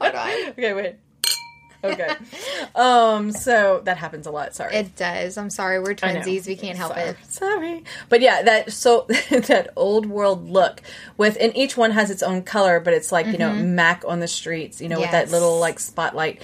Hold 0.00 0.14
on. 0.14 0.28
Okay, 0.50 0.72
wait. 0.74 0.96
Okay. 1.84 2.14
um. 2.74 3.32
So 3.32 3.80
that 3.84 3.96
happens 3.96 4.26
a 4.26 4.30
lot. 4.30 4.54
Sorry. 4.54 4.74
It 4.74 4.96
does. 4.96 5.36
I'm 5.36 5.50
sorry. 5.50 5.78
We're 5.80 5.94
twinsies. 5.94 6.46
We 6.46 6.56
can't 6.56 6.76
help 6.76 6.94
sorry. 6.94 7.08
it. 7.10 7.16
Sorry. 7.28 7.84
But 8.08 8.20
yeah, 8.20 8.42
that 8.42 8.72
so 8.72 9.06
that 9.30 9.70
old 9.76 10.06
world 10.06 10.48
look 10.48 10.82
with 11.16 11.36
and 11.40 11.56
each 11.56 11.76
one 11.76 11.90
has 11.92 12.10
its 12.10 12.22
own 12.22 12.42
color, 12.42 12.80
but 12.80 12.92
it's 12.92 13.10
like, 13.12 13.26
you 13.26 13.38
know, 13.38 13.52
Mac 13.52 14.04
on 14.06 14.20
the 14.20 14.28
streets, 14.28 14.80
you 14.80 14.88
know, 14.88 15.00
with 15.00 15.10
that 15.10 15.22
Mm-hmm. 15.22 15.22
Yes. 15.22 15.28
Mm-hmm. 15.28 15.34
little 15.34 15.58
like 15.60 15.78
spotlight. 15.80 16.42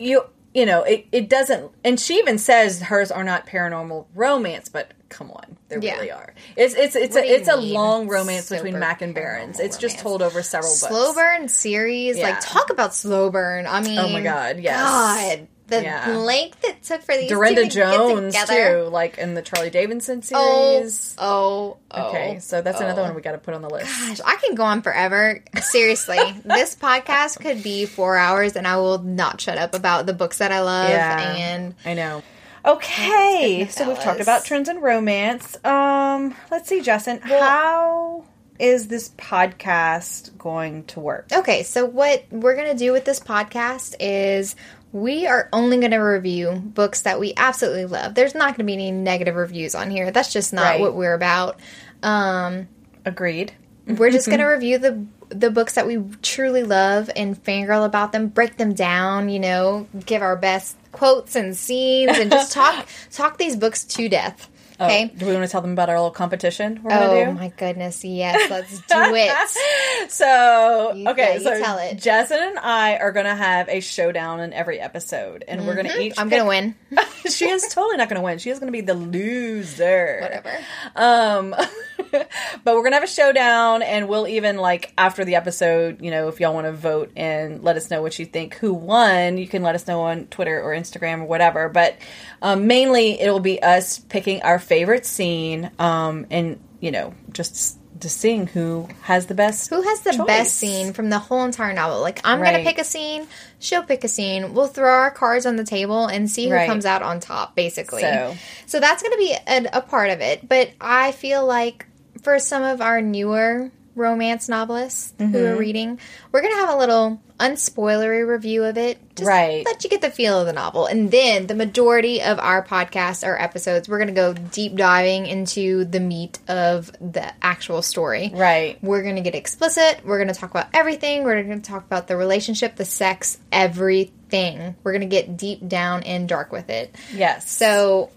You 0.00 0.24
you 0.54 0.66
know, 0.66 0.82
it, 0.82 1.06
it 1.12 1.28
doesn't 1.28 1.70
and 1.84 2.00
she 2.00 2.14
even 2.18 2.38
says 2.38 2.82
hers 2.82 3.10
are 3.10 3.24
not 3.24 3.46
paranormal 3.46 4.06
romance, 4.14 4.68
but 4.68 4.92
come 5.08 5.30
on, 5.30 5.56
there 5.68 5.78
Yeah. 5.80 5.94
really 5.96 6.10
are. 6.10 6.34
It's 6.56 6.74
it's 6.74 6.94
it's 6.96 7.14
What 7.14 7.24
a 7.24 7.34
it's 7.34 7.48
a 7.48 7.56
mean? 7.56 7.72
long 7.74 8.08
romance 8.08 8.46
Sober 8.46 8.62
between 8.62 8.78
Mac 8.80 9.02
and 9.02 9.14
Barrons. 9.14 9.58
It's 9.60 9.76
just 9.78 9.98
told 9.98 10.22
over 10.22 10.42
several 10.42 10.70
books. 10.70 10.80
slow 10.80 11.14
burn 11.14 11.48
series. 11.48 12.16
Yeah. 12.18 12.30
Like 12.30 12.40
talk 12.40 12.70
about 12.70 12.94
slow 12.94 13.30
burn. 13.30 13.66
I 13.66 13.80
mean, 13.80 13.98
Oh 13.98 14.08
my 14.08 14.22
God, 14.22 14.58
yes. 14.60 14.76
God, 14.78 15.48
the 15.68 15.82
Yeah. 15.82 16.16
length 16.16 16.64
it 16.64 16.82
took 16.82 17.02
for 17.02 17.14
these 17.16 17.30
Darynda 17.30 17.56
two 17.56 17.62
to 17.64 17.68
Jones 17.68 18.32
get 18.32 18.48
together. 18.48 18.84
too, 18.84 18.90
like 18.90 19.18
in 19.18 19.34
the 19.34 19.42
Charlie 19.42 19.68
Davidson 19.70 20.22
Oh, 20.32 20.78
series. 20.80 21.14
oh, 21.18 21.76
oh. 21.90 22.08
okay, 22.08 22.38
so 22.40 22.62
that's 22.62 22.80
another 22.80 23.02
oh. 23.02 23.04
one 23.04 23.14
we 23.14 23.20
got 23.20 23.32
to 23.32 23.38
put 23.38 23.52
on 23.54 23.60
the 23.62 23.68
list. 23.68 23.86
Gosh, 23.86 24.20
I 24.24 24.36
can 24.36 24.54
go 24.54 24.62
on 24.64 24.80
forever. 24.82 25.42
Seriously, 25.60 26.18
this 26.44 26.74
podcast 26.74 27.40
could 27.40 27.62
be 27.62 27.84
four 27.84 28.16
hours, 28.16 28.56
and 28.56 28.66
I 28.66 28.76
will 28.76 28.98
not 28.98 29.40
shut 29.42 29.58
up 29.58 29.74
about 29.74 30.06
the 30.06 30.14
books 30.14 30.38
that 30.38 30.52
I 30.52 30.60
love. 30.60 30.88
Yeah. 30.90 31.34
And 31.36 31.74
I 31.84 31.92
know. 31.94 32.22
Okay, 32.64 33.66
so 33.70 33.88
we've 33.88 33.98
talked 34.00 34.20
about 34.20 34.44
trends 34.44 34.68
in 34.68 34.80
romance. 34.80 35.56
Um, 35.64 36.34
let's 36.50 36.68
see, 36.68 36.80
Jessen, 36.80 37.20
how 37.20 38.24
is 38.58 38.88
this 38.88 39.10
podcast 39.10 40.36
going 40.36 40.84
to 40.86 41.00
work? 41.00 41.28
Okay, 41.32 41.62
so 41.62 41.86
what 41.86 42.24
we're 42.30 42.56
going 42.56 42.70
to 42.70 42.76
do 42.76 42.92
with 42.92 43.04
this 43.04 43.20
podcast 43.20 43.94
is 44.00 44.56
we 44.92 45.26
are 45.26 45.48
only 45.52 45.78
going 45.78 45.92
to 45.92 45.98
review 45.98 46.52
books 46.52 47.02
that 47.02 47.20
we 47.20 47.32
absolutely 47.36 47.84
love. 47.86 48.14
There's 48.14 48.34
not 48.34 48.48
going 48.48 48.58
to 48.58 48.64
be 48.64 48.72
any 48.74 48.90
negative 48.90 49.36
reviews 49.36 49.74
on 49.74 49.90
here. 49.90 50.10
That's 50.10 50.32
just 50.32 50.52
not 50.52 50.62
Right. 50.62 50.80
what 50.80 50.94
we're 50.94 51.14
about. 51.14 51.60
Um, 52.02 52.68
Agreed. 53.04 53.52
we're 53.86 54.10
just 54.10 54.26
going 54.28 54.40
to 54.40 54.46
review 54.46 54.78
the 54.78 55.04
the 55.28 55.50
books 55.50 55.74
that 55.74 55.86
we 55.86 56.02
truly 56.22 56.62
love 56.62 57.10
and 57.14 57.42
fangirl 57.42 57.84
about 57.84 58.12
them, 58.12 58.28
break 58.28 58.56
them 58.56 58.74
down, 58.74 59.28
you 59.28 59.38
know, 59.38 59.86
give 60.06 60.22
our 60.22 60.36
best 60.36 60.76
quotes 60.92 61.36
and 61.36 61.56
scenes 61.56 62.18
and 62.18 62.30
just 62.30 62.52
talk 62.54 62.86
talk 63.10 63.38
these 63.38 63.56
books 63.56 63.84
to 63.84 64.08
death. 64.08 64.48
Okay? 64.80 65.10
Oh, 65.12 65.18
do 65.18 65.26
we 65.26 65.32
want 65.32 65.44
to 65.44 65.50
tell 65.50 65.60
them 65.60 65.72
about 65.72 65.88
our 65.88 65.96
little 65.96 66.10
competition 66.10 66.80
we're 66.82 66.92
Oh, 66.92 67.00
gonna 67.08 67.26
do? 67.26 67.32
my 67.32 67.48
goodness, 67.56 68.04
yes, 68.04 68.48
let's 68.50 68.70
do 68.80 69.14
it. 69.14 70.10
So 70.10 70.92
You- 70.94 71.08
okay, 71.08 71.28
yeah, 71.28 71.34
you 71.34 71.40
so 71.40 71.60
tell 71.60 71.78
it. 71.78 71.96
Jessen 71.98 72.38
and 72.48 72.58
I 72.58 72.96
are 72.96 73.12
gonna 73.12 73.34
have 73.34 73.68
a 73.68 73.80
showdown 73.80 74.40
in 74.40 74.52
every 74.52 74.80
episode, 74.80 75.44
and 75.48 75.66
we're 75.66 75.74
gonna 75.74 75.96
each. 75.98 76.12
Mm-hmm. 76.12 76.20
I'm 76.20 76.30
pick- 76.30 76.38
going 76.40 76.74
to 76.90 76.96
win. 76.96 77.06
she 77.30 77.48
is 77.48 77.62
totally 77.68 77.96
not 77.96 78.08
gonna 78.08 78.22
win. 78.22 78.38
She 78.38 78.50
is 78.50 78.58
gonna 78.58 78.72
be 78.72 78.80
the 78.80 78.94
loser. 78.94 80.18
Whatever. 80.22 80.58
Um, 80.96 81.50
but 82.10 82.74
we're 82.74 82.82
gonna 82.82 82.96
have 82.96 83.02
a 83.02 83.06
showdown, 83.08 83.82
and 83.82 84.08
we'll 84.08 84.26
even 84.28 84.56
like 84.56 84.92
after 84.96 85.24
the 85.24 85.34
episode, 85.34 86.00
you 86.00 86.10
know, 86.10 86.28
if 86.28 86.40
y'all 86.40 86.54
want 86.54 86.66
to 86.66 86.72
vote 86.72 87.10
and 87.16 87.62
let 87.62 87.76
us 87.76 87.90
know 87.90 88.00
what 88.02 88.18
you 88.18 88.26
think, 88.26 88.54
who 88.54 88.72
won, 88.72 89.38
you 89.38 89.48
can 89.48 89.62
let 89.62 89.74
us 89.74 89.86
know 89.86 90.02
on 90.02 90.26
Twitter 90.26 90.62
or 90.62 90.74
Instagram 90.74 91.20
or 91.20 91.24
whatever. 91.24 91.68
But 91.68 91.96
um, 92.40 92.66
mainly, 92.66 93.20
it 93.20 93.30
will 93.30 93.40
be 93.40 93.60
us 93.62 93.98
picking 93.98 94.42
our 94.42 94.58
favorite 94.68 95.06
scene, 95.06 95.70
um, 95.78 96.26
and 96.30 96.60
you 96.80 96.90
know, 96.92 97.14
just 97.32 97.76
to 98.00 98.08
seeing 98.08 98.46
who 98.46 98.86
has 99.02 99.26
the 99.26 99.34
best. 99.34 99.70
Who 99.70 99.82
has 99.82 100.00
the 100.02 100.12
choice. 100.12 100.26
best 100.26 100.54
scene 100.56 100.92
from 100.92 101.10
the 101.10 101.18
whole 101.18 101.44
entire 101.44 101.72
novel? 101.72 102.00
Like, 102.00 102.20
I'm 102.22 102.40
Right. 102.40 102.58
to 102.58 102.62
pick 102.62 102.78
a 102.78 102.84
scene, 102.84 103.26
she'll 103.58 103.82
pick 103.82 104.04
a 104.04 104.08
scene. 104.08 104.54
We'll 104.54 104.68
throw 104.68 104.88
our 104.88 105.10
cards 105.10 105.46
on 105.46 105.56
the 105.56 105.64
table 105.64 106.06
and 106.06 106.30
see 106.30 106.46
who 106.48 106.54
Right. 106.54 106.68
comes 106.68 106.86
out 106.86 107.02
on 107.02 107.18
top, 107.18 107.56
basically. 107.56 108.02
So- 108.02 108.36
So, 108.66 108.78
that's 108.78 109.02
to 109.10 109.18
be 109.18 109.32
a, 109.48 109.78
a 109.78 109.80
part 109.80 110.10
of 110.10 110.20
it. 110.20 110.48
But 110.48 110.70
I 110.80 111.10
feel 111.10 111.44
like 111.44 111.86
for 112.22 112.38
some 112.38 112.62
of 112.62 112.80
our 112.80 113.00
newer 113.02 113.72
romance 113.98 114.48
novelists 114.48 115.12
who 115.18 115.24
Mm-hmm. 115.26 115.36
are 115.36 115.56
reading, 115.56 116.00
we're 116.32 116.40
going 116.40 116.54
to 116.54 116.60
have 116.60 116.70
a 116.74 116.76
little 116.78 117.20
unspoilery 117.38 118.26
review 118.26 118.64
of 118.64 118.76
it. 118.78 118.98
Just 119.14 119.28
Right. 119.28 119.64
let 119.64 119.84
you 119.84 119.90
get 119.90 120.00
the 120.00 120.10
feel 120.10 120.40
of 120.40 120.46
the 120.46 120.52
novel. 120.52 120.86
And 120.86 121.10
then 121.10 121.46
the 121.46 121.54
majority 121.54 122.20
of 122.22 122.38
our 122.38 122.64
podcasts, 122.64 123.24
our 123.26 123.40
episodes, 123.40 123.88
we're 123.88 123.98
going 123.98 124.08
to 124.08 124.14
go 124.14 124.32
deep 124.32 124.74
diving 124.76 125.26
into 125.26 125.84
the 125.84 126.00
meat 126.00 126.38
of 126.48 126.90
the 127.00 127.32
actual 127.44 127.82
story. 127.82 128.30
Right. 128.34 128.78
We're 128.82 129.02
going 129.02 129.16
to 129.16 129.20
get 129.22 129.34
explicit. 129.34 130.00
We're 130.04 130.18
going 130.18 130.28
to 130.32 130.38
talk 130.38 130.50
about 130.50 130.68
everything. 130.74 131.24
We're 131.24 131.42
going 131.42 131.60
to 131.62 131.70
talk 131.70 131.84
about 131.84 132.08
the 132.08 132.16
relationship, 132.16 132.76
the 132.76 132.84
sex, 132.84 133.38
everything. 133.52 134.76
We're 134.82 134.92
going 134.92 135.00
to 135.02 135.06
get 135.06 135.36
deep 135.36 135.66
down 135.66 136.02
and 136.04 136.28
dark 136.28 136.52
with 136.52 136.70
it. 136.70 136.94
Yes. 137.14 137.50
So, 137.50 138.10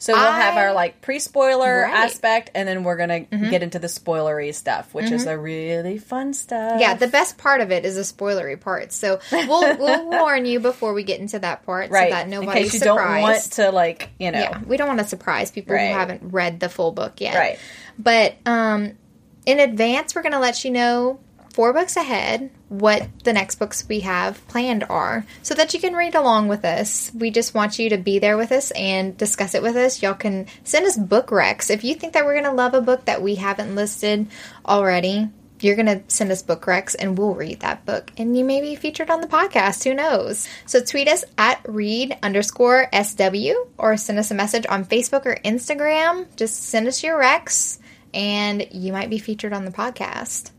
So 0.00 0.12
we'll 0.14 0.32
have 0.32 0.56
our 0.56 0.72
like 0.72 1.00
pre-spoiler 1.02 1.82
Right. 1.82 1.86
Mm-hmm. 1.92 1.94
aspect, 2.04 2.50
and 2.54 2.66
then 2.66 2.82
we're 2.84 2.96
gonna 2.96 3.20
get 3.20 3.62
into 3.62 3.78
the 3.78 3.86
spoilery 3.86 4.52
stuff, 4.52 4.92
which 4.94 5.10
is 5.12 5.24
the 5.26 5.38
really 5.38 5.98
fun 5.98 6.32
stuff. 6.34 6.80
yeah, 6.80 6.94
the 6.94 7.06
best 7.06 7.38
part 7.38 7.60
of 7.60 7.70
it 7.70 7.84
is 7.84 7.94
the 7.96 8.00
spoilery 8.02 8.58
part. 8.60 8.92
So, 8.92 9.20
we'll, 9.30 9.76
we'll 9.78 10.06
warn 10.10 10.46
you 10.46 10.58
before 10.58 10.92
we 10.94 11.04
get 11.04 11.20
into 11.20 11.38
that 11.38 11.64
part 11.64 11.90
right. 11.90 12.08
so 12.08 12.14
that 12.16 12.28
nobody's 12.28 12.72
surprised. 12.72 12.84
don't 12.84 13.22
want 13.22 13.42
to 13.52 13.70
like 13.70 14.08
you 14.18 14.30
know. 14.32 14.40
Yeah, 14.40 14.60
we 14.66 14.76
don't 14.76 14.88
want 14.88 15.00
to 15.00 15.06
surprise 15.06 15.50
people 15.50 15.74
Right. 15.76 15.88
who 15.92 15.98
haven't 15.98 16.32
read 16.32 16.58
the 16.60 16.68
full 16.68 16.92
book 16.92 17.20
yet. 17.20 17.34
Right. 17.36 17.58
But 17.98 18.36
um, 18.46 18.92
in 19.44 19.60
advance, 19.60 20.14
we're 20.14 20.22
going 20.22 20.32
to 20.32 20.38
let 20.40 20.64
you 20.64 20.70
know 20.70 21.20
four 21.52 21.72
books 21.72 21.96
ahead 21.96 22.50
what 22.68 23.08
the 23.24 23.32
next 23.32 23.56
books 23.56 23.86
we 23.88 24.00
have 24.00 24.46
planned 24.46 24.84
are 24.84 25.26
so 25.42 25.54
that 25.54 25.74
you 25.74 25.80
can 25.80 25.94
read 25.94 26.14
along 26.14 26.48
with 26.48 26.64
us. 26.64 27.10
We 27.14 27.30
just 27.30 27.54
want 27.54 27.78
you 27.78 27.90
to 27.90 27.98
be 27.98 28.18
there 28.18 28.36
with 28.36 28.52
us 28.52 28.70
and 28.70 29.16
discuss 29.16 29.54
it 29.54 29.62
with 29.62 29.76
us. 29.76 30.02
Y'all 30.02 30.14
can 30.14 30.46
send 30.62 30.86
us 30.86 30.96
book 30.96 31.28
recs. 31.28 31.68
If 31.68 31.82
you 31.82 31.94
think 31.94 32.12
that 32.12 32.24
we're 32.24 32.40
going 32.40 32.44
to 32.44 32.52
love 32.52 32.74
a 32.74 32.80
book 32.80 33.06
that 33.06 33.22
we 33.22 33.34
haven't 33.34 33.74
listed 33.74 34.28
already, 34.64 35.28
you're 35.60 35.76
going 35.76 35.86
to 35.86 36.02
send 36.08 36.30
us 36.30 36.42
book 36.42 36.62
recs 36.62 36.94
and 36.98 37.18
we'll 37.18 37.34
read 37.34 37.60
that 37.60 37.84
book 37.84 38.12
and 38.16 38.38
you 38.38 38.44
may 38.44 38.60
be 38.60 38.76
featured 38.76 39.10
on 39.10 39.20
the 39.20 39.26
podcast. 39.26 39.84
Who 39.84 39.94
knows? 39.94 40.48
So 40.66 40.82
tweet 40.82 41.08
us 41.08 41.24
at 41.36 41.60
read 41.68 42.16
underscore 42.22 42.88
SW 42.92 43.54
or 43.76 43.96
send 43.96 44.18
us 44.18 44.30
a 44.30 44.34
message 44.34 44.66
on 44.68 44.84
Facebook 44.84 45.26
or 45.26 45.36
Instagram. 45.44 46.26
Just 46.36 46.64
send 46.64 46.86
us 46.86 47.02
your 47.02 47.20
recs 47.20 47.78
and 48.14 48.66
you 48.70 48.92
might 48.92 49.10
be 49.10 49.18
featured 49.18 49.52
on 49.52 49.64
the 49.64 49.72
podcast. 49.72 50.52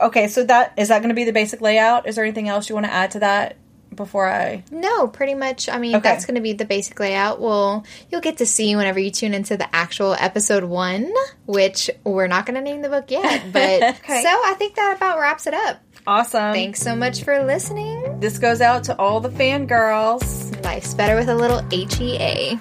Okay, 0.00 0.28
so 0.28 0.44
that 0.44 0.74
is 0.76 0.88
that 0.88 0.98
going 0.98 1.08
to 1.10 1.14
be 1.14 1.24
the 1.24 1.32
basic 1.32 1.60
layout? 1.60 2.06
Is 2.06 2.16
there 2.16 2.24
anything 2.24 2.48
else 2.48 2.68
you 2.68 2.74
want 2.74 2.86
to 2.86 2.92
add 2.92 3.12
to 3.12 3.20
that 3.20 3.56
before 3.94 4.28
I? 4.28 4.62
No, 4.70 5.08
pretty 5.08 5.34
much. 5.34 5.68
I 5.68 5.78
mean, 5.78 5.96
Okay. 5.96 6.08
that's 6.08 6.24
going 6.26 6.34
to 6.36 6.40
be 6.40 6.52
the 6.52 6.64
basic 6.66 7.00
layout. 7.00 7.40
Well, 7.40 7.84
you'll 8.10 8.20
get 8.20 8.36
to 8.38 8.46
see 8.46 8.76
whenever 8.76 9.00
you 9.00 9.10
tune 9.10 9.34
into 9.34 9.56
the 9.56 9.74
actual 9.74 10.14
episode 10.18 10.62
one, 10.64 11.12
which 11.46 11.90
we're 12.04 12.26
not 12.28 12.46
going 12.46 12.54
to 12.56 12.60
name 12.60 12.82
the 12.82 12.88
book 12.90 13.10
yet. 13.10 13.44
But 13.52 13.82
Okay. 13.82 14.22
so 14.22 14.28
I 14.28 14.54
think 14.58 14.76
that 14.76 14.96
about 14.96 15.18
wraps 15.18 15.46
it 15.46 15.54
up. 15.54 15.80
Awesome. 16.06 16.52
Thanks 16.54 16.80
so 16.80 16.94
much 16.94 17.24
for 17.24 17.44
listening. 17.44 18.20
This 18.20 18.38
goes 18.38 18.60
out 18.60 18.84
to 18.84 18.96
all 18.98 19.20
the 19.20 19.28
fangirls. 19.30 20.64
Life's 20.64 20.94
better 20.94 21.16
with 21.16 21.28
a 21.28 21.34
little 21.34 21.62
H 21.72 22.00
E 22.00 22.16
A. 22.20 22.60